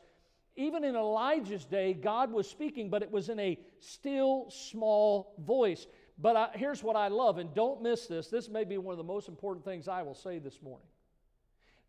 even 0.57 0.85
in 0.85 0.95
Elijah's 0.95 1.65
day, 1.65 1.95
God 1.95 2.31
was 2.31 2.49
speaking, 2.49 2.91
but 2.91 3.03
it 3.03 3.11
was 3.11 3.29
in 3.29 3.41
a 3.41 3.59
still 3.81 4.51
small 4.51 5.35
voice. 5.39 5.87
But 6.19 6.37
I, 6.37 6.49
here's 6.55 6.83
what 6.83 6.95
I 6.95 7.09
love, 7.09 7.39
and 7.39 7.55
don't 7.55 7.83
miss 7.83 8.07
this. 8.07 8.29
This 8.29 8.49
may 8.49 8.65
be 8.65 8.77
one 8.77 8.93
of 8.93 8.99
the 8.99 9.05
most 9.05 9.29
important 9.29 9.65
things 9.65 9.89
I 9.89 10.03
will 10.03 10.15
say 10.15 10.39
this 10.39 10.61
morning. 10.63 10.87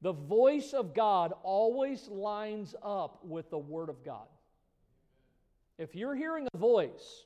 The 0.02 0.14
voice 0.14 0.74
of 0.74 0.94
God 0.94 1.34
always 1.44 2.08
lines 2.08 2.76
up 2.84 3.20
with 3.24 3.50
the 3.50 3.58
Word 3.58 3.90
of 3.90 4.04
God. 4.04 4.28
If 5.78 5.96
you're 5.96 6.16
hearing 6.16 6.48
a 6.54 6.58
voice 6.58 7.26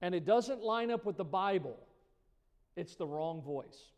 and 0.00 0.14
it 0.14 0.24
doesn't 0.24 0.62
line 0.62 0.90
up 0.90 1.04
with 1.04 1.16
the 1.16 1.24
Bible, 1.24 1.78
it's 2.76 2.96
the 2.96 3.06
wrong 3.06 3.42
voice. 3.42 3.92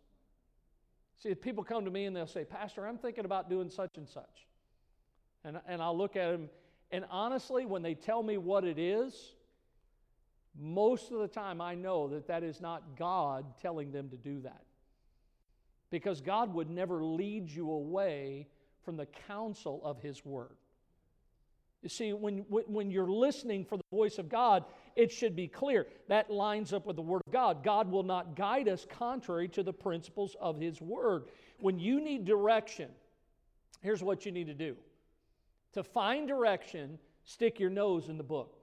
See, 1.22 1.35
people 1.35 1.64
come 1.64 1.85
to 1.85 1.90
me 1.90 2.07
and 2.07 2.14
they'll 2.14 2.26
say, 2.26 2.44
Pastor, 2.44 2.87
I'm 2.87 2.98
thinking 2.98 3.24
about 3.24 3.48
doing 3.48 3.70
such 3.70 3.96
and 3.96 4.09
such. 4.09 4.46
And, 5.44 5.61
and 5.68 5.83
I'll 5.83 5.96
look 5.96 6.16
at 6.16 6.33
them, 6.33 6.48
and 6.90 7.04
honestly, 7.11 7.66
when 7.66 7.83
they 7.83 7.94
tell 7.94 8.22
me 8.22 8.38
what 8.38 8.64
it 8.64 8.78
is, 8.78 9.35
most 10.59 11.11
of 11.11 11.18
the 11.18 11.28
time 11.28 11.61
I 11.61 11.74
know 11.74 12.09
that 12.09 12.28
that 12.28 12.42
is 12.42 12.61
not 12.61 12.96
God 12.96 13.44
telling 13.61 13.90
them 13.92 14.09
to 14.11 14.16
do 14.16 14.40
that. 14.42 14.62
Because 15.90 16.20
God 16.20 16.54
would 16.54 16.70
never 16.70 17.04
lead 17.04 17.50
you 17.50 17.70
away 17.70 18.48
from 18.85 18.96
the 18.96 19.07
counsel 19.26 19.80
of 19.85 20.00
His 20.00 20.24
Word. 20.24 20.57
You 21.83 21.88
see, 21.88 22.12
when, 22.12 22.38
when 22.48 22.90
you're 22.90 23.11
listening 23.11 23.64
for 23.64 23.76
the 23.76 23.85
voice 23.90 24.18
of 24.18 24.28
God, 24.28 24.64
it 24.96 25.12
should 25.12 25.37
be 25.37 25.48
clear. 25.48 25.87
That 26.09 26.30
lines 26.30 26.72
up 26.72 26.87
with 26.87 26.96
the 26.96 27.02
Word 27.02 27.22
of 27.26 27.33
God. 27.33 27.62
God 27.62 27.90
will 27.90 28.02
not 28.02 28.37
guide 28.37 28.68
us 28.68 28.87
contrary 28.88 29.48
to 29.48 29.62
the 29.62 29.72
principles 29.72 30.35
of 30.40 30.59
His 30.59 30.80
Word. 30.80 31.24
When 31.61 31.78
you 31.78 32.00
need 32.00 32.24
direction, 32.24 32.88
here's 33.83 34.02
what 34.02 34.24
you 34.24 34.33
need 34.33 34.46
to 34.46 34.54
do 34.54 34.76
to 35.74 35.82
find 35.82 36.26
direction, 36.26 36.98
stick 37.24 37.60
your 37.60 37.70
nose 37.70 38.08
in 38.08 38.16
the 38.16 38.24
book. 38.24 38.56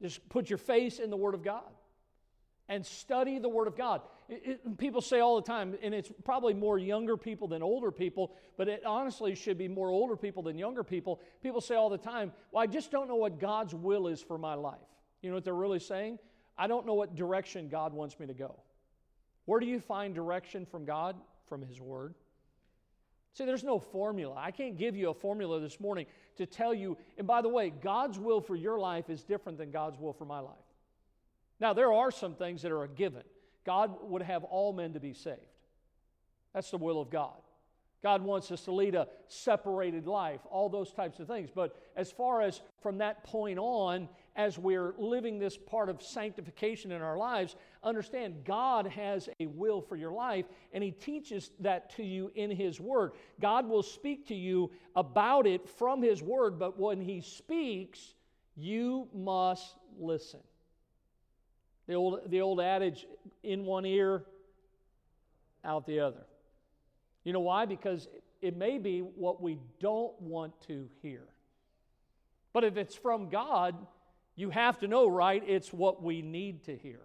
Just 0.00 0.28
put 0.28 0.48
your 0.48 0.58
face 0.58 0.98
in 0.98 1.10
the 1.10 1.16
Word 1.16 1.34
of 1.34 1.42
God 1.42 1.64
and 2.68 2.84
study 2.84 3.38
the 3.38 3.48
Word 3.48 3.66
of 3.66 3.76
God. 3.76 4.02
It, 4.28 4.42
it, 4.44 4.78
people 4.78 5.00
say 5.00 5.20
all 5.20 5.36
the 5.36 5.46
time, 5.46 5.76
and 5.82 5.94
it's 5.94 6.10
probably 6.24 6.54
more 6.54 6.78
younger 6.78 7.16
people 7.16 7.48
than 7.48 7.62
older 7.62 7.90
people, 7.90 8.36
but 8.56 8.68
it 8.68 8.84
honestly 8.84 9.34
should 9.34 9.58
be 9.58 9.68
more 9.68 9.88
older 9.88 10.16
people 10.16 10.42
than 10.42 10.58
younger 10.58 10.84
people. 10.84 11.20
People 11.42 11.60
say 11.60 11.74
all 11.74 11.88
the 11.88 11.98
time, 11.98 12.32
Well, 12.52 12.62
I 12.62 12.66
just 12.66 12.90
don't 12.90 13.08
know 13.08 13.16
what 13.16 13.40
God's 13.40 13.74
will 13.74 14.06
is 14.06 14.20
for 14.20 14.38
my 14.38 14.54
life. 14.54 14.78
You 15.22 15.30
know 15.30 15.34
what 15.34 15.44
they're 15.44 15.54
really 15.54 15.80
saying? 15.80 16.18
I 16.56 16.66
don't 16.66 16.86
know 16.86 16.94
what 16.94 17.16
direction 17.16 17.68
God 17.68 17.92
wants 17.92 18.18
me 18.20 18.26
to 18.26 18.34
go. 18.34 18.60
Where 19.46 19.60
do 19.60 19.66
you 19.66 19.80
find 19.80 20.14
direction 20.14 20.66
from 20.66 20.84
God? 20.84 21.16
From 21.48 21.62
His 21.62 21.80
Word. 21.80 22.14
See, 23.34 23.44
there's 23.44 23.64
no 23.64 23.78
formula. 23.78 24.34
I 24.36 24.50
can't 24.50 24.76
give 24.76 24.96
you 24.96 25.10
a 25.10 25.14
formula 25.14 25.60
this 25.60 25.78
morning 25.78 26.06
to 26.36 26.46
tell 26.46 26.74
you. 26.74 26.96
And 27.16 27.26
by 27.26 27.42
the 27.42 27.48
way, 27.48 27.70
God's 27.70 28.18
will 28.18 28.40
for 28.40 28.56
your 28.56 28.78
life 28.78 29.10
is 29.10 29.22
different 29.22 29.58
than 29.58 29.70
God's 29.70 29.98
will 29.98 30.12
for 30.12 30.24
my 30.24 30.40
life. 30.40 30.56
Now, 31.60 31.72
there 31.72 31.92
are 31.92 32.10
some 32.10 32.34
things 32.34 32.62
that 32.62 32.72
are 32.72 32.84
a 32.84 32.88
given. 32.88 33.22
God 33.64 33.96
would 34.02 34.22
have 34.22 34.44
all 34.44 34.72
men 34.72 34.94
to 34.94 35.00
be 35.00 35.12
saved. 35.12 35.40
That's 36.54 36.70
the 36.70 36.78
will 36.78 37.00
of 37.00 37.10
God. 37.10 37.36
God 38.02 38.22
wants 38.22 38.50
us 38.52 38.62
to 38.62 38.72
lead 38.72 38.94
a 38.94 39.08
separated 39.26 40.06
life, 40.06 40.40
all 40.50 40.68
those 40.68 40.92
types 40.92 41.18
of 41.18 41.26
things. 41.26 41.50
But 41.52 41.76
as 41.96 42.12
far 42.12 42.40
as 42.40 42.60
from 42.80 42.98
that 42.98 43.24
point 43.24 43.58
on, 43.58 44.08
as 44.38 44.56
we're 44.56 44.94
living 44.96 45.40
this 45.40 45.58
part 45.58 45.88
of 45.88 46.00
sanctification 46.00 46.92
in 46.92 47.02
our 47.02 47.18
lives, 47.18 47.56
understand 47.82 48.44
God 48.44 48.86
has 48.86 49.28
a 49.40 49.46
will 49.46 49.82
for 49.82 49.96
your 49.96 50.12
life, 50.12 50.46
and 50.72 50.82
He 50.82 50.92
teaches 50.92 51.50
that 51.58 51.94
to 51.96 52.04
you 52.04 52.30
in 52.36 52.52
His 52.52 52.80
Word. 52.80 53.12
God 53.40 53.68
will 53.68 53.82
speak 53.82 54.28
to 54.28 54.36
you 54.36 54.70
about 54.94 55.48
it 55.48 55.68
from 55.68 56.00
His 56.00 56.22
Word, 56.22 56.56
but 56.56 56.78
when 56.78 57.00
He 57.00 57.20
speaks, 57.20 58.14
you 58.56 59.08
must 59.12 59.74
listen. 59.98 60.40
The 61.88 61.94
old, 61.94 62.30
the 62.30 62.40
old 62.40 62.60
adage 62.60 63.06
in 63.42 63.64
one 63.64 63.84
ear, 63.84 64.22
out 65.64 65.84
the 65.84 65.98
other. 65.98 66.26
You 67.24 67.32
know 67.32 67.40
why? 67.40 67.66
Because 67.66 68.06
it 68.40 68.56
may 68.56 68.78
be 68.78 69.00
what 69.00 69.42
we 69.42 69.58
don't 69.80 70.20
want 70.22 70.52
to 70.68 70.88
hear. 71.02 71.24
But 72.52 72.62
if 72.62 72.76
it's 72.76 72.94
from 72.94 73.30
God, 73.30 73.74
you 74.38 74.50
have 74.50 74.78
to 74.78 74.88
know, 74.88 75.08
right? 75.08 75.42
It's 75.46 75.72
what 75.72 76.02
we 76.02 76.22
need 76.22 76.64
to 76.64 76.76
hear. 76.76 77.00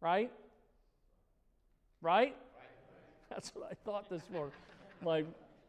Right? 0.00 0.30
Right? 2.00 2.36
That's 3.28 3.50
what 3.54 3.68
I 3.70 3.74
thought 3.84 4.08
this 4.08 4.22
morning. 4.32 4.52
Like, 5.02 5.26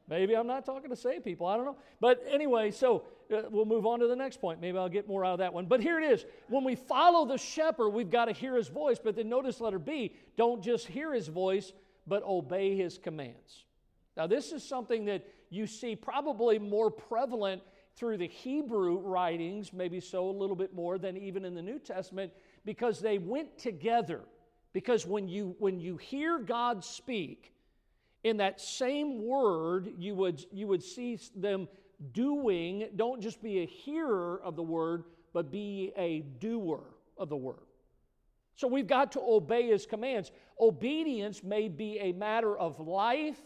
maybe 0.08 0.36
I'm 0.36 0.46
not 0.46 0.66
talking 0.66 0.92
to 0.92 0.96
save 0.96 1.24
people. 1.24 1.48
I 1.48 1.56
don't 1.56 1.66
know. 1.66 1.78
But 2.00 2.24
anyway, 2.30 2.70
so 2.70 3.04
uh, 3.34 3.42
we'll 3.50 3.66
move 3.66 3.88
on 3.88 4.00
to 4.00 4.08
the 4.08 4.16
next 4.16 4.40
point. 4.40 4.62
Maybe 4.62 4.78
I'll 4.78 4.90
get 4.90 5.08
more 5.08 5.26
out 5.26 5.34
of 5.34 5.40
that 5.40 5.54
one. 5.54 5.66
But 5.66 5.82
here 5.82 6.00
it 6.00 6.12
is. 6.12 6.24
When 6.50 6.64
we 6.64 6.76
follow 6.76 7.26
the 7.26 7.38
shepherd, 7.38 7.90
we've 7.90 8.12
got 8.12 8.26
to 8.26 8.32
hear 8.32 8.56
his 8.56 8.68
voice. 8.68 9.00
But 9.04 9.16
then 9.16 9.28
notice 9.28 9.60
letter 9.60 9.80
B 9.80 10.14
don't 10.38 10.64
just 10.64 10.86
hear 10.86 11.14
his 11.14 11.28
voice, 11.28 11.74
but 12.06 12.24
obey 12.24 12.78
his 12.78 13.00
commands. 13.00 13.66
Now, 14.16 14.28
this 14.28 14.52
is 14.52 14.64
something 14.64 15.06
that 15.06 15.26
you 15.50 15.66
see 15.66 15.96
probably 15.96 16.60
more 16.60 16.92
prevalent 16.92 17.64
through 18.00 18.18
the 18.18 18.28
Hebrew 18.28 18.98
writings, 19.00 19.74
maybe 19.74 20.00
so 20.00 20.30
a 20.30 20.32
little 20.32 20.56
bit 20.56 20.74
more 20.74 20.98
than 20.98 21.18
even 21.18 21.44
in 21.44 21.54
the 21.54 21.62
New 21.62 21.80
Testament, 21.80 22.32
because 22.64 23.02
they 23.02 23.18
went 23.18 23.58
together. 23.58 24.22
Because 24.72 25.06
when 25.06 25.28
you, 25.28 25.56
when 25.60 25.82
you 25.82 25.98
hear 25.98 26.40
God 26.40 26.86
speak, 26.86 27.52
in 28.24 28.38
that 28.38 28.62
same 28.62 29.26
word, 29.26 29.92
you 29.98 30.16
would, 30.16 30.46
you 30.52 30.68
would 30.68 30.82
see 30.82 31.20
them 31.36 31.68
doing, 32.14 32.88
don't 32.96 33.22
just 33.22 33.42
be 33.44 33.60
a 33.60 33.66
hearer 33.66 34.42
of 34.44 34.56
the 34.56 34.64
word, 34.64 35.04
but 35.34 35.52
be 35.52 35.92
a 35.98 36.22
doer 36.40 36.84
of 37.18 37.28
the 37.28 37.36
word. 37.36 37.56
So 38.56 38.68
we've 38.68 38.88
got 38.88 39.12
to 39.14 39.22
obey 39.22 39.68
his 39.68 39.86
commands. 39.86 40.32
Obedience 40.60 41.44
may 41.44 41.68
be 41.68 42.00
a 42.00 42.14
matter 42.14 42.58
of 42.58 42.80
life 42.80 43.40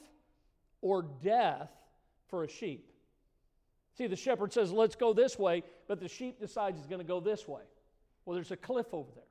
or 0.82 1.06
death 1.24 1.72
for 2.28 2.44
a 2.44 2.50
sheep. 2.50 2.93
See, 3.98 4.08
the 4.08 4.16
shepherd 4.16 4.52
says, 4.52 4.72
let's 4.72 4.96
go 4.96 5.14
this 5.14 5.38
way, 5.38 5.64
but 5.88 6.00
the 6.00 6.08
sheep 6.08 6.40
decides 6.40 6.78
he's 6.78 6.88
going 6.88 7.02
to 7.02 7.08
go 7.08 7.20
this 7.20 7.48
way. 7.48 7.62
Well, 8.26 8.36
there's 8.36 8.52
a 8.52 8.58
cliff 8.58 8.88
over 8.94 9.12
there, 9.14 9.24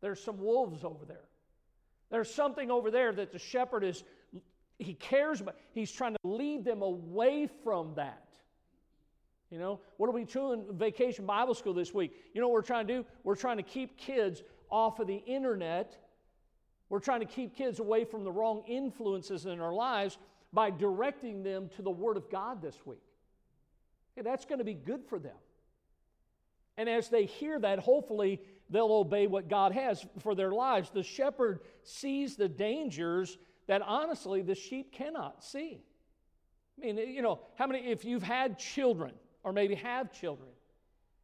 there's 0.00 0.22
some 0.22 0.38
wolves 0.38 0.84
over 0.84 1.04
there. 1.04 1.24
There's 2.10 2.32
something 2.32 2.70
over 2.70 2.90
there 2.90 3.10
that 3.14 3.32
the 3.32 3.38
shepherd 3.38 3.82
is, 3.82 4.04
he 4.78 4.92
cares 4.92 5.40
about. 5.40 5.56
He's 5.72 5.90
trying 5.90 6.12
to 6.12 6.18
lead 6.24 6.62
them 6.62 6.82
away 6.82 7.48
from 7.64 7.94
that. 7.94 8.28
You 9.50 9.58
know, 9.58 9.80
what 9.96 10.08
are 10.08 10.12
we 10.12 10.24
doing 10.24 10.64
vacation 10.72 11.24
Bible 11.24 11.54
school 11.54 11.72
this 11.72 11.94
week? 11.94 12.12
You 12.34 12.42
know 12.42 12.48
what 12.48 12.54
we're 12.54 12.62
trying 12.62 12.86
to 12.86 12.94
do? 12.98 13.06
We're 13.24 13.34
trying 13.34 13.56
to 13.56 13.62
keep 13.62 13.96
kids 13.96 14.42
off 14.70 14.98
of 14.98 15.06
the 15.06 15.22
internet. 15.26 15.96
We're 16.90 17.00
trying 17.00 17.20
to 17.20 17.26
keep 17.26 17.56
kids 17.56 17.78
away 17.78 18.04
from 18.04 18.24
the 18.24 18.32
wrong 18.32 18.62
influences 18.68 19.46
in 19.46 19.60
our 19.60 19.72
lives 19.72 20.18
by 20.52 20.70
directing 20.70 21.42
them 21.42 21.70
to 21.76 21.82
the 21.82 21.90
Word 21.90 22.18
of 22.18 22.30
God 22.30 22.60
this 22.60 22.76
week. 22.84 23.02
Okay, 24.12 24.28
that's 24.28 24.44
going 24.44 24.58
to 24.58 24.64
be 24.64 24.74
good 24.74 25.04
for 25.08 25.18
them. 25.18 25.36
And 26.76 26.88
as 26.88 27.08
they 27.08 27.26
hear 27.26 27.58
that, 27.60 27.78
hopefully 27.78 28.40
they'll 28.70 28.92
obey 28.92 29.26
what 29.26 29.48
God 29.48 29.72
has 29.72 30.04
for 30.20 30.34
their 30.34 30.52
lives. 30.52 30.90
The 30.90 31.02
shepherd 31.02 31.60
sees 31.82 32.36
the 32.36 32.48
dangers 32.48 33.36
that 33.66 33.82
honestly 33.82 34.42
the 34.42 34.54
sheep 34.54 34.92
cannot 34.92 35.44
see. 35.44 35.82
I 36.78 36.86
mean, 36.86 36.96
you 36.96 37.22
know, 37.22 37.40
how 37.56 37.66
many, 37.66 37.90
if 37.90 38.04
you've 38.04 38.22
had 38.22 38.58
children 38.58 39.12
or 39.44 39.52
maybe 39.52 39.74
have 39.76 40.12
children, 40.12 40.48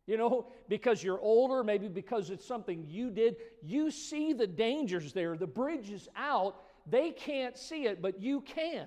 you 0.07 0.17
know, 0.17 0.49
because 0.69 1.03
you're 1.03 1.21
older, 1.21 1.63
maybe 1.63 1.89
because 1.89 2.31
it's 2.31 2.47
something 2.47 2.85
you 2.89 3.11
did. 3.11 3.37
You 3.63 3.91
see 3.91 4.33
the 4.33 4.47
dangers 4.47 5.13
there. 5.13 5.37
The 5.37 5.47
bridge 5.47 5.91
is 5.91 6.09
out. 6.17 6.63
They 6.87 7.11
can't 7.11 7.57
see 7.59 7.85
it, 7.85 8.01
but 8.01 8.21
you 8.21 8.41
can. 8.41 8.87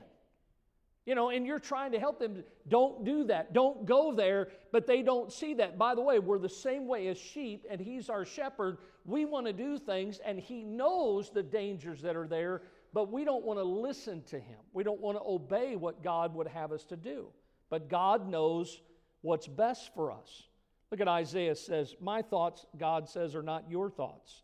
You 1.05 1.15
know, 1.15 1.29
and 1.29 1.47
you're 1.47 1.59
trying 1.59 1.93
to 1.93 1.99
help 1.99 2.19
them. 2.19 2.43
Don't 2.67 3.03
do 3.03 3.23
that. 3.25 3.53
Don't 3.53 3.85
go 3.85 4.13
there, 4.13 4.49
but 4.71 4.85
they 4.85 5.01
don't 5.01 5.31
see 5.31 5.55
that. 5.55 5.77
By 5.77 5.95
the 5.95 6.01
way, 6.01 6.19
we're 6.19 6.37
the 6.37 6.47
same 6.47 6.87
way 6.87 7.07
as 7.07 7.17
sheep, 7.17 7.65
and 7.69 7.81
He's 7.81 8.09
our 8.09 8.23
shepherd. 8.23 8.77
We 9.05 9.25
want 9.25 9.47
to 9.47 9.53
do 9.53 9.79
things, 9.79 10.19
and 10.23 10.39
He 10.39 10.63
knows 10.63 11.31
the 11.31 11.41
dangers 11.41 12.01
that 12.03 12.15
are 12.15 12.27
there, 12.27 12.61
but 12.93 13.11
we 13.11 13.25
don't 13.25 13.43
want 13.43 13.57
to 13.57 13.63
listen 13.63 14.21
to 14.29 14.39
Him. 14.39 14.59
We 14.73 14.83
don't 14.83 15.01
want 15.01 15.17
to 15.17 15.23
obey 15.23 15.75
what 15.75 16.03
God 16.03 16.35
would 16.35 16.47
have 16.47 16.71
us 16.71 16.83
to 16.85 16.95
do. 16.95 17.27
But 17.71 17.89
God 17.89 18.29
knows 18.29 18.81
what's 19.21 19.47
best 19.47 19.93
for 19.95 20.11
us. 20.11 20.43
Look 20.91 20.99
at 20.99 21.07
Isaiah 21.07 21.55
says, 21.55 21.95
My 21.99 22.21
thoughts, 22.21 22.65
God 22.77 23.09
says, 23.09 23.33
are 23.33 23.41
not 23.41 23.71
your 23.71 23.89
thoughts. 23.89 24.43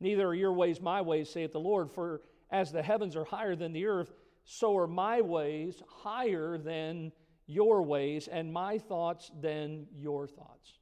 Neither 0.00 0.26
are 0.26 0.34
your 0.34 0.52
ways 0.52 0.80
my 0.80 1.02
ways, 1.02 1.30
saith 1.30 1.52
the 1.52 1.60
Lord. 1.60 1.92
For 1.92 2.22
as 2.50 2.72
the 2.72 2.82
heavens 2.82 3.14
are 3.14 3.24
higher 3.24 3.54
than 3.54 3.72
the 3.72 3.86
earth, 3.86 4.12
so 4.46 4.76
are 4.78 4.86
my 4.86 5.20
ways 5.20 5.82
higher 5.88 6.56
than 6.56 7.12
your 7.48 7.82
ways, 7.82 8.28
and 8.28 8.52
my 8.52 8.78
thoughts 8.78 9.30
than 9.40 9.86
your 9.96 10.26
thoughts. 10.26 10.78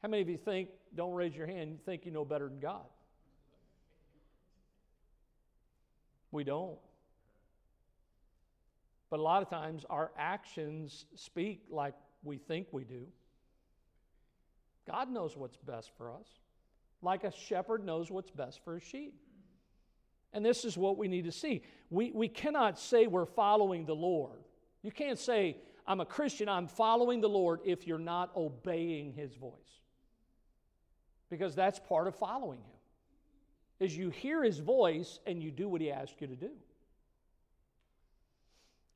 How 0.00 0.08
many 0.08 0.22
of 0.22 0.28
you 0.28 0.38
think, 0.38 0.68
don't 0.94 1.12
raise 1.12 1.34
your 1.34 1.46
hand, 1.46 1.80
think 1.84 2.06
you 2.06 2.12
know 2.12 2.24
better 2.24 2.48
than 2.48 2.60
God? 2.60 2.86
We 6.30 6.44
don't. 6.44 6.78
But 9.10 9.20
a 9.20 9.22
lot 9.22 9.42
of 9.42 9.50
times 9.50 9.84
our 9.88 10.12
actions 10.18 11.06
speak 11.14 11.64
like 11.70 11.94
we 12.22 12.38
think 12.38 12.68
we 12.72 12.84
do. 12.84 13.06
God 14.86 15.10
knows 15.10 15.36
what's 15.36 15.56
best 15.56 15.90
for 15.96 16.10
us, 16.10 16.26
like 17.00 17.24
a 17.24 17.32
shepherd 17.32 17.84
knows 17.84 18.10
what's 18.10 18.30
best 18.30 18.64
for 18.64 18.74
his 18.74 18.82
sheep. 18.82 19.14
And 20.34 20.44
this 20.44 20.64
is 20.64 20.76
what 20.76 20.98
we 20.98 21.06
need 21.08 21.24
to 21.24 21.32
see. 21.32 21.62
We, 21.90 22.10
we 22.12 22.28
cannot 22.28 22.78
say 22.78 23.06
we're 23.06 23.24
following 23.24 23.86
the 23.86 23.94
Lord. 23.94 24.42
You 24.82 24.90
can't 24.90 25.18
say, 25.18 25.56
I'm 25.86 26.00
a 26.00 26.04
Christian, 26.04 26.48
I'm 26.48 26.66
following 26.66 27.20
the 27.20 27.28
Lord 27.28 27.60
if 27.64 27.86
you're 27.86 27.98
not 27.98 28.36
obeying 28.36 29.12
his 29.12 29.34
voice. 29.34 29.52
Because 31.30 31.54
that's 31.54 31.78
part 31.78 32.08
of 32.08 32.16
following 32.16 32.58
him. 32.58 32.66
Is 33.78 33.96
you 33.96 34.10
hear 34.10 34.42
his 34.42 34.58
voice 34.58 35.20
and 35.24 35.42
you 35.42 35.50
do 35.50 35.68
what 35.68 35.80
he 35.80 35.90
asks 35.90 36.20
you 36.20 36.26
to 36.26 36.36
do. 36.36 36.50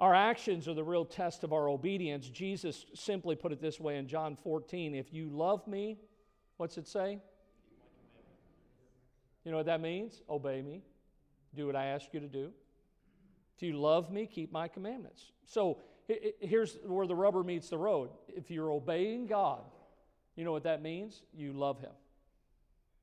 Our 0.01 0.15
actions 0.15 0.69
are 0.69 0.75
the 0.75 0.85
real 0.85 1.05
test 1.05 1.45
of 1.45 1.53
our 1.53 1.69
obedience. 1.69 2.29
Jesus 2.29 2.87
simply 2.95 3.35
put 3.37 3.53
it 3.53 3.61
this 3.61 3.81
way 3.81 3.97
in 3.97 4.07
John 4.07 4.37
14 4.37 4.95
If 4.95 5.13
you 5.13 5.29
love 5.29 5.67
me, 5.67 5.99
what's 6.57 6.79
it 6.79 6.87
say? 6.87 7.19
You 9.45 9.51
know 9.53 9.57
what 9.57 9.67
that 9.67 9.81
means? 9.81 10.23
Obey 10.29 10.63
me. 10.63 10.83
Do 11.55 11.67
what 11.67 11.77
I 11.77 11.87
ask 11.87 12.07
you 12.13 12.21
to 12.21 12.29
do. 12.29 12.51
If 13.57 13.63
you 13.63 13.79
love 13.79 14.11
me, 14.11 14.27
keep 14.27 14.53
my 14.53 14.69
commandments. 14.69 15.33
So 15.47 15.79
here's 16.41 16.79
where 16.85 17.07
the 17.07 17.17
rubber 17.17 17.43
meets 17.43 17.69
the 17.71 17.79
road. 17.79 18.11
If 18.29 18.51
you're 18.51 18.71
obeying 18.71 19.27
God, 19.27 19.63
you 20.37 20.45
know 20.45 20.53
what 20.53 20.63
that 20.65 20.83
means? 20.83 21.23
You 21.35 21.53
love 21.53 21.81
Him. 21.81 21.91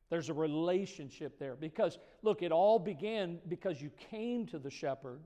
There's 0.09 0.29
a 0.29 0.33
relationship 0.33 1.37
there. 1.39 1.55
Because, 1.55 1.97
look, 2.21 2.41
it 2.41 2.51
all 2.51 2.79
began 2.79 3.39
because 3.47 3.81
you 3.81 3.91
came 4.09 4.45
to 4.47 4.59
the 4.59 4.69
shepherd 4.69 5.19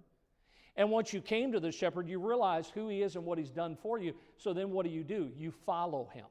and 0.79 0.89
once 0.89 1.11
you 1.11 1.19
came 1.19 1.51
to 1.51 1.59
the 1.59 1.73
shepherd, 1.73 2.07
you 2.07 2.19
realize 2.19 2.69
who 2.69 2.87
he 2.87 3.01
is 3.01 3.17
and 3.17 3.25
what 3.25 3.37
he's 3.37 3.49
done 3.49 3.75
for 3.75 3.99
you. 3.99 4.13
So 4.37 4.53
then 4.53 4.71
what 4.71 4.85
do 4.85 4.91
you 4.91 5.03
do? 5.03 5.29
You 5.35 5.51
follow 5.51 6.09
him. 6.13 6.25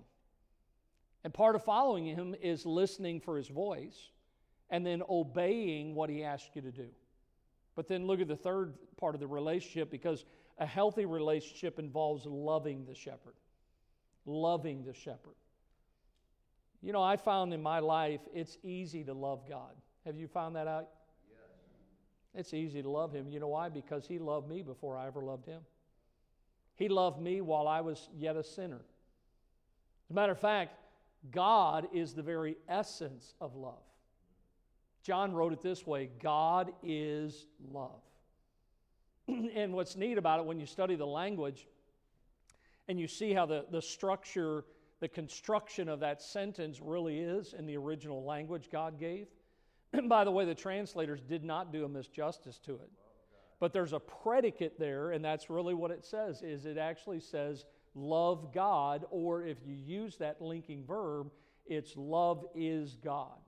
And 1.22 1.35
part 1.35 1.55
of 1.55 1.62
following 1.64 2.07
him 2.07 2.35
is 2.40 2.64
listening 2.64 3.20
for 3.20 3.37
his 3.37 3.48
voice 3.48 4.09
and 4.70 4.85
then 4.85 5.02
obeying 5.09 5.94
what 5.94 6.11
he 6.11 6.24
asks 6.24 6.50
you 6.54 6.62
to 6.62 6.70
do. 6.70 6.88
But 7.74 7.88
then 7.88 8.07
look 8.07 8.20
at 8.20 8.28
the 8.28 8.37
third 8.37 8.74
part 8.96 9.14
of 9.14 9.20
the 9.20 9.26
relationship 9.26 9.90
because 9.90 10.24
a 10.59 10.66
healthy 10.66 11.07
relationship 11.07 11.78
involves 11.78 12.26
loving 12.26 12.85
the 12.85 12.94
shepherd. 12.94 13.35
Loving 14.26 14.85
the 14.85 14.92
shepherd. 14.92 15.37
You 16.83 16.92
know, 16.92 17.02
I 17.02 17.16
found 17.16 17.52
in 17.54 17.62
my 17.62 17.78
life 17.78 18.20
it's 18.35 18.59
easy 18.62 19.04
to 19.04 19.14
love 19.14 19.48
God. 19.48 19.74
Have 20.04 20.16
you 20.16 20.26
found 20.26 20.57
that 20.57 20.66
out? 20.66 20.88
Yes. 21.28 21.38
It's 22.35 22.54
easy 22.54 22.83
to 22.83 22.90
love 22.90 23.12
Him. 23.12 23.31
You 23.31 23.40
know 23.40 23.48
why? 23.48 23.68
Because 23.68 24.07
He 24.07 24.18
loved 24.18 24.48
me 24.48 24.62
before 24.62 24.96
I 24.96 25.07
ever 25.07 25.22
loved 25.22 25.46
Him. 25.46 25.62
He 26.76 26.88
loved 26.88 27.20
me 27.20 27.40
while 27.40 27.66
I 27.66 27.81
was 27.81 28.09
yet 28.16 28.37
a 28.37 28.44
sinner. 28.44 28.81
As 30.07 30.11
a 30.11 30.14
matter 30.14 30.33
of 30.33 30.40
fact, 30.40 30.74
God 31.31 31.88
is 31.92 32.14
the 32.14 32.22
very 32.22 32.57
essence 32.68 33.35
of 33.40 33.57
love. 33.57 33.83
John 35.02 35.32
wrote 35.32 35.52
it 35.52 35.62
this 35.62 35.87
way 35.87 36.11
God 36.20 36.72
is 36.82 37.46
love. 37.72 38.00
and 39.28 39.72
what's 39.72 39.96
neat 39.96 40.18
about 40.18 40.40
it 40.40 40.46
when 40.46 40.58
you 40.58 40.66
study 40.66 40.96
the 40.96 41.06
language 41.06 41.66
and 42.88 42.98
you 42.98 43.06
see 43.06 43.32
how 43.32 43.46
the, 43.46 43.66
the 43.70 43.82
structure, 43.82 44.64
the 45.00 45.08
construction 45.08 45.88
of 45.88 46.00
that 46.00 46.22
sentence 46.22 46.80
really 46.80 47.18
is 47.18 47.52
in 47.52 47.66
the 47.66 47.76
original 47.76 48.24
language 48.24 48.70
God 48.72 48.98
gave. 48.98 49.28
And 49.92 50.08
by 50.08 50.24
the 50.24 50.30
way, 50.30 50.44
the 50.44 50.54
translators 50.54 51.20
did 51.20 51.44
not 51.44 51.72
do 51.72 51.84
a 51.84 51.88
misjustice 51.88 52.61
to 52.62 52.74
it. 52.74 52.90
But 53.61 53.72
there's 53.72 53.92
a 53.92 53.98
predicate 53.98 54.78
there, 54.78 55.11
and 55.11 55.24
that's 55.24 55.50
really 55.50 55.74
what 55.74 55.90
it 55.90 56.04
says, 56.04 56.42
is 56.42 56.64
it 56.64 56.78
actually 56.78 57.20
says 57.20 57.64
love 57.94 58.52
God, 58.54 59.04
or 59.11 59.44
if 59.44 59.58
you 59.66 59.74
use 59.74 60.16
that 60.18 60.40
linking 60.40 60.84
verb, 60.84 61.30
it's 61.66 61.96
love 61.96 62.44
is 62.54 62.96
God. 63.02 63.38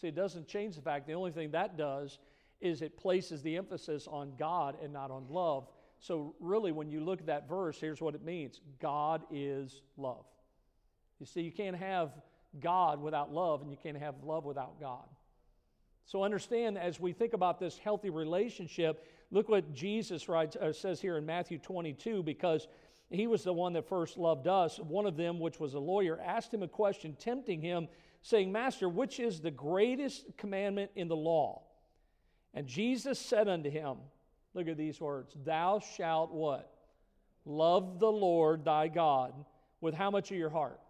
See, 0.00 0.08
it 0.08 0.14
doesn't 0.14 0.48
change 0.48 0.76
the 0.76 0.82
fact, 0.82 1.06
the 1.06 1.12
only 1.12 1.30
thing 1.30 1.50
that 1.50 1.76
does 1.76 2.18
is 2.60 2.82
it 2.82 2.96
places 2.96 3.42
the 3.42 3.56
emphasis 3.56 4.06
on 4.06 4.32
God 4.38 4.76
and 4.82 4.92
not 4.92 5.10
on 5.10 5.26
love. 5.28 5.68
So, 5.98 6.34
really, 6.40 6.72
when 6.72 6.90
you 6.90 7.00
look 7.00 7.20
at 7.20 7.26
that 7.26 7.48
verse, 7.48 7.78
here's 7.78 8.00
what 8.00 8.14
it 8.14 8.24
means 8.24 8.60
God 8.80 9.22
is 9.30 9.82
love. 9.96 10.24
You 11.18 11.26
see, 11.26 11.42
you 11.42 11.52
can't 11.52 11.76
have 11.76 12.12
God 12.58 13.00
without 13.02 13.32
love, 13.32 13.60
and 13.60 13.70
you 13.70 13.76
can't 13.82 13.98
have 13.98 14.14
love 14.24 14.44
without 14.44 14.80
God. 14.80 15.04
So, 16.06 16.22
understand 16.22 16.78
as 16.78 16.98
we 16.98 17.12
think 17.12 17.34
about 17.34 17.60
this 17.60 17.76
healthy 17.76 18.08
relationship, 18.08 19.06
look 19.30 19.48
what 19.50 19.74
Jesus 19.74 20.28
writes, 20.28 20.56
uh, 20.56 20.72
says 20.72 21.00
here 21.00 21.18
in 21.18 21.26
Matthew 21.26 21.58
22, 21.58 22.22
because 22.22 22.68
he 23.10 23.26
was 23.26 23.42
the 23.42 23.52
one 23.52 23.74
that 23.74 23.88
first 23.88 24.16
loved 24.16 24.46
us. 24.46 24.78
One 24.78 25.04
of 25.04 25.16
them, 25.16 25.38
which 25.38 25.60
was 25.60 25.74
a 25.74 25.78
lawyer, 25.78 26.18
asked 26.24 26.54
him 26.54 26.62
a 26.62 26.68
question, 26.68 27.16
tempting 27.18 27.60
him 27.60 27.88
saying, 28.22 28.52
Master, 28.52 28.88
which 28.88 29.20
is 29.20 29.40
the 29.40 29.50
greatest 29.50 30.36
commandment 30.36 30.90
in 30.94 31.08
the 31.08 31.16
law? 31.16 31.62
And 32.54 32.66
Jesus 32.66 33.18
said 33.18 33.48
unto 33.48 33.70
him, 33.70 33.96
Look 34.54 34.68
at 34.68 34.76
these 34.76 35.00
words, 35.00 35.34
Thou 35.44 35.80
shalt 35.96 36.32
what? 36.32 36.72
Love 37.44 37.98
the 37.98 38.10
Lord 38.10 38.64
thy 38.64 38.88
God 38.88 39.32
with 39.80 39.94
how 39.94 40.10
much 40.10 40.30
of 40.30 40.36
your 40.36 40.50
heart? 40.50 40.80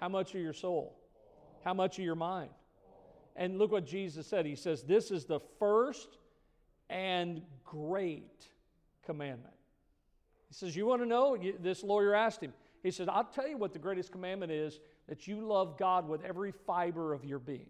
How 0.00 0.08
much 0.08 0.34
of 0.34 0.40
your 0.40 0.52
soul? 0.52 0.96
How 1.64 1.74
much 1.74 1.98
of 1.98 2.04
your 2.04 2.14
mind? 2.14 2.50
And 3.34 3.58
look 3.58 3.72
what 3.72 3.86
Jesus 3.86 4.26
said. 4.26 4.46
He 4.46 4.54
says, 4.56 4.82
This 4.82 5.10
is 5.10 5.24
the 5.24 5.40
first 5.58 6.18
and 6.88 7.42
great 7.64 8.46
commandment. 9.04 9.54
He 10.48 10.54
says, 10.54 10.76
You 10.76 10.86
want 10.86 11.02
to 11.02 11.06
know? 11.06 11.36
This 11.60 11.82
lawyer 11.82 12.14
asked 12.14 12.40
him. 12.40 12.52
He 12.82 12.90
said, 12.90 13.08
I'll 13.08 13.24
tell 13.24 13.48
you 13.48 13.58
what 13.58 13.72
the 13.72 13.78
greatest 13.78 14.12
commandment 14.12 14.52
is 14.52 14.78
that 15.08 15.26
you 15.26 15.40
love 15.40 15.78
God 15.78 16.08
with 16.08 16.24
every 16.24 16.52
fiber 16.66 17.12
of 17.12 17.24
your 17.24 17.38
being. 17.38 17.68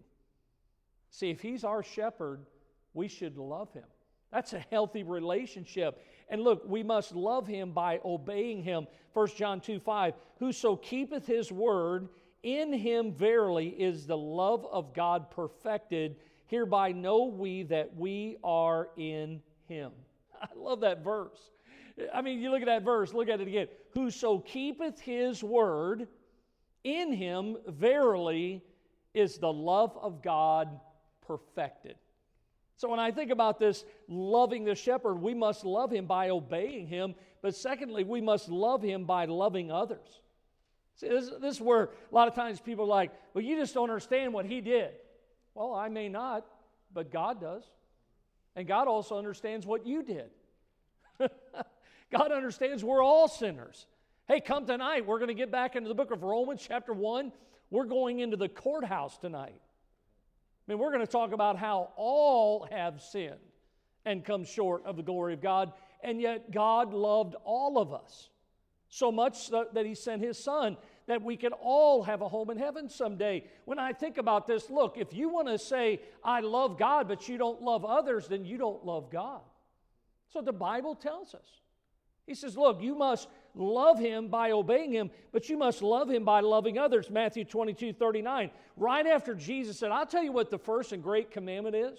See, 1.09 1.29
if 1.29 1.41
He's 1.41 1.63
our 1.63 1.83
shepherd, 1.83 2.45
we 2.93 3.07
should 3.07 3.37
love 3.37 3.71
Him. 3.73 3.85
That's 4.31 4.53
a 4.53 4.65
healthy 4.71 5.03
relationship. 5.03 6.03
And 6.29 6.41
look, 6.41 6.63
we 6.67 6.83
must 6.83 7.15
love 7.15 7.47
Him 7.47 7.71
by 7.71 7.99
obeying 8.03 8.61
Him. 8.63 8.87
1 9.13 9.27
John 9.35 9.61
2 9.61 9.79
5, 9.79 10.13
whoso 10.39 10.75
keepeth 10.75 11.25
His 11.25 11.51
word, 11.51 12.09
in 12.43 12.73
Him 12.73 13.13
verily 13.13 13.67
is 13.67 14.05
the 14.05 14.17
love 14.17 14.65
of 14.71 14.93
God 14.93 15.31
perfected. 15.31 16.17
Hereby 16.47 16.91
know 16.91 17.25
we 17.25 17.63
that 17.63 17.95
we 17.95 18.37
are 18.43 18.89
in 18.97 19.41
Him. 19.67 19.91
I 20.41 20.47
love 20.55 20.81
that 20.81 21.03
verse. 21.03 21.51
I 22.13 22.21
mean, 22.21 22.39
you 22.39 22.51
look 22.51 22.61
at 22.61 22.67
that 22.67 22.83
verse, 22.83 23.13
look 23.13 23.27
at 23.27 23.41
it 23.41 23.47
again. 23.47 23.67
Whoso 23.93 24.39
keepeth 24.39 24.99
His 24.99 25.43
word, 25.43 26.07
in 26.87 27.11
him, 27.13 27.57
verily, 27.67 28.63
is 29.13 29.37
the 29.37 29.51
love 29.51 29.97
of 29.99 30.21
God 30.21 30.79
perfected. 31.25 31.95
So 32.77 32.89
when 32.89 32.99
I 32.99 33.11
think 33.11 33.31
about 33.31 33.59
this 33.59 33.83
loving 34.07 34.63
the 34.63 34.75
shepherd, 34.75 35.15
we 35.15 35.33
must 35.33 35.65
love 35.65 35.91
him 35.91 36.05
by 36.05 36.29
obeying 36.29 36.87
him, 36.87 37.15
but 37.41 37.55
secondly, 37.55 38.03
we 38.03 38.21
must 38.21 38.49
love 38.49 38.83
him 38.83 39.05
by 39.05 39.25
loving 39.25 39.71
others. 39.71 40.21
See, 40.95 41.07
this, 41.07 41.29
this 41.41 41.55
is 41.55 41.61
where 41.61 41.83
a 41.83 42.15
lot 42.15 42.27
of 42.27 42.35
times 42.35 42.59
people 42.59 42.85
are 42.85 42.89
like, 42.89 43.11
well, 43.33 43.43
you 43.43 43.55
just 43.55 43.73
don't 43.73 43.89
understand 43.89 44.33
what 44.33 44.45
he 44.45 44.61
did. 44.61 44.91
Well, 45.53 45.73
I 45.73 45.89
may 45.89 46.07
not, 46.09 46.45
but 46.93 47.11
God 47.11 47.41
does. 47.41 47.63
And 48.55 48.67
God 48.67 48.87
also 48.87 49.17
understands 49.17 49.65
what 49.65 49.85
you 49.85 50.03
did. 50.03 50.29
God 52.11 52.31
understands 52.31 52.83
we're 52.83 53.03
all 53.03 53.27
sinners. 53.27 53.85
Hey, 54.29 54.41
come 54.41 54.65
tonight. 54.65 55.05
We're 55.05 55.19
going 55.19 55.29
to 55.29 55.33
get 55.33 55.53
back 55.53 55.77
into 55.77 55.87
the 55.87 55.95
book 55.95 56.11
of 56.11 56.21
Romans, 56.21 56.61
chapter 56.67 56.91
1. 56.91 57.31
We're 57.69 57.85
going 57.85 58.19
into 58.19 58.35
the 58.35 58.49
courthouse 58.49 59.17
tonight. 59.17 59.55
I 59.55 60.71
mean, 60.71 60.79
we're 60.79 60.91
going 60.91 61.05
to 61.05 61.09
talk 61.09 61.31
about 61.31 61.57
how 61.57 61.93
all 61.95 62.67
have 62.69 63.01
sinned 63.01 63.39
and 64.03 64.25
come 64.25 64.43
short 64.43 64.85
of 64.85 64.97
the 64.97 65.01
glory 65.01 65.33
of 65.33 65.41
God, 65.41 65.71
and 66.03 66.19
yet 66.19 66.51
God 66.51 66.93
loved 66.93 67.35
all 67.45 67.77
of 67.77 67.93
us 67.93 68.27
so 68.89 69.13
much 69.13 69.49
that 69.49 69.85
He 69.85 69.95
sent 69.95 70.21
His 70.21 70.37
Son 70.37 70.75
that 71.05 71.21
we 71.21 71.37
could 71.37 71.53
all 71.53 72.03
have 72.03 72.21
a 72.21 72.27
home 72.27 72.49
in 72.49 72.57
heaven 72.57 72.89
someday. 72.89 73.45
When 73.63 73.79
I 73.79 73.93
think 73.93 74.17
about 74.17 74.45
this, 74.45 74.69
look, 74.69 74.97
if 74.97 75.13
you 75.13 75.29
want 75.29 75.47
to 75.47 75.57
say, 75.57 76.01
I 76.21 76.41
love 76.41 76.77
God, 76.77 77.07
but 77.07 77.29
you 77.29 77.37
don't 77.37 77.61
love 77.61 77.85
others, 77.85 78.27
then 78.27 78.43
you 78.43 78.57
don't 78.57 78.85
love 78.85 79.09
God. 79.09 79.39
So 80.27 80.41
the 80.41 80.51
Bible 80.51 80.95
tells 80.95 81.33
us. 81.33 81.47
He 82.27 82.35
says, 82.35 82.57
Look, 82.57 82.81
you 82.81 82.93
must 82.93 83.29
love 83.55 83.97
him 83.97 84.27
by 84.27 84.51
obeying 84.51 84.91
him, 84.91 85.09
but 85.31 85.49
you 85.49 85.57
must 85.57 85.81
love 85.81 86.11
him 86.11 86.25
by 86.25 86.41
loving 86.41 86.77
others. 86.77 87.09
Matthew 87.09 87.45
22 87.45 87.93
39. 87.93 88.51
Right 88.75 89.07
after 89.07 89.33
Jesus 89.33 89.79
said, 89.79 89.91
I'll 89.91 90.05
tell 90.05 90.23
you 90.23 90.33
what 90.33 90.51
the 90.51 90.59
first 90.59 90.91
and 90.91 91.01
great 91.01 91.31
commandment 91.31 91.75
is. 91.75 91.97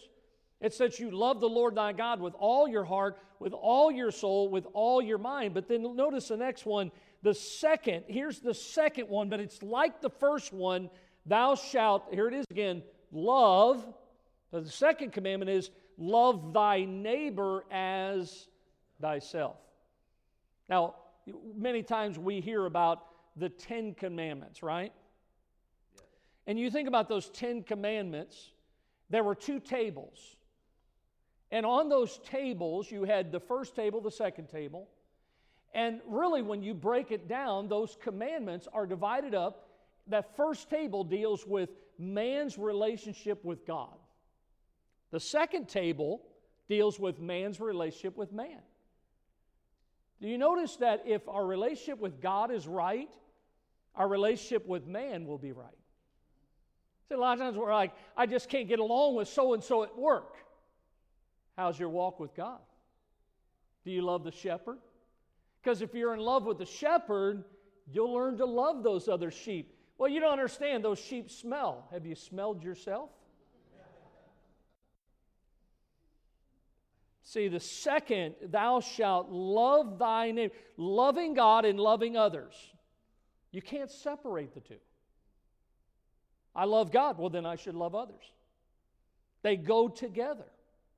It's 0.61 0.79
that 0.79 0.99
you 0.99 1.11
love 1.11 1.41
the 1.41 1.49
Lord 1.49 1.77
thy 1.77 1.93
God 1.93 2.21
with 2.21 2.35
all 2.39 2.69
your 2.69 2.85
heart, 2.85 3.19
with 3.39 3.53
all 3.53 3.91
your 3.91 4.11
soul, 4.11 4.49
with 4.49 4.67
all 4.75 5.01
your 5.01 5.19
mind. 5.19 5.55
But 5.55 5.69
then 5.69 5.97
notice 5.97 6.29
the 6.29 6.37
next 6.37 6.67
one, 6.67 6.91
the 7.23 7.35
second. 7.35 8.05
Here's 8.09 8.41
the 8.41 8.55
second 8.55 9.09
one, 9.09 9.29
but 9.29 9.41
it's 9.41 9.63
like 9.63 10.01
the 10.01 10.11
first 10.11 10.53
one. 10.53 10.91
Thou 11.27 11.55
shalt, 11.55 12.07
here 12.11 12.29
it 12.29 12.35
is 12.35 12.45
again, 12.51 12.83
love. 13.13 13.87
the 14.51 14.69
second 14.69 15.13
commandment 15.13 15.51
is 15.51 15.71
love 15.97 16.53
thy 16.53 16.85
neighbor 16.85 17.65
as 17.71 18.49
thyself. 19.01 19.57
Now, 20.69 20.97
many 21.57 21.83
times 21.83 22.19
we 22.19 22.41
hear 22.41 22.67
about 22.67 23.05
the 23.37 23.49
Ten 23.49 23.95
Commandments, 23.95 24.63
right? 24.63 24.93
And 26.47 26.59
you 26.59 26.71
think 26.71 26.89
about 26.89 27.09
those 27.09 27.29
Ten 27.31 27.63
Commandments, 27.63 28.51
there 29.11 29.23
were 29.23 29.35
two 29.35 29.61
tables. 29.61 30.37
And 31.51 31.65
on 31.65 31.89
those 31.89 32.19
tables, 32.19 32.91
you 32.91 33.05
had 33.05 33.33
the 33.33 33.41
first 33.41 33.75
table, 33.75 34.01
the 34.01 34.11
second 34.11 34.49
table. 34.49 34.89
And 35.75 36.01
really, 36.07 36.43
when 36.43 36.63
you 36.63 36.75
break 36.75 37.11
it 37.11 37.29
down, 37.29 37.69
those 37.69 37.97
commandments 38.01 38.69
are 38.73 38.87
divided 38.87 39.35
up. 39.35 39.69
That 40.07 40.37
first 40.37 40.71
table 40.71 41.05
deals 41.05 41.47
with 41.47 41.71
man's 41.99 42.57
relationship 42.57 43.45
with 43.45 43.67
God, 43.67 43.97
the 45.11 45.21
second 45.21 45.69
table 45.69 46.23
deals 46.69 46.99
with 46.99 47.21
man's 47.21 47.61
relationship 47.61 48.17
with 48.17 48.33
man. 48.33 48.61
Do 50.21 50.29
you 50.29 50.39
notice 50.39 50.77
that 50.77 51.05
if 51.07 51.29
our 51.29 51.47
relationship 51.47 51.99
with 51.99 52.21
God 52.21 52.51
is 52.51 52.67
right, 52.67 53.09
our 53.95 54.09
relationship 54.09 54.67
with 54.67 54.87
man 54.87 55.27
will 55.27 55.39
be 55.39 55.53
right? 55.53 55.69
See, 57.09 57.15
a 57.15 57.19
lot 57.19 57.35
of 57.35 57.39
times 57.39 57.57
we're 57.57 57.73
like, 57.73 57.93
I 58.17 58.27
just 58.27 58.49
can't 58.49 58.69
get 58.69 58.81
along 58.81 59.15
with 59.15 59.29
so 59.29 59.55
and 59.55 59.63
so 59.63 59.83
at 59.83 59.97
work. 59.97 60.37
How's 61.57 61.79
your 61.79 61.89
walk 61.89 62.21
with 62.21 62.35
God? 62.35 62.59
Do 63.85 63.91
you 63.91 64.03
love 64.03 64.25
the 64.25 64.33
shepherd? 64.33 64.79
Because 65.63 65.83
if 65.83 65.95
you're 65.95 66.15
in 66.15 66.21
love 66.21 66.45
with 66.45 66.59
the 66.59 66.67
shepherd, 66.67 67.45
you'll 67.91 68.13
learn 68.13 68.37
to 68.39 68.45
love 68.45 68.83
those 68.83 69.09
other 69.09 69.31
sheep. 69.31 69.75
Well, 69.97 70.11
you 70.11 70.21
don't 70.21 70.33
understand, 70.33 70.85
those 70.85 70.99
sheep 70.99 71.31
smell. 71.31 71.89
Have 71.93 72.07
you 72.07 72.15
smelled 72.15 72.63
yourself? 72.63 73.11
See, 77.29 77.49
the 77.49 77.61
second, 77.61 78.37
thou 78.43 78.81
shalt 78.81 79.29
love 79.29 79.99
thy 79.99 80.31
neighbor, 80.31 80.55
loving 80.79 81.35
God 81.35 81.67
and 81.67 81.79
loving 81.79 82.17
others. 82.17 82.55
You 83.51 83.61
can't 83.61 83.91
separate 83.91 84.55
the 84.55 84.61
two. 84.61 84.79
I 86.55 86.65
love 86.65 86.91
God, 86.91 87.19
well, 87.19 87.29
then 87.29 87.45
I 87.45 87.57
should 87.57 87.75
love 87.75 87.95
others. 87.95 88.33
They 89.43 89.57
go 89.57 89.89
together. 89.89 90.47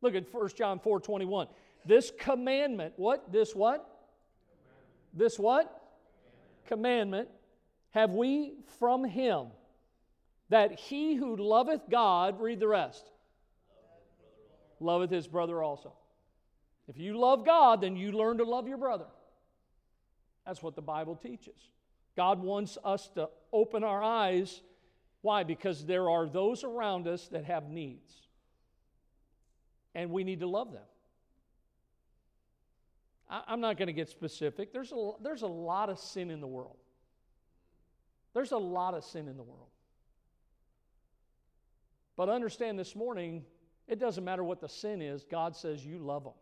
Look 0.03 0.15
at 0.15 0.33
1 0.33 0.51
John 0.57 0.79
4 0.79 1.01
21. 1.01 1.49
This 1.85 2.13
commandment, 2.17 2.93
what? 2.95 3.33
This 3.33 3.53
what? 3.53 3.85
This 5.13 5.37
what? 5.37 5.83
Commandment. 6.69 7.27
commandment 7.27 7.29
have 7.91 8.13
we 8.13 8.53
from 8.79 9.03
him 9.03 9.49
that 10.49 10.79
he 10.79 11.17
who 11.17 11.35
loveth 11.35 11.91
God, 11.91 12.41
read 12.41 12.61
the 12.61 12.69
rest, 12.69 13.11
loveth 14.79 15.11
his 15.11 15.27
brother 15.27 15.61
also. 15.61 15.93
If 16.91 16.99
you 16.99 17.17
love 17.17 17.47
God, 17.47 17.83
then 17.83 17.95
you 17.95 18.11
learn 18.11 18.39
to 18.39 18.45
love 18.45 18.67
your 18.67 18.77
brother. 18.77 19.07
That's 20.45 20.61
what 20.61 20.75
the 20.75 20.83
Bible 20.83 21.15
teaches. 21.15 21.55
God 22.17 22.43
wants 22.43 22.77
us 22.85 23.09
to 23.15 23.29
open 23.53 23.85
our 23.85 24.03
eyes. 24.03 24.61
Why? 25.23 25.45
Because 25.45 25.87
there 25.87 26.11
are 26.11 26.27
those 26.27 26.65
around 26.65 27.07
us 27.07 27.29
that 27.29 27.45
have 27.45 27.69
needs. 27.69 28.13
And 29.95 30.11
we 30.11 30.25
need 30.25 30.41
to 30.41 30.49
love 30.49 30.73
them. 30.73 30.83
I, 33.29 33.53
am 33.53 33.61
not 33.61 33.77
going 33.77 33.87
to 33.87 33.93
get 33.93 34.09
specific. 34.09 34.73
There's 34.73 34.91
a, 34.91 35.13
there's 35.23 35.43
a 35.43 35.47
lot 35.47 35.91
of 35.91 35.99
sin 36.01 36.29
in 36.29 36.41
the 36.41 36.49
world. 36.49 36.79
There's 38.35 38.51
a 38.51 38.59
lot 38.59 38.95
of 38.95 39.05
sin 39.05 39.29
in 39.29 39.37
the 39.37 39.45
world. 39.45 39.69
But 42.17 42.29
understand 42.29 42.81
this 42.81 42.97
morning, 42.97 43.45
it 43.87 44.01
doesn't 44.01 44.25
matter 44.25 44.43
what 44.43 44.61
the 44.61 44.69
sin 44.69 45.01
is, 45.01 45.25
God 45.25 45.55
says 45.55 45.87
you 45.87 46.01
love 46.01 46.25
them. 46.25 46.33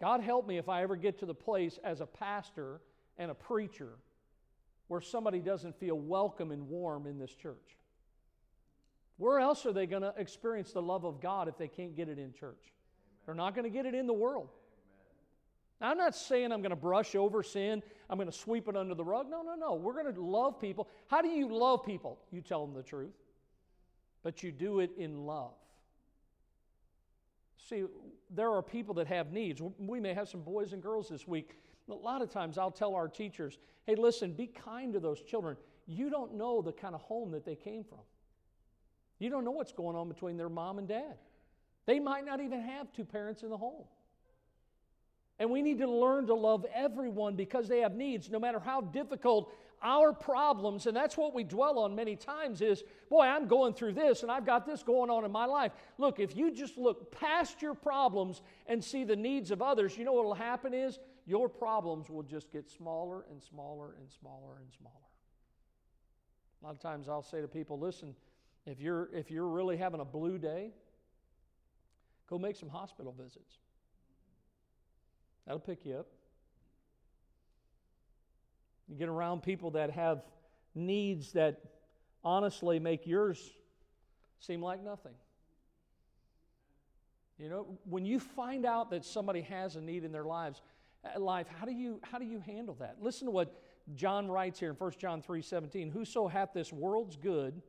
God 0.00 0.22
help 0.22 0.46
me 0.46 0.56
if 0.56 0.68
I 0.68 0.82
ever 0.82 0.96
get 0.96 1.18
to 1.18 1.26
the 1.26 1.34
place 1.34 1.78
as 1.84 2.00
a 2.00 2.06
pastor 2.06 2.80
and 3.18 3.30
a 3.30 3.34
preacher 3.34 3.90
where 4.88 5.00
somebody 5.00 5.40
doesn't 5.40 5.78
feel 5.78 5.98
welcome 5.98 6.50
and 6.50 6.68
warm 6.68 7.06
in 7.06 7.18
this 7.18 7.34
church. 7.34 7.76
Where 9.18 9.38
else 9.38 9.66
are 9.66 9.72
they 9.72 9.86
going 9.86 10.02
to 10.02 10.14
experience 10.16 10.72
the 10.72 10.80
love 10.80 11.04
of 11.04 11.20
God 11.20 11.46
if 11.46 11.58
they 11.58 11.68
can't 11.68 11.94
get 11.94 12.08
it 12.08 12.18
in 12.18 12.32
church? 12.32 12.72
They're 13.26 13.34
not 13.34 13.54
going 13.54 13.64
to 13.64 13.70
get 13.70 13.84
it 13.84 13.94
in 13.94 14.06
the 14.06 14.14
world. 14.14 14.48
Now, 15.80 15.90
I'm 15.90 15.98
not 15.98 16.14
saying 16.14 16.50
I'm 16.52 16.62
going 16.62 16.70
to 16.70 16.76
brush 16.76 17.14
over 17.14 17.42
sin, 17.42 17.82
I'm 18.08 18.16
going 18.16 18.30
to 18.30 18.36
sweep 18.36 18.68
it 18.68 18.76
under 18.76 18.94
the 18.94 19.04
rug. 19.04 19.30
No, 19.30 19.42
no, 19.42 19.54
no. 19.54 19.74
We're 19.74 19.92
going 19.92 20.12
to 20.12 20.20
love 20.20 20.58
people. 20.58 20.88
How 21.08 21.20
do 21.20 21.28
you 21.28 21.54
love 21.54 21.84
people? 21.84 22.18
You 22.32 22.40
tell 22.40 22.66
them 22.66 22.74
the 22.74 22.82
truth, 22.82 23.14
but 24.22 24.42
you 24.42 24.50
do 24.50 24.80
it 24.80 24.90
in 24.98 25.26
love. 25.26 25.52
See, 27.68 27.84
there 28.30 28.50
are 28.52 28.62
people 28.62 28.94
that 28.94 29.06
have 29.06 29.32
needs. 29.32 29.60
We 29.78 30.00
may 30.00 30.14
have 30.14 30.28
some 30.28 30.42
boys 30.42 30.72
and 30.72 30.82
girls 30.82 31.08
this 31.08 31.26
week. 31.26 31.56
A 31.88 31.94
lot 31.94 32.22
of 32.22 32.30
times 32.30 32.58
I'll 32.58 32.70
tell 32.70 32.94
our 32.94 33.08
teachers, 33.08 33.58
hey, 33.84 33.94
listen, 33.96 34.32
be 34.32 34.46
kind 34.46 34.92
to 34.92 35.00
those 35.00 35.20
children. 35.22 35.56
You 35.86 36.10
don't 36.10 36.34
know 36.34 36.62
the 36.62 36.72
kind 36.72 36.94
of 36.94 37.00
home 37.00 37.32
that 37.32 37.44
they 37.44 37.56
came 37.56 37.84
from. 37.84 37.98
You 39.18 39.28
don't 39.30 39.44
know 39.44 39.50
what's 39.50 39.72
going 39.72 39.96
on 39.96 40.08
between 40.08 40.36
their 40.36 40.48
mom 40.48 40.78
and 40.78 40.88
dad. 40.88 41.16
They 41.86 41.98
might 41.98 42.24
not 42.24 42.40
even 42.40 42.60
have 42.60 42.92
two 42.92 43.04
parents 43.04 43.42
in 43.42 43.50
the 43.50 43.56
home. 43.56 43.84
And 45.38 45.50
we 45.50 45.62
need 45.62 45.78
to 45.78 45.90
learn 45.90 46.26
to 46.26 46.34
love 46.34 46.66
everyone 46.74 47.34
because 47.34 47.66
they 47.66 47.80
have 47.80 47.94
needs, 47.94 48.30
no 48.30 48.38
matter 48.38 48.60
how 48.60 48.82
difficult 48.82 49.52
our 49.82 50.12
problems, 50.12 50.86
and 50.86 50.96
that's 50.96 51.16
what 51.16 51.34
we 51.34 51.42
dwell 51.42 51.78
on 51.78 51.94
many 51.94 52.16
times 52.16 52.60
is, 52.60 52.82
boy, 53.08 53.22
I'm 53.22 53.46
going 53.46 53.72
through 53.72 53.94
this 53.94 54.22
and 54.22 54.30
I've 54.30 54.44
got 54.44 54.66
this 54.66 54.82
going 54.82 55.10
on 55.10 55.24
in 55.24 55.32
my 55.32 55.46
life. 55.46 55.72
Look, 55.98 56.20
if 56.20 56.36
you 56.36 56.50
just 56.50 56.76
look 56.76 57.10
past 57.12 57.62
your 57.62 57.74
problems 57.74 58.42
and 58.66 58.82
see 58.82 59.04
the 59.04 59.16
needs 59.16 59.50
of 59.50 59.62
others, 59.62 59.96
you 59.96 60.04
know 60.04 60.12
what 60.12 60.24
will 60.24 60.34
happen 60.34 60.74
is 60.74 60.98
your 61.26 61.48
problems 61.48 62.10
will 62.10 62.22
just 62.22 62.52
get 62.52 62.68
smaller 62.68 63.24
and 63.30 63.42
smaller 63.42 63.94
and 63.98 64.10
smaller 64.10 64.58
and 64.58 64.70
smaller. 64.78 64.96
A 66.62 66.66
lot 66.66 66.74
of 66.74 66.80
times 66.80 67.08
I'll 67.08 67.22
say 67.22 67.40
to 67.40 67.48
people, 67.48 67.78
listen, 67.78 68.14
if 68.66 68.80
you're 68.80 69.08
if 69.14 69.30
you're 69.30 69.48
really 69.48 69.76
having 69.76 70.00
a 70.00 70.04
blue 70.04 70.38
day, 70.38 70.72
go 72.28 72.38
make 72.38 72.56
some 72.56 72.68
hospital 72.68 73.14
visits. 73.18 73.58
That'll 75.46 75.60
pick 75.60 75.86
you 75.86 75.96
up. 75.96 76.06
You 78.90 78.96
get 78.96 79.08
around 79.08 79.42
people 79.42 79.70
that 79.72 79.90
have 79.92 80.22
needs 80.74 81.32
that 81.32 81.60
honestly 82.24 82.78
make 82.78 83.06
yours 83.06 83.50
seem 84.40 84.62
like 84.62 84.82
nothing. 84.82 85.14
You 87.38 87.48
know, 87.48 87.66
when 87.84 88.04
you 88.04 88.20
find 88.20 88.66
out 88.66 88.90
that 88.90 89.04
somebody 89.04 89.42
has 89.42 89.76
a 89.76 89.80
need 89.80 90.04
in 90.04 90.12
their 90.12 90.24
lives, 90.24 90.60
uh, 91.04 91.18
life, 91.18 91.46
how 91.58 91.64
do 91.64 91.72
you 91.72 92.00
how 92.02 92.18
do 92.18 92.26
you 92.26 92.40
handle 92.40 92.74
that? 92.80 92.96
Listen 93.00 93.26
to 93.26 93.30
what 93.30 93.62
John 93.94 94.30
writes 94.30 94.60
here 94.60 94.70
in 94.70 94.76
1 94.76 94.92
John 94.98 95.22
3 95.22 95.40
17. 95.40 95.90
Whoso 95.90 96.28
hath 96.28 96.52
this 96.52 96.72
world's 96.72 97.16
good 97.16 97.62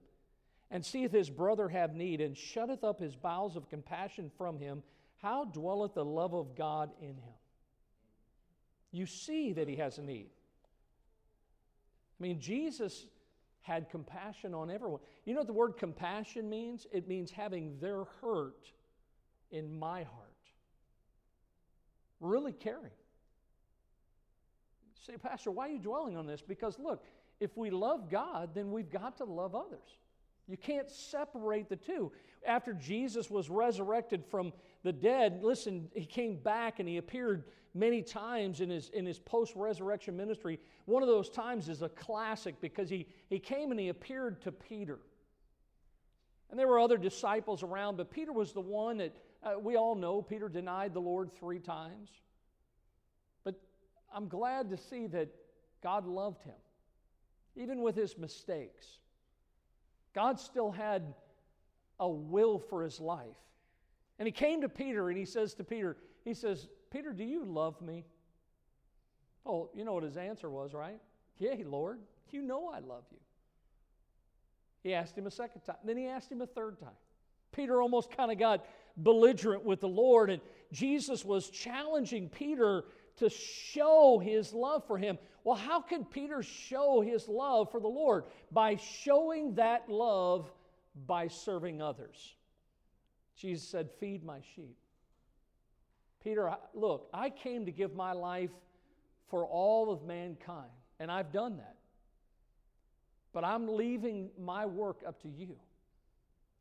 and 0.72 0.86
seeth 0.86 1.12
his 1.12 1.30
brother 1.30 1.68
have 1.68 1.94
need, 1.94 2.22
and 2.22 2.36
shutteth 2.36 2.84
up 2.84 3.00
his 3.00 3.16
bowels 3.16 3.58
of 3.58 3.70
compassion 3.70 4.32
from 4.38 4.58
him, 4.58 4.82
how 5.18 5.44
dwelleth 5.44 5.94
the 5.94 6.06
love 6.06 6.34
of 6.34 6.56
God 6.56 6.92
in 7.02 7.10
him? 7.10 7.34
You 8.92 9.06
see 9.06 9.52
that 9.54 9.68
he 9.68 9.76
has 9.76 9.98
a 9.98 10.02
need. 10.02 10.30
I 12.22 12.24
mean, 12.24 12.40
Jesus 12.40 13.08
had 13.62 13.90
compassion 13.90 14.54
on 14.54 14.70
everyone. 14.70 15.00
You 15.26 15.34
know 15.34 15.40
what 15.40 15.48
the 15.48 15.54
word 15.54 15.76
compassion 15.76 16.48
means? 16.48 16.86
It 16.92 17.08
means 17.08 17.32
having 17.32 17.80
their 17.80 18.04
hurt 18.22 18.70
in 19.50 19.80
my 19.80 20.04
heart. 20.04 20.28
Really 22.20 22.54
caring. 22.54 22.92
say, 25.04 25.18
Pastor, 25.18 25.50
why 25.50 25.68
are 25.68 25.72
you 25.72 25.80
dwelling 25.80 26.16
on 26.16 26.28
this? 26.28 26.44
Because 26.44 26.78
look, 26.78 27.04
if 27.40 27.58
we 27.58 27.72
love 27.72 28.08
God, 28.08 28.52
then 28.54 28.72
we've 28.72 28.92
got 28.92 29.18
to 29.18 29.24
love 29.24 29.56
others. 29.56 29.98
You 30.48 30.58
can't 30.58 30.92
separate 30.92 31.70
the 31.70 31.76
two. 31.76 32.12
After 32.46 32.74
Jesus 32.76 33.32
was 33.32 33.50
resurrected 33.50 34.24
from 34.30 34.54
the 34.84 34.94
dead, 34.94 35.40
listen, 35.42 35.90
he 35.96 36.06
came 36.06 36.36
back 36.36 36.80
and 36.80 36.88
he 36.88 36.98
appeared 36.98 37.46
many 37.74 38.02
times 38.02 38.62
in 38.62 38.70
his, 38.70 38.90
in 38.90 39.06
his 39.06 39.20
post 39.20 39.54
resurrection 39.56 40.18
ministry. 40.18 40.60
One 40.86 41.04
of 41.04 41.08
those 41.08 41.30
times 41.30 41.70
is 41.70 41.82
a 41.82 41.90
classic 41.90 42.56
because 42.62 42.90
he, 42.90 43.08
he 43.30 43.40
came 43.40 43.72
and 43.72 43.80
he 43.80 43.90
appeared 43.90 44.42
to 44.42 44.52
Peter. 44.52 45.00
And 46.50 46.60
there 46.60 46.68
were 46.68 46.80
other 46.80 46.98
disciples 46.98 47.64
around, 47.64 47.96
but 47.96 48.12
Peter 48.12 48.34
was 48.34 48.52
the 48.52 48.62
one 48.62 48.98
that 48.98 49.16
uh, 49.44 49.54
we 49.60 49.78
all 49.78 49.96
know 49.96 50.22
Peter 50.22 50.50
denied 50.50 50.94
the 50.94 51.00
Lord 51.00 51.32
three 51.34 51.60
times. 51.60 52.10
But 53.46 53.56
I'm 54.14 54.28
glad 54.28 54.70
to 54.70 54.78
see 54.78 55.08
that 55.08 55.30
God 55.82 56.06
loved 56.06 56.44
him, 56.44 56.60
even 57.56 57.82
with 57.82 57.96
his 57.96 58.18
mistakes. 58.18 58.86
God 60.14 60.40
still 60.40 60.72
had 60.72 61.14
a 62.00 62.10
will 62.10 62.60
for 62.60 62.84
his 62.84 63.00
life. 63.00 63.38
And 64.20 64.28
he 64.28 64.32
came 64.32 64.62
to 64.62 64.70
Peter 64.70 65.10
and 65.10 65.18
he 65.18 65.26
says 65.26 65.54
to 65.56 65.64
Peter, 65.64 65.98
he 66.26 66.34
says, 66.34 66.68
Peter, 66.92 67.14
do 67.14 67.24
you 67.24 67.46
love 67.46 67.82
me? 67.82 68.06
Oh, 69.46 69.70
you 69.74 69.84
know 69.86 69.94
what 69.94 70.04
his 70.04 70.18
answer 70.18 70.50
was, 70.50 70.74
right? 70.74 71.00
Yea, 71.38 71.64
Lord, 71.64 72.00
you 72.30 72.42
know 72.42 72.70
I 72.70 72.80
love 72.80 73.04
you. 73.12 73.18
He 74.84 74.94
asked 74.94 75.18
him 75.18 75.26
a 75.26 75.32
second 75.32 75.62
time. 75.62 75.78
Then 75.84 75.98
he 75.98 76.08
asked 76.08 76.32
him 76.32 76.42
a 76.42 76.48
third 76.48 76.80
time. 76.80 76.90
Peter 77.52 77.82
almost 77.82 78.16
kind 78.16 78.32
of 78.32 78.38
got 78.38 78.66
belligerent 78.98 79.66
with 79.66 79.82
the 79.82 79.88
Lord, 79.88 80.30
and 80.30 80.42
Jesus 80.72 81.26
was 81.26 81.50
challenging 81.50 82.30
Peter 82.30 82.86
to 83.18 83.30
show 83.30 84.20
his 84.24 84.54
love 84.54 84.86
for 84.88 84.98
him. 84.98 85.18
Well, 85.44 85.56
how 85.56 85.82
could 85.82 86.10
Peter 86.12 86.44
show 86.44 87.02
his 87.02 87.28
love 87.28 87.72
for 87.72 87.80
the 87.80 87.88
Lord? 87.88 88.26
By 88.52 88.76
showing 88.76 89.56
that 89.56 89.90
love 89.90 90.52
by 91.08 91.28
serving 91.28 91.82
others. 91.82 92.36
Jesus 93.36 93.68
said, 93.68 93.90
Feed 94.00 94.24
my 94.24 94.40
sheep. 94.56 94.78
Peter, 96.24 96.56
look, 96.74 97.10
I 97.14 97.30
came 97.30 97.66
to 97.66 97.72
give 97.72 97.96
my 97.96 98.14
life 98.14 98.52
for 99.30 99.46
all 99.46 99.92
of 99.92 100.04
mankind, 100.04 100.72
and 101.00 101.12
I've 101.12 101.32
done 101.32 101.58
that. 101.58 101.78
But 103.34 103.46
I'm 103.46 103.68
leaving 103.68 104.30
my 104.38 104.66
work 104.66 105.02
up 105.08 105.22
to 105.22 105.30
you. 105.30 105.56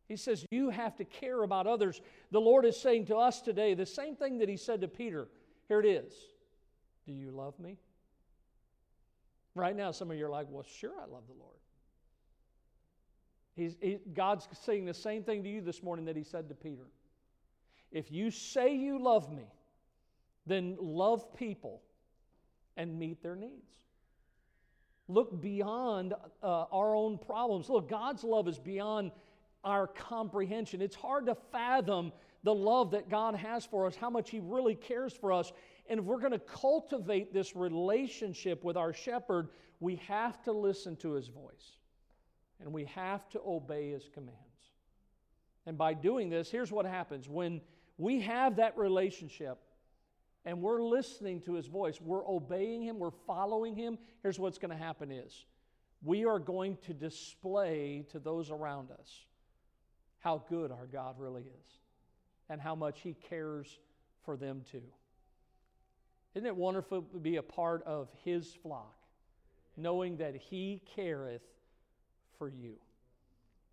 He 0.07 0.17
says, 0.17 0.45
You 0.51 0.71
have 0.71 0.97
to 0.97 1.05
care 1.05 1.43
about 1.43 1.67
others. 1.67 2.01
The 2.31 2.41
Lord 2.41 2.65
is 2.65 2.77
saying 2.81 3.07
to 3.07 3.17
us 3.17 3.41
today 3.41 3.75
the 3.75 3.87
same 3.87 4.17
thing 4.17 4.39
that 4.39 4.49
He 4.49 4.57
said 4.57 4.81
to 4.81 4.89
Peter. 4.89 5.29
Here 5.69 5.81
it 5.81 5.87
is 5.87 6.13
Do 7.07 7.13
you 7.13 7.31
love 7.31 7.59
me? 7.59 7.77
Right 9.55 9.77
now, 9.77 9.91
some 9.91 10.11
of 10.11 10.17
you 10.17 10.27
are 10.27 10.31
like, 10.31 10.47
Well, 10.49 10.65
sure, 10.65 10.95
I 11.01 11.07
love 11.07 11.25
the 11.27 11.39
Lord. 11.39 11.57
He's, 13.57 13.77
he, 13.81 13.99
God's 14.15 14.49
saying 14.65 14.85
the 14.85 14.95
same 14.95 15.23
thing 15.23 15.43
to 15.43 15.49
you 15.49 15.61
this 15.61 15.83
morning 15.83 16.05
that 16.07 16.17
He 16.17 16.25
said 16.25 16.49
to 16.49 16.55
Peter. 16.55 16.87
If 17.93 18.12
you 18.12 18.30
say 18.30 18.74
you 18.74 19.03
love 19.03 19.32
me, 19.32 19.47
then 20.47 20.76
love 20.80 21.34
people 21.34 21.82
and 22.76 22.99
meet 22.99 23.22
their 23.22 23.36
needs. 23.36 23.74
Look 25.09 25.41
beyond 25.41 26.14
uh, 26.43 26.64
our 26.70 26.95
own 26.95 27.18
problems. 27.18 27.68
Look, 27.68 27.88
God's 27.88 28.22
love 28.22 28.47
is 28.47 28.59
beyond 28.59 29.11
our 29.64 29.86
comprehension. 29.88 30.80
It's 30.80 30.95
hard 30.95 31.26
to 31.26 31.34
fathom 31.51 32.12
the 32.45 32.55
love 32.55 32.93
that 32.93 33.11
God 33.11 33.34
has 33.34 33.66
for 33.66 33.86
us, 33.86 33.97
how 33.97 34.09
much 34.09 34.30
He 34.30 34.41
really 34.41 34.74
cares 34.74 35.12
for 35.12 35.32
us. 35.32 35.53
And 35.88 36.01
if 36.01 36.07
we're 36.07 36.20
going 36.20 36.32
to 36.32 36.38
cultivate 36.38 37.34
this 37.34 37.57
relationship 37.57 38.64
with 38.64 38.76
our 38.76 38.93
shepherd, 38.93 39.49
we 39.80 39.97
have 39.97 40.43
to 40.45 40.53
listen 40.53 40.97
to 40.97 41.12
His 41.12 41.28
voice 41.28 41.78
and 42.61 42.72
we 42.72 42.84
have 42.84 43.28
to 43.30 43.41
obey 43.45 43.91
His 43.91 44.09
commands. 44.12 44.38
And 45.66 45.76
by 45.76 45.95
doing 45.95 46.30
this, 46.30 46.51
here's 46.51 46.72
what 46.72 46.86
happens 46.86 47.28
when 47.28 47.61
we 48.01 48.20
have 48.20 48.57
that 48.57 48.76
relationship 48.78 49.59
and 50.44 50.62
we're 50.62 50.82
listening 50.82 51.42
to 51.42 51.55
his 51.55 51.66
voice, 51.66 52.01
we're 52.01 52.26
obeying 52.26 52.82
him, 52.82 52.98
we're 52.98 53.11
following 53.26 53.76
him, 53.76 53.98
here's 54.22 54.38
what's 54.38 54.59
going 54.59 54.70
to 54.70 54.82
happen 54.82 55.11
is 55.11 55.44
we 56.03 56.24
are 56.24 56.38
going 56.38 56.78
to 56.86 56.94
display 56.94 58.07
to 58.11 58.18
those 58.18 58.51
around 58.51 58.90
us 58.90 59.26
how 60.20 60.42
good 60.48 60.70
our 60.70 60.86
God 60.86 61.16
really 61.18 61.42
is 61.42 61.78
and 62.48 62.61
how 62.61 62.74
much 62.74 63.01
He 63.01 63.14
cares 63.28 63.78
for 64.24 64.36
them 64.36 64.62
too. 64.70 64.82
Isn't 66.34 66.46
it 66.46 66.57
wonderful 66.57 67.03
to 67.03 67.18
be 67.18 67.36
a 67.36 67.42
part 67.42 67.82
of 67.84 68.09
His 68.24 68.55
flock, 68.62 68.96
knowing 69.76 70.16
that 70.18 70.36
He 70.36 70.82
careth 70.94 71.42
for 72.38 72.48
you? 72.48 72.74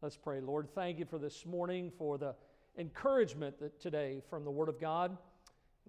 Let's 0.01 0.17
pray. 0.17 0.41
Lord, 0.41 0.67
thank 0.75 0.99
you 0.99 1.05
for 1.05 1.17
this 1.17 1.45
morning, 1.45 1.91
for 1.97 2.17
the 2.17 2.35
encouragement 2.77 3.55
today 3.79 4.21
from 4.29 4.43
the 4.43 4.51
Word 4.51 4.69
of 4.69 4.79
God. 4.79 5.17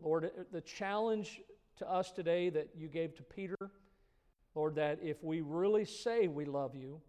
Lord, 0.00 0.30
the 0.52 0.60
challenge 0.60 1.40
to 1.76 1.90
us 1.90 2.10
today 2.10 2.50
that 2.50 2.70
you 2.76 2.88
gave 2.88 3.14
to 3.16 3.22
Peter, 3.22 3.56
Lord, 4.54 4.74
that 4.76 4.98
if 5.02 5.22
we 5.22 5.40
really 5.40 5.84
say 5.84 6.28
we 6.28 6.44
love 6.44 6.74
you, 6.74 7.00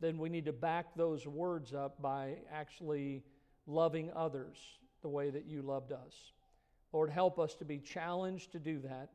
then 0.00 0.18
we 0.18 0.28
need 0.28 0.44
to 0.44 0.52
back 0.52 0.94
those 0.94 1.26
words 1.26 1.74
up 1.74 2.00
by 2.00 2.36
actually 2.52 3.24
loving 3.66 4.10
others 4.14 4.56
the 5.02 5.08
way 5.08 5.30
that 5.30 5.46
you 5.46 5.62
loved 5.62 5.92
us. 5.92 6.32
Lord, 6.92 7.10
help 7.10 7.38
us 7.38 7.54
to 7.56 7.64
be 7.64 7.78
challenged 7.78 8.52
to 8.52 8.58
do 8.58 8.78
that, 8.80 9.10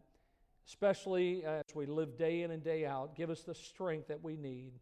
especially 0.68 1.44
as 1.46 1.64
we 1.74 1.86
live 1.86 2.18
day 2.18 2.42
in 2.42 2.52
and 2.52 2.64
day 2.64 2.86
out. 2.86 3.16
Give 3.16 3.30
us 3.30 3.42
the 3.42 3.56
strength 3.56 4.08
that 4.10 4.22
we 4.22 4.36
need. 4.36 4.74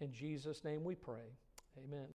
In 0.00 0.12
Jesus' 0.12 0.64
name 0.64 0.84
we 0.84 0.94
pray. 0.94 1.36
Amen. 1.78 2.08